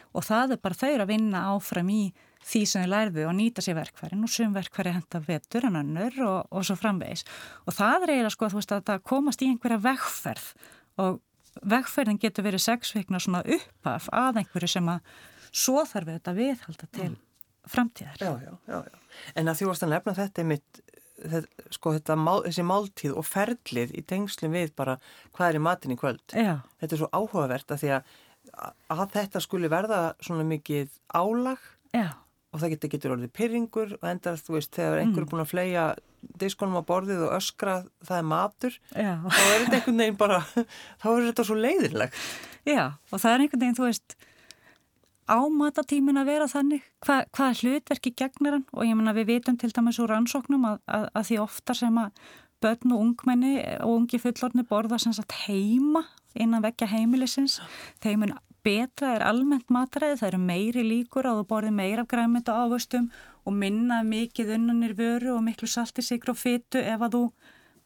og 0.09 0.25
það 0.25 0.55
er 0.55 0.63
bara 0.63 0.79
þau 0.79 0.91
að 0.91 1.11
vinna 1.13 1.45
áfram 1.53 1.91
í 1.93 2.01
því 2.45 2.61
sem 2.71 2.85
þau 2.85 2.91
lærðu 2.93 3.25
og 3.29 3.33
nýta 3.37 3.63
sér 3.63 3.79
verkværin 3.79 4.25
og 4.25 4.33
sum 4.33 4.53
verkværi 4.55 4.93
henda 4.95 5.23
vetur 5.25 5.67
en 5.69 5.79
önnur 5.81 6.19
og, 6.25 6.37
og 6.51 6.67
svo 6.67 6.77
framvegis. 6.79 7.25
Og 7.67 7.75
það 7.75 8.05
er 8.05 8.13
eiginlega 8.15 8.35
sko 8.35 8.47
að 8.47 8.53
þú 8.53 8.61
veist 8.61 8.75
að 8.75 8.85
það 8.91 9.07
komast 9.11 9.43
í 9.43 9.49
einhverja 9.51 9.81
vegferð 9.85 10.51
og 10.99 11.19
vegferðin 11.69 12.21
getur 12.21 12.45
verið 12.45 12.63
sex 12.63 12.93
vikna 12.95 13.19
svona 13.19 13.43
uppaf 13.43 14.07
að 14.15 14.43
einhverju 14.43 14.71
sem 14.75 14.93
að 14.93 15.17
svo 15.49 15.83
þarf 15.89 16.13
þetta 16.13 16.37
viðhalda 16.37 16.87
til 16.93 17.09
mm 17.11 17.25
framtíðar. 17.69 18.17
Já, 18.19 18.41
já, 18.41 18.53
já, 18.67 18.83
já. 18.85 18.99
En 19.35 19.49
að 19.49 19.59
því 19.59 19.67
varst 19.69 19.85
að 19.85 19.93
nefna 19.93 20.15
þetta 20.17 20.45
mitt, 20.47 20.81
þetta, 21.19 21.67
sko 21.75 21.93
þetta, 21.97 22.17
þessi 22.47 22.65
máltíð 22.67 23.17
og 23.19 23.27
ferlið 23.27 23.93
í 23.99 24.05
tengslum 24.09 24.55
við 24.55 24.73
bara 24.79 24.97
hvað 25.35 25.49
er 25.49 25.59
í 25.59 25.63
matin 25.67 25.95
í 25.95 25.99
kvöld. 25.99 26.23
Já. 26.33 26.55
Þetta 26.81 26.95
er 26.95 27.03
svo 27.03 27.11
áhugavert 27.11 27.75
að 27.75 27.83
því 27.83 27.91
að, 27.97 28.15
að 28.95 29.05
þetta 29.17 29.43
skuli 29.45 29.71
verða 29.71 30.01
svona 30.23 30.47
mikið 30.49 30.95
álag 31.13 31.69
já. 31.95 32.09
Og 32.49 32.61
það 32.61 32.73
getur, 32.75 32.91
getur 32.95 33.15
orðið 33.15 33.33
pyrringur 33.37 33.97
og 33.99 34.07
endar 34.09 34.39
þú 34.41 34.55
veist 34.57 34.73
þegar 34.75 35.03
einhver 35.03 35.21
er 35.21 35.25
mm. 35.25 35.31
búin 35.33 35.43
að 35.43 35.51
flega 35.51 35.83
diskonum 36.41 36.81
á 36.81 36.83
borðið 36.87 37.27
og 37.27 37.35
öskra 37.37 37.75
það 38.05 38.17
er 38.17 38.25
matur, 38.27 38.79
já. 38.91 39.11
þá 39.23 39.43
er 39.43 39.61
þetta 39.63 39.77
einhvern 39.77 40.01
veginn 40.03 40.19
bara, 40.19 40.39
þá 41.01 41.07
er 41.11 41.29
þetta 41.29 41.45
svo 41.47 41.59
leiðilegt. 41.59 42.25
Já, 42.67 42.83
og 43.11 43.21
það 43.21 43.31
er 43.31 43.45
einhvern 43.45 43.63
veginn, 43.63 43.77
þú 43.77 43.87
veist 43.87 44.17
ámatatímin 45.29 46.19
að 46.19 46.29
vera 46.31 46.49
þannig? 46.49 46.85
Hva, 47.05 47.21
hvað 47.37 47.63
hlutverki 47.63 48.13
gegnar 48.17 48.57
hann? 48.57 48.67
Og 48.73 48.85
ég 48.87 48.97
menna 48.97 49.13
við 49.17 49.29
vitum 49.35 49.57
til 49.61 49.71
dæmis 49.75 49.99
úr 50.01 50.09
rannsóknum 50.09 50.65
að, 50.71 50.79
að, 50.89 51.09
að 51.13 51.27
því 51.29 51.41
ofta 51.45 51.75
sem 51.77 51.99
að 52.01 52.29
börn 52.63 52.95
og 52.95 53.03
ungmenni 53.05 53.53
og 53.85 53.93
ungi 53.93 54.19
fullorni 54.19 54.65
borða 54.67 54.99
sem 54.99 55.13
sagt 55.15 55.37
heima 55.45 56.03
innan 56.33 56.65
vekja 56.65 56.89
heimilisins. 56.91 57.59
Þeimun 58.03 58.35
betra 58.69 59.15
er 59.17 59.25
almennt 59.25 59.71
mataræði, 59.73 60.21
það 60.21 60.31
eru 60.31 60.41
meiri 60.45 60.85
líkur 60.85 61.29
að 61.29 61.41
þú 61.41 61.45
borði 61.49 61.75
meira 61.75 62.05
af 62.05 62.11
græmynda 62.11 62.57
ávöstum 62.63 63.09
og 63.45 63.55
minna 63.57 64.01
mikið 64.05 64.53
unnanir 64.57 64.93
vöru 64.97 65.35
og 65.37 65.45
miklu 65.45 65.69
salti, 65.69 66.05
sigur 66.05 66.35
og 66.35 66.39
fytu 66.39 66.81
ef 66.81 67.01
að 67.01 67.15
þú 67.15 67.23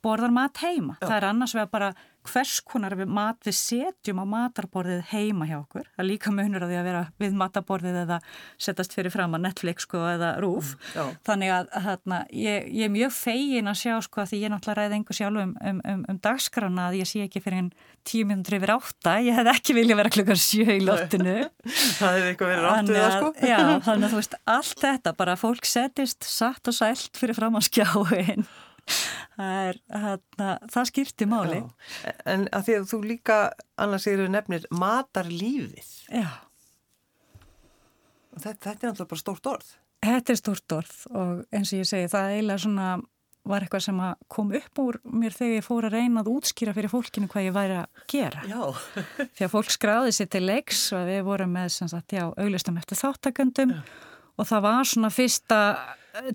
borðar 0.04 0.34
mat 0.36 0.60
heima. 0.64 0.98
Já. 1.00 1.08
Það 1.08 1.18
er 1.18 1.28
annars 1.30 1.56
vegar 1.56 1.72
bara 1.72 1.94
hvers 2.28 2.60
konar 2.66 2.96
við 2.98 3.12
mat 3.14 3.40
við 3.46 3.56
setjum 3.58 4.22
á 4.22 4.26
matarborðið 4.30 5.02
heima 5.12 5.48
hjá 5.50 5.58
okkur. 5.60 5.88
Það 5.98 6.08
líka 6.10 6.34
munur 6.34 6.66
að 6.66 6.74
því 6.74 6.80
að 6.80 6.88
vera 6.90 7.04
við 7.22 7.38
matarborðið 7.42 8.00
eða 8.04 8.20
setjast 8.66 8.96
fyrir 8.96 9.14
fram 9.14 9.38
að 9.38 9.46
Netflix 9.48 9.88
sko, 9.88 10.02
eða 10.14 10.34
rúf. 10.44 10.74
Mm, 10.94 11.12
Þannig 11.28 11.54
að 11.58 11.70
þarna, 11.88 12.20
ég, 12.32 12.68
ég 12.72 12.88
er 12.88 12.94
mjög 12.94 13.16
fegin 13.18 13.72
að 13.72 13.80
sjá 13.84 13.94
sko, 14.08 14.24
að 14.24 14.34
því 14.34 14.42
ég 14.44 14.54
náttúrulega 14.54 14.80
ræði 14.82 15.00
engu 15.00 15.18
sjálf 15.20 15.44
um, 15.44 15.54
um, 15.72 15.82
um, 15.94 16.04
um 16.14 16.20
dagskrána 16.24 16.90
að 16.90 17.00
ég 17.02 17.12
sé 17.12 17.24
ekki 17.28 17.44
fyrir 17.44 17.62
einn 17.62 17.72
tíu 18.08 18.28
minnur 18.28 18.58
yfir 18.60 18.76
átta. 18.76 19.16
Ég 19.24 19.40
hef 19.40 19.52
ekki 19.54 19.78
vilja 19.78 20.00
vera 20.00 20.12
klukkar 20.14 20.40
sjö 20.40 20.68
í 20.78 20.82
lottinu. 20.84 21.38
það 22.00 22.20
hefði 22.20 22.34
eitthvað 22.34 22.54
verið 22.54 22.68
ráttuð 22.68 23.00
það 23.00 23.16
sko. 23.18 23.32
Já, 23.48 23.58
þannig 23.88 24.10
að 24.10 24.14
þú 24.14 24.22
veist, 24.22 24.38
allt 24.58 24.86
þetta 24.88 25.16
bara 25.24 25.40
fólk 25.40 25.70
setist 25.70 26.28
satt 26.28 26.72
og 26.72 26.78
sælt 26.78 27.20
fyrir 27.20 27.38
fram 27.38 27.60
á 27.60 27.62
skjáin 27.64 28.48
það, 28.88 29.60
er, 29.70 29.82
hana, 29.92 30.50
það 30.74 30.90
skiptir 30.92 31.30
máli. 31.32 31.62
Já. 31.62 32.16
En 32.36 32.48
að 32.52 32.66
því 32.70 32.80
að 32.80 32.90
þú 32.94 33.04
líka 33.10 33.38
annars 33.82 34.10
eru 34.12 34.28
nefnir 34.32 34.68
matar 34.72 35.30
lífið 35.32 35.94
Já 36.14 36.28
þetta, 38.40 38.60
þetta 38.70 38.74
er 38.74 38.92
náttúrulega 38.92 39.14
bara 39.14 39.24
stórt 39.24 39.50
orð. 39.54 39.74
Þetta 40.04 40.34
er 40.34 40.40
stórt 40.40 40.76
orð 40.76 40.94
og 41.16 41.42
eins 41.54 41.74
og 41.74 41.82
ég 41.82 41.90
segi 41.90 42.12
það 42.12 42.36
eiginlega 42.36 42.64
svona 42.66 42.92
var 43.44 43.66
eitthvað 43.66 43.84
sem 43.84 43.98
kom 44.32 44.54
upp 44.56 44.80
úr 44.80 44.98
mér 45.20 45.34
þegar 45.36 45.58
ég 45.58 45.66
fór 45.66 45.88
að 45.90 45.96
reyna 45.98 46.22
að 46.24 46.30
útskýra 46.32 46.74
fyrir 46.76 46.92
fólkinu 46.94 47.28
hvað 47.32 47.48
ég 47.50 47.56
væri 47.58 47.80
að 47.82 48.04
gera. 48.14 48.44
Því 49.36 49.48
að 49.48 49.52
fólk 49.52 49.74
skráði 49.74 50.14
sér 50.16 50.30
til 50.32 50.44
leiks 50.46 50.86
og 50.96 51.10
við 51.10 51.26
vorum 51.28 51.52
með 51.58 51.74
sagt, 51.76 52.16
já, 52.16 52.24
auglistum 52.30 52.80
eftir 52.80 53.02
þáttakandum 53.02 53.76
og 54.38 54.48
það 54.50 54.66
var 54.66 54.90
svona 54.90 55.12
fyrsta 55.14 55.60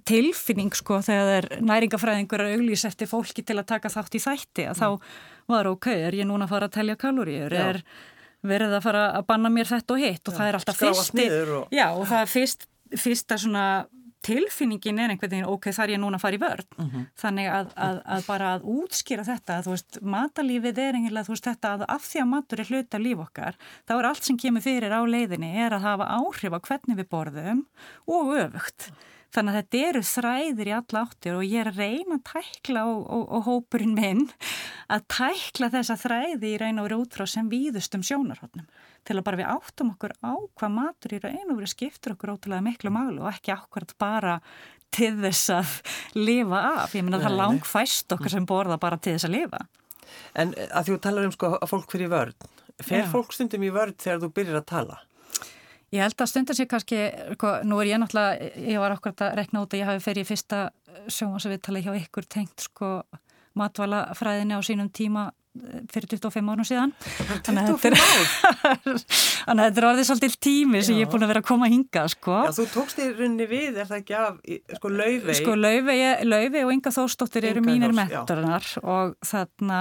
tilfinning 0.09 0.75
sko 0.75 0.99
þegar 1.07 1.47
næringafræðingur 1.63 2.43
er 2.43 2.57
auglís 2.57 2.85
eftir 2.89 3.11
fólki 3.11 3.45
til 3.47 3.59
að 3.61 3.69
taka 3.75 3.91
þátt 3.93 4.17
í 4.19 4.23
þætti 4.23 4.65
að 4.67 4.75
mm. 4.75 4.81
þá 4.81 5.53
var 5.55 5.71
ok, 5.71 5.91
er 5.95 6.17
ég 6.19 6.29
núna 6.29 6.49
að 6.49 6.55
fara 6.55 6.69
að 6.69 6.75
telja 6.75 6.97
kaloríur, 6.99 7.55
er 7.55 7.83
verið 8.49 8.75
að 8.79 8.83
fara 8.85 9.05
að 9.19 9.29
banna 9.31 9.53
mér 9.53 9.71
þetta 9.71 9.95
og 9.95 10.03
hitt? 10.03 10.23
Og 10.27 10.35
já, 10.35 10.39
það 10.39 10.49
er 10.49 10.59
alltaf 10.59 10.83
fyrsti, 10.83 11.29
og... 11.59 11.71
já 11.75 11.87
og 11.93 12.05
það 12.11 12.25
er 12.25 12.33
fyrst, 12.33 12.69
fyrsta 13.05 13.39
svona 13.39 13.65
tilfinningin 14.27 14.99
er 14.99 15.13
einhvern 15.13 15.31
veginn 15.31 15.49
ok, 15.49 15.71
þar 15.75 15.93
ég 15.95 16.01
núna 16.03 16.19
að 16.19 16.25
fara 16.25 16.39
í 16.39 16.43
vörð 16.43 16.67
mm 16.77 16.87
-hmm. 16.89 17.05
þannig 17.23 17.51
að, 17.55 17.69
að, 17.89 18.01
að 18.17 18.27
bara 18.27 18.53
að 18.55 18.65
útskýra 18.75 19.27
þetta 19.29 19.59
þú 19.67 19.75
veist, 19.75 20.01
matalífið 20.03 20.81
er 20.85 20.99
einhverlega 20.99 21.29
þú 21.29 21.35
veist 21.35 21.51
þetta 21.51 21.75
að 21.75 21.85
af 21.89 22.09
því 22.09 22.23
að 22.23 22.33
matur 22.33 22.61
er 22.61 22.73
hluta 22.73 22.99
líf 22.99 23.23
okkar 23.27 23.59
þá 23.87 23.95
er 23.99 24.09
allt 24.11 24.25
sem 24.25 24.37
kemur 24.37 24.65
fyrir 24.65 24.93
á 24.95 25.01
leiðinni 25.07 25.53
er 25.65 25.77
að 25.77 25.87
hafa 25.87 26.11
áhrif 26.19 26.57
á 26.57 26.59
hvernig 26.59 26.99
við 26.99 27.09
borðum 27.09 27.65
og 28.07 28.35
öfugt 28.35 28.91
Þannig 29.35 29.53
að 29.53 29.59
þetta 29.59 29.81
eru 29.88 30.03
þræðir 30.09 30.69
í 30.71 30.75
alla 30.79 31.01
áttir 31.05 31.35
og 31.37 31.45
ég 31.45 31.61
er 31.61 31.69
að 31.69 31.81
reyna 31.83 32.17
að 32.17 32.23
tækla 32.31 32.85
og, 32.88 33.03
og, 33.12 33.25
og 33.37 33.43
hópurinn 33.49 33.97
minn 33.97 34.23
að 34.88 35.05
tækla 35.12 35.69
þessa 35.75 35.99
þræði 36.01 36.53
í 36.55 36.61
reyna 36.62 36.81
og 36.81 36.88
verið 36.88 37.03
útráð 37.05 37.31
sem 37.35 37.51
víðustum 37.53 38.07
sjónarhóttnum 38.09 38.69
til 39.09 39.17
að 39.19 39.27
bara 39.27 39.41
við 39.41 39.51
áttum 39.53 39.93
okkur 39.95 40.14
á 40.25 40.33
hvað 40.33 40.75
matur 40.75 41.14
í 41.17 41.21
reyna 41.23 41.53
og 41.53 41.59
verið 41.61 41.75
skiptur 41.75 42.14
okkur 42.17 42.35
ótrúlega 42.35 42.64
miklu 42.64 42.93
málu 42.93 43.23
og 43.23 43.31
ekki 43.35 43.53
ákvæmt 43.53 43.95
bara 44.01 44.38
til 44.95 45.14
þess 45.21 45.51
að 45.53 45.75
lifa 46.17 46.62
af. 46.73 46.95
Ég 46.97 47.05
minna 47.05 47.21
að 47.21 47.29
það 47.29 47.38
lang 47.43 47.67
fæst 47.69 48.14
okkar 48.17 48.33
sem 48.33 48.49
borða 48.49 48.79
bara 48.81 48.97
til 49.01 49.17
þess 49.17 49.29
að 49.29 49.35
lifa. 49.37 49.61
En 50.41 50.55
að 50.57 50.88
þú 50.88 50.99
talar 51.05 51.29
um 51.29 51.35
sko 51.35 51.53
að 51.59 51.69
fólk 51.69 51.93
fyrir 51.93 52.12
vörð, 52.12 52.49
fer 52.81 53.05
Já. 53.05 53.11
fólk 53.12 53.35
stundum 53.37 53.67
í 53.67 53.73
vörð 53.75 53.99
þegar 54.01 54.23
þú 54.25 54.33
byrjir 54.38 54.61
að 54.61 54.69
tala? 54.73 54.99
Ég 55.88 56.03
held 56.05 56.20
að 56.20 56.29
stundar 56.29 56.57
sér 56.57 56.68
kannski, 56.68 56.98
sko, 57.38 57.55
nú 57.64 57.79
er 57.81 57.88
ég 57.94 58.01
náttúrulega, 58.03 58.51
ég 58.61 58.83
var 58.83 58.92
okkur 58.92 59.14
að 59.24 59.37
rekna 59.38 59.62
út 59.64 59.72
að 59.72 59.81
ég 59.81 59.88
hafi 59.88 60.05
ferið 60.05 60.27
í 60.27 60.29
fyrsta 60.29 60.59
sjónvarsviðtali 61.09 61.81
hjá 61.87 61.94
ykkur 61.96 62.29
tengt 62.29 62.66
sko 62.66 62.90
matvalafræðinni 63.57 64.59
á 64.59 64.61
sínum 64.61 64.90
tíma 64.92 65.31
fyrir 65.92 66.09
25 66.14 66.53
árum 66.53 66.66
síðan 66.66 66.92
25 67.49 67.97
ár? 67.99 68.29
Þannig 69.49 69.62
að 69.62 69.64
þetta 69.64 69.81
er 69.83 69.87
orðið 69.88 70.09
svolítið 70.09 70.37
tími 70.44 70.83
sem 70.85 70.97
Já. 70.97 71.01
ég 71.01 71.07
er 71.07 71.12
búin 71.12 71.27
að 71.27 71.33
vera 71.33 71.42
að 71.42 71.49
koma 71.49 71.68
að 71.68 71.75
hinga 71.75 72.05
sko. 72.12 72.37
Já, 72.44 72.51
þú 72.59 72.66
tókst 72.75 73.01
í 73.03 73.09
runni 73.14 73.49
við, 73.51 73.79
er 73.81 73.88
það 73.88 74.03
ekki 74.03 74.18
af 74.18 74.40
sko 74.79 74.92
Laufey? 74.92 75.38
Sko 75.38 75.57
Laufey 75.59 76.64
og 76.64 76.75
Inga 76.75 76.92
Þórsdóttir 76.99 77.49
eru 77.53 77.64
mínir 77.64 77.94
mentorinnar 77.97 78.68
og 78.83 79.16
þarna 79.27 79.81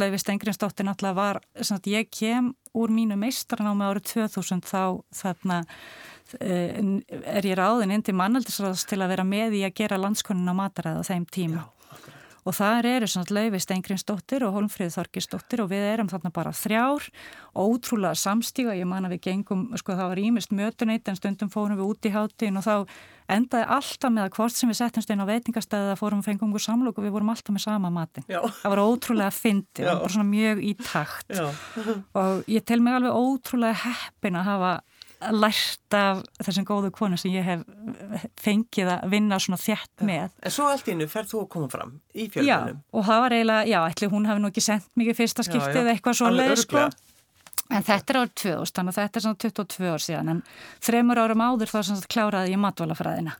Laufey 0.00 0.22
Stengriðsdóttir 0.22 0.88
náttúrulega 0.88 1.20
var, 1.20 1.40
svona, 1.60 1.84
ég 1.92 2.10
kem 2.10 2.52
úr 2.76 2.92
mínu 2.92 3.16
meistarnámi 3.20 3.86
árið 3.86 4.10
2000 4.12 4.66
þá 4.66 4.82
þarna 5.16 5.62
eh, 6.40 6.82
er 7.36 7.48
ég 7.48 7.56
ráðin 7.56 7.94
inn 7.94 8.04
til 8.04 8.16
mannaldisræðs 8.18 8.84
til 8.90 9.00
að 9.00 9.14
vera 9.14 9.24
með 9.28 9.60
í 9.60 9.64
að 9.68 9.78
gera 9.80 10.00
landskonun 10.02 10.52
á 10.52 10.54
mataræða 10.58 11.06
þeim 11.08 11.30
tíma. 11.32 11.64
Já 11.64 11.75
og 12.46 12.54
þar 12.54 12.86
eru 12.86 13.08
Lauvi 13.34 13.58
Steingrinsdóttir 13.62 14.44
og 14.46 14.54
Holmfríð 14.54 14.94
Þorkisdóttir 14.94 15.62
og 15.64 15.70
við 15.72 15.84
erum 15.90 16.10
þarna 16.10 16.30
bara 16.34 16.54
þrjár 16.54 17.08
ótrúlega 17.56 18.14
samstíga, 18.18 18.76
ég 18.78 18.86
man 18.86 19.08
að 19.08 19.16
við 19.16 19.24
gengum 19.26 19.66
sko 19.78 19.96
það 19.96 20.12
var 20.12 20.22
ímist 20.22 20.54
mötuneitt 20.54 21.08
en 21.10 21.18
stundum 21.18 21.50
fórum 21.52 21.78
við 21.80 21.90
út 21.90 22.06
í 22.06 22.14
hátíðin 22.14 22.60
og 22.60 22.66
þá 22.66 22.74
endaði 23.36 23.66
alltaf 23.76 24.12
með 24.14 24.28
að 24.28 24.34
hvort 24.36 24.54
sem 24.54 24.70
við 24.70 24.78
settumst 24.78 25.10
inn 25.10 25.24
á 25.24 25.26
veitingastæði 25.26 25.88
það 25.90 26.00
fórum 26.02 26.22
fengum 26.22 26.52
við 26.54 26.66
samlokk 26.68 27.00
og 27.00 27.06
við 27.06 27.16
vorum 27.16 27.32
alltaf 27.32 27.56
með 27.56 27.64
sama 27.66 27.90
matin 27.90 28.26
Já. 28.30 28.38
það 28.62 28.74
var 28.76 28.82
ótrúlega 28.84 29.34
fyndi, 29.34 29.82
það 29.82 30.04
var 30.04 30.28
mjög 30.30 30.62
í 30.62 30.74
takt 30.84 31.34
Já. 31.34 31.48
og 32.22 32.46
ég 32.52 32.66
tel 32.68 32.78
mig 32.84 32.94
alveg 32.94 33.18
ótrúlega 33.18 33.80
heppin 33.82 34.38
að 34.38 34.52
hafa 34.52 34.72
lært 35.20 35.96
af 35.96 36.20
þessum 36.44 36.66
góðu 36.68 36.90
konu 36.94 37.16
sem 37.20 37.32
ég 37.32 37.46
hef 37.46 37.62
fengið 38.40 38.90
að 38.92 39.06
vinna 39.14 39.38
svona 39.40 39.58
þjætt 39.60 40.04
með. 40.06 40.34
En 40.44 40.52
svo 40.52 40.68
allt 40.68 40.88
innu 40.92 41.08
ferð 41.10 41.32
þú 41.32 41.42
að 41.42 41.48
koma 41.54 41.68
fram 41.72 41.94
í 42.12 42.28
fjölgunum? 42.32 42.80
Já, 42.80 42.88
og 42.92 43.06
það 43.08 43.22
var 43.24 43.36
eiginlega, 43.36 43.68
já, 43.72 43.78
ætli 43.90 44.10
hún 44.12 44.28
hafi 44.28 44.42
nú 44.44 44.50
ekki 44.52 44.64
sendt 44.64 44.88
mikið 45.00 45.20
fyrsta 45.20 45.46
skiptið 45.46 45.80
eða 45.82 45.94
eitthvað 45.94 46.18
svo 46.20 46.32
leið, 46.34 46.56
sko. 46.64 46.88
En 47.66 47.82
þetta 47.86 48.12
er 48.12 48.18
árið 48.20 48.34
2000, 48.42 48.74
þannig 48.76 48.92
að 48.92 48.98
þetta 49.00 49.18
er 49.18 49.24
svona 49.24 49.40
22 49.42 49.88
ár 49.90 50.04
síðan, 50.04 50.28
en 50.34 50.42
þreymur 50.86 51.22
árum 51.22 51.42
áður 51.42 51.72
þá 51.72 51.78
sem 51.88 52.04
kláraði 52.12 52.52
ég 52.52 52.60
matvælafræðina. 52.62 53.32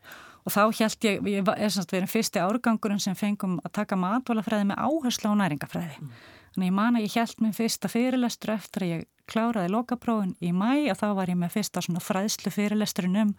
Og 0.46 0.54
þá 0.54 0.62
held 0.78 1.06
ég, 1.06 1.28
ég 1.30 1.52
er 1.52 1.74
svona 1.74 1.92
verið 1.92 2.10
fyrsti 2.10 2.42
árgangurinn 2.42 3.02
sem 3.02 3.14
fengum 3.18 3.60
að 3.66 3.76
taka 3.80 3.98
matvælafræði 3.98 4.70
með 4.72 4.82
áherslu 4.82 5.30
á 5.30 5.34
næringafræði. 5.42 6.00
Mm. 6.00 6.35
Þannig 6.56 6.70
ég 6.70 6.76
man 6.78 6.96
að 6.96 7.02
ég 7.04 7.14
held 7.20 7.40
minn 7.44 7.52
fyrsta 7.52 7.88
fyrirlestur 7.92 8.54
eftir 8.54 8.84
að 8.86 8.92
ég 8.94 9.00
kláraði 9.28 9.68
lokaprófin 9.74 10.30
í 10.40 10.54
mæ 10.56 10.88
og 10.88 10.96
þá 10.96 11.06
var 11.18 11.28
ég 11.28 11.36
með 11.36 11.52
fyrsta 11.58 11.82
svona 11.84 12.00
fræðslu 12.00 12.52
fyrirlesturinn 12.54 13.18
um 13.20 13.34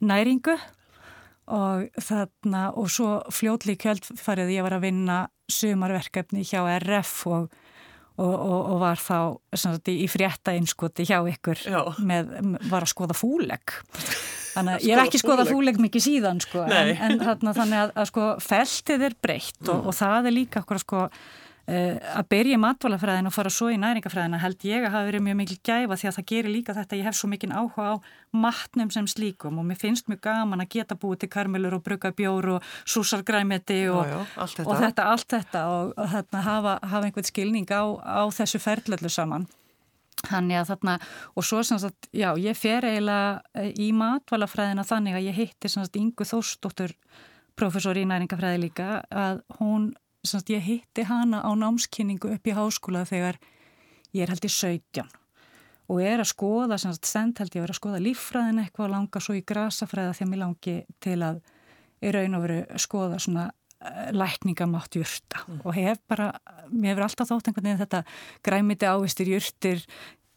næringu. 0.00 0.54
Og 1.52 2.00
þarna 2.00 2.70
og 2.72 2.88
svo 2.90 3.10
fljóðli 3.28 3.76
kjöldfarið 3.82 4.54
ég 4.56 4.64
var 4.64 4.78
að 4.78 4.86
vinna 4.86 5.18
sumarverkefni 5.52 6.46
hjá 6.48 6.62
RF 6.78 7.14
og, 7.28 7.52
og, 8.16 8.32
og, 8.32 8.58
og 8.72 8.80
var 8.80 9.04
þá 9.04 9.18
sagt, 9.52 9.92
í 9.92 10.08
frétta 10.08 10.56
einskoti 10.56 11.04
hjá 11.04 11.20
ykkur 11.20 11.60
með, 12.00 12.34
var 12.72 12.88
að 12.88 12.94
skoða 12.96 13.20
fúlegg. 13.20 13.78
Þannig 14.56 14.78
að 14.78 14.84
ég 14.88 14.96
er 14.96 15.04
ekki 15.04 15.20
skoða 15.20 15.44
fúlegg. 15.52 15.84
mikið 15.84 16.08
síðan 16.08 16.40
sko, 16.40 16.64
en, 16.64 16.96
en 16.96 17.20
þarna, 17.20 17.58
þannig 17.60 17.84
að, 17.84 17.98
að 18.00 18.14
sko, 18.14 18.30
feltið 18.48 19.10
er 19.10 19.24
breytt 19.28 19.60
mm. 19.60 19.74
og, 19.74 19.90
og 19.92 20.00
það 20.00 20.30
er 20.32 20.40
líka 20.40 20.64
okkur 20.64 20.80
að 20.80 20.88
sko 20.88 21.08
að 21.66 22.26
byrja 22.30 22.58
matvælafræðin 22.62 23.26
og 23.26 23.34
fara 23.34 23.50
svo 23.50 23.72
í 23.74 23.78
næringafræðina 23.82 24.38
held 24.38 24.62
ég 24.68 24.84
að 24.86 24.92
hafa 24.94 25.08
verið 25.08 25.24
mjög 25.26 25.36
mikil 25.40 25.56
gæfa 25.66 25.96
því 25.98 26.08
að 26.08 26.16
það 26.16 26.26
gerir 26.30 26.52
líka 26.54 26.76
þetta. 26.76 26.98
Ég 27.00 27.08
hef 27.08 27.18
svo 27.18 27.30
mikil 27.32 27.50
áhuga 27.50 27.88
á 27.90 27.94
matnum 28.30 28.92
sem 28.94 29.08
slíkum 29.10 29.58
og 29.58 29.66
mér 29.66 29.80
finnst 29.80 30.06
mjög 30.06 30.22
gaman 30.28 30.62
að 30.62 30.70
geta 30.76 30.94
búið 30.94 31.24
til 31.24 31.30
karmelur 31.34 31.74
og 31.80 31.82
brugga 31.82 32.12
bjór 32.14 32.50
og 32.54 32.70
súsargræmiti 32.86 33.80
og, 33.90 34.14
og 34.38 34.78
þetta, 34.78 35.08
allt 35.10 35.28
þetta 35.34 35.64
og, 35.72 35.92
og 35.98 36.10
þarna, 36.14 36.44
hafa, 36.46 36.78
hafa 36.86 37.10
einhvern 37.10 37.30
skilning 37.32 37.74
á, 37.74 37.82
á 37.98 38.22
þessu 38.30 38.62
ferðlöllu 38.62 39.10
saman. 39.10 39.50
Þannig 40.26 40.62
að 40.62 40.70
þarna 40.70 40.98
og 41.34 41.44
svo 41.44 41.66
sem 41.66 41.82
sagt, 41.82 42.08
já, 42.14 42.30
ég 42.40 42.56
fer 42.56 42.86
eiginlega 42.86 43.42
eh, 43.58 43.74
í 43.74 43.90
matvælafræðina 43.94 44.86
þannig 44.86 45.18
að 45.18 45.28
ég 45.28 45.42
hitti 45.42 45.70
sem 45.70 45.82
sagt 45.84 45.98
Ingu 45.98 46.24
Þórsdóttur 46.26 46.94
professor 47.58 47.98
í 47.98 48.06
næringafræði 48.08 48.62
líka 48.68 48.88
að 49.10 49.42
hún 49.58 49.90
sagt, 50.30 50.50
ég 50.54 50.64
hitti 50.64 51.06
hana 51.08 51.42
á 51.44 51.50
námskynningu 51.56 52.32
upp 52.36 52.46
í 52.48 52.56
háskóla 52.56 53.04
þegar 53.08 53.38
ég 54.14 54.24
er 54.24 54.32
held 54.32 54.46
í 54.46 54.52
17 54.52 55.06
og 55.86 56.00
er 56.02 56.22
að 56.22 56.32
skoða, 56.32 56.78
stend 56.78 57.38
held 57.38 57.54
ég 57.54 57.60
að 57.60 57.66
vera 57.66 57.74
að 57.76 57.80
skoða 57.80 58.02
líffræðin 58.02 58.62
eitthvað 58.64 58.92
langa 58.94 59.22
svo 59.22 59.36
í 59.38 59.44
grasafræða 59.46 60.16
þegar 60.18 60.30
mér 60.32 60.42
langi 60.42 60.76
til 61.04 61.20
að 61.22 61.38
í 62.02 62.12
raun 62.14 62.36
og 62.38 62.44
veru 62.44 62.58
skoða 62.82 63.20
svona 63.22 63.46
eh, 63.46 64.10
lækningamátt 64.16 64.98
júrta 64.98 65.44
mm. 65.46 65.62
og 65.62 65.78
hef 65.78 66.02
bara, 66.10 66.32
mér 66.70 66.94
hefur 66.94 67.06
alltaf 67.06 67.30
þótt 67.30 67.50
einhvern 67.50 67.70
veginn 67.70 67.82
þetta 67.84 68.02
græmiti 68.46 68.90
ávistir 68.90 69.30
júrtir 69.30 69.84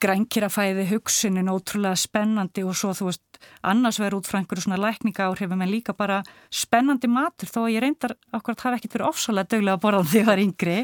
grænkirafæði 0.04 0.86
hugsunin 0.93 1.52
ótrúlega 1.52 1.97
spennandi 2.00 2.64
og 2.64 2.78
svo 2.78 2.93
þú 2.95 3.10
veist 3.10 3.39
annars 3.64 4.00
verður 4.00 4.20
út 4.20 4.30
frá 4.30 4.39
einhverju 4.39 4.66
svona 4.66 4.80
lækninga 4.80 5.28
áhrifum 5.28 5.62
en 5.64 5.72
líka 5.72 5.95
bara 5.95 6.22
spennandi 6.52 7.10
matur 7.12 7.52
þó 7.52 7.60
að 7.66 7.74
ég 7.74 7.84
reyndar 7.84 8.16
okkur 8.36 8.56
að 8.56 8.64
hafa 8.66 8.80
ekkert 8.80 8.95
verið 8.97 9.10
ofsalega 9.10 9.52
döglega 9.54 9.78
að 9.78 9.84
borða 9.86 10.04
því 10.12 10.22
að 10.22 10.30
það 10.30 10.34
er 10.34 10.43
yngri 10.45 10.78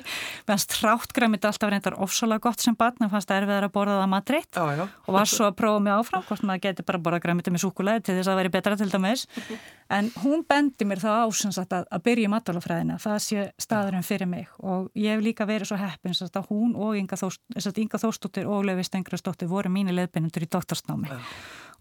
meðan 0.48 0.64
stráttgræmit 0.66 1.48
alltaf 1.50 1.74
reyndar 1.74 1.98
ofsalega 2.06 2.46
gott 2.48 2.64
sem 2.64 2.78
barn 2.80 3.08
en 3.08 3.12
fannst 3.12 3.34
erfiðar 3.36 3.70
að 3.70 3.76
borða 3.76 4.02
það 4.02 4.12
matritt 4.16 4.62
og 4.62 5.16
var 5.18 5.32
svo 5.32 5.50
að 5.50 5.58
prófa 5.62 5.84
mig 5.84 5.96
áfram 5.96 6.28
hvort 6.28 6.48
maður 6.48 6.66
geti 6.68 6.88
bara 6.88 7.04
borða 7.08 7.24
græmiti 7.24 7.56
með 7.56 7.66
súkulega 7.68 8.04
til 8.04 8.18
þess 8.18 8.28
að 8.28 8.34
það 8.34 8.42
veri 8.44 8.56
betra 8.58 8.80
til 8.80 8.92
dæmis 8.92 9.28
en 9.94 10.10
hún 10.24 10.44
bendi 10.48 10.88
mér 10.88 11.02
þá 11.04 11.10
ásins 11.26 11.60
að, 11.62 11.76
að 11.84 12.04
byrja 12.06 12.30
í 12.30 12.32
matalafræðina 12.34 12.98
það 13.02 13.18
sé 13.26 13.46
staðurinn 13.62 14.06
fyrir 14.06 14.30
mig. 14.30 14.50
Og 14.66 14.90
ég 14.98 15.16
hef 15.16 15.26
líka 15.26 15.48
verið 15.50 15.70
svo 15.72 15.80
heppin 15.80 16.16
að 16.16 16.50
hún 16.50 16.74
og 16.76 16.98
Inga, 17.00 17.20
Þóst, 17.20 17.44
Inga 17.82 18.02
Þóstóttir 18.02 18.50
og 18.50 18.66
Levi 18.66 18.86
Stengrastóttir 18.88 19.52
voru 19.52 19.72
mínu 19.74 19.96
leðbynundur 19.96 20.48
í 20.48 20.52
doktorsnámi. 20.58 21.12
Ja. 21.12 21.22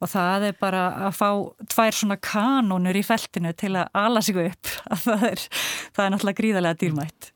og 0.03 0.11
það 0.11 0.49
er 0.49 0.57
bara 0.61 0.81
að 1.07 1.13
fá 1.17 1.29
tvær 1.71 1.95
svona 1.97 2.17
kanónur 2.19 2.97
í 2.99 3.05
feltinu 3.07 3.55
til 3.57 3.77
að 3.79 3.95
ala 3.95 4.23
sig 4.23 4.41
upp. 4.43 4.73
Það 5.05 5.29
er, 5.31 5.47
það 5.95 6.05
er 6.05 6.13
náttúrulega 6.13 6.41
gríðarlega 6.41 6.81
dýrmætt 6.83 7.34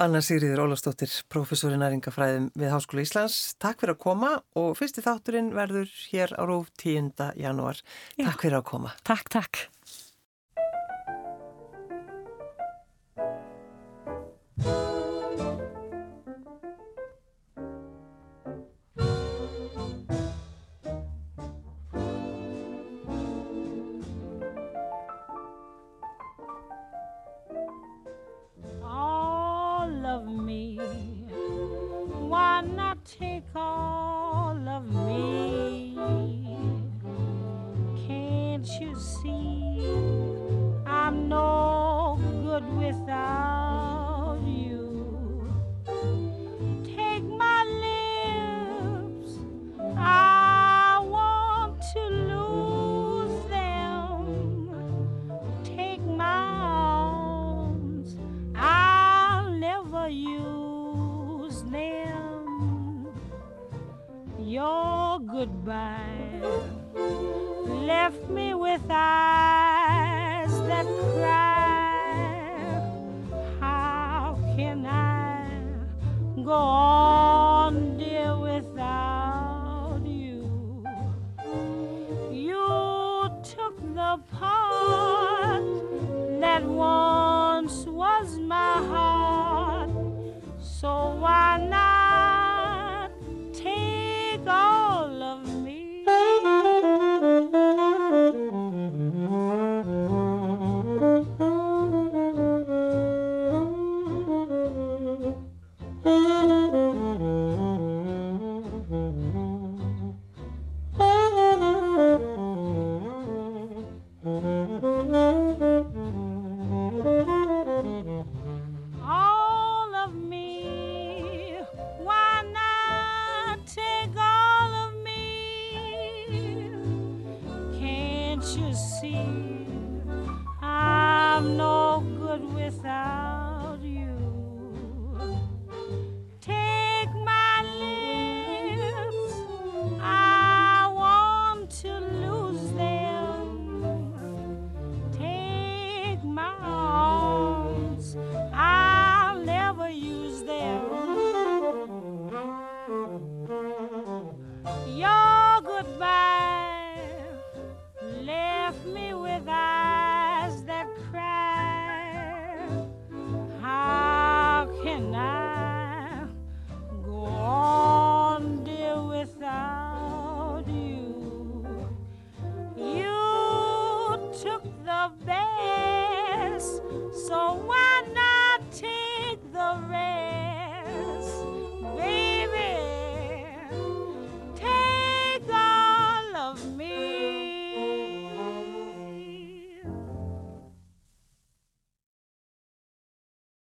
Anna 0.00 0.22
Sigriður 0.24 0.62
Ólastóttir, 0.64 1.12
professori 1.28 1.76
næringafræðum 1.76 2.48
við 2.56 2.72
Háskóla 2.72 3.04
Íslands. 3.04 3.36
Takk 3.60 3.82
fyrir 3.82 3.92
að 3.92 4.00
koma 4.06 4.30
og 4.56 4.72
fyrsti 4.78 5.04
þátturinn 5.04 5.52
verður 5.56 5.92
hér 6.08 6.32
á 6.32 6.42
Róf 6.48 6.70
10. 6.80 7.12
janúar. 7.36 7.82
Takk 8.16 8.46
fyrir 8.46 8.62
að 8.62 8.68
koma. 8.72 8.94
Takk, 9.04 9.28
takk. 9.36 9.66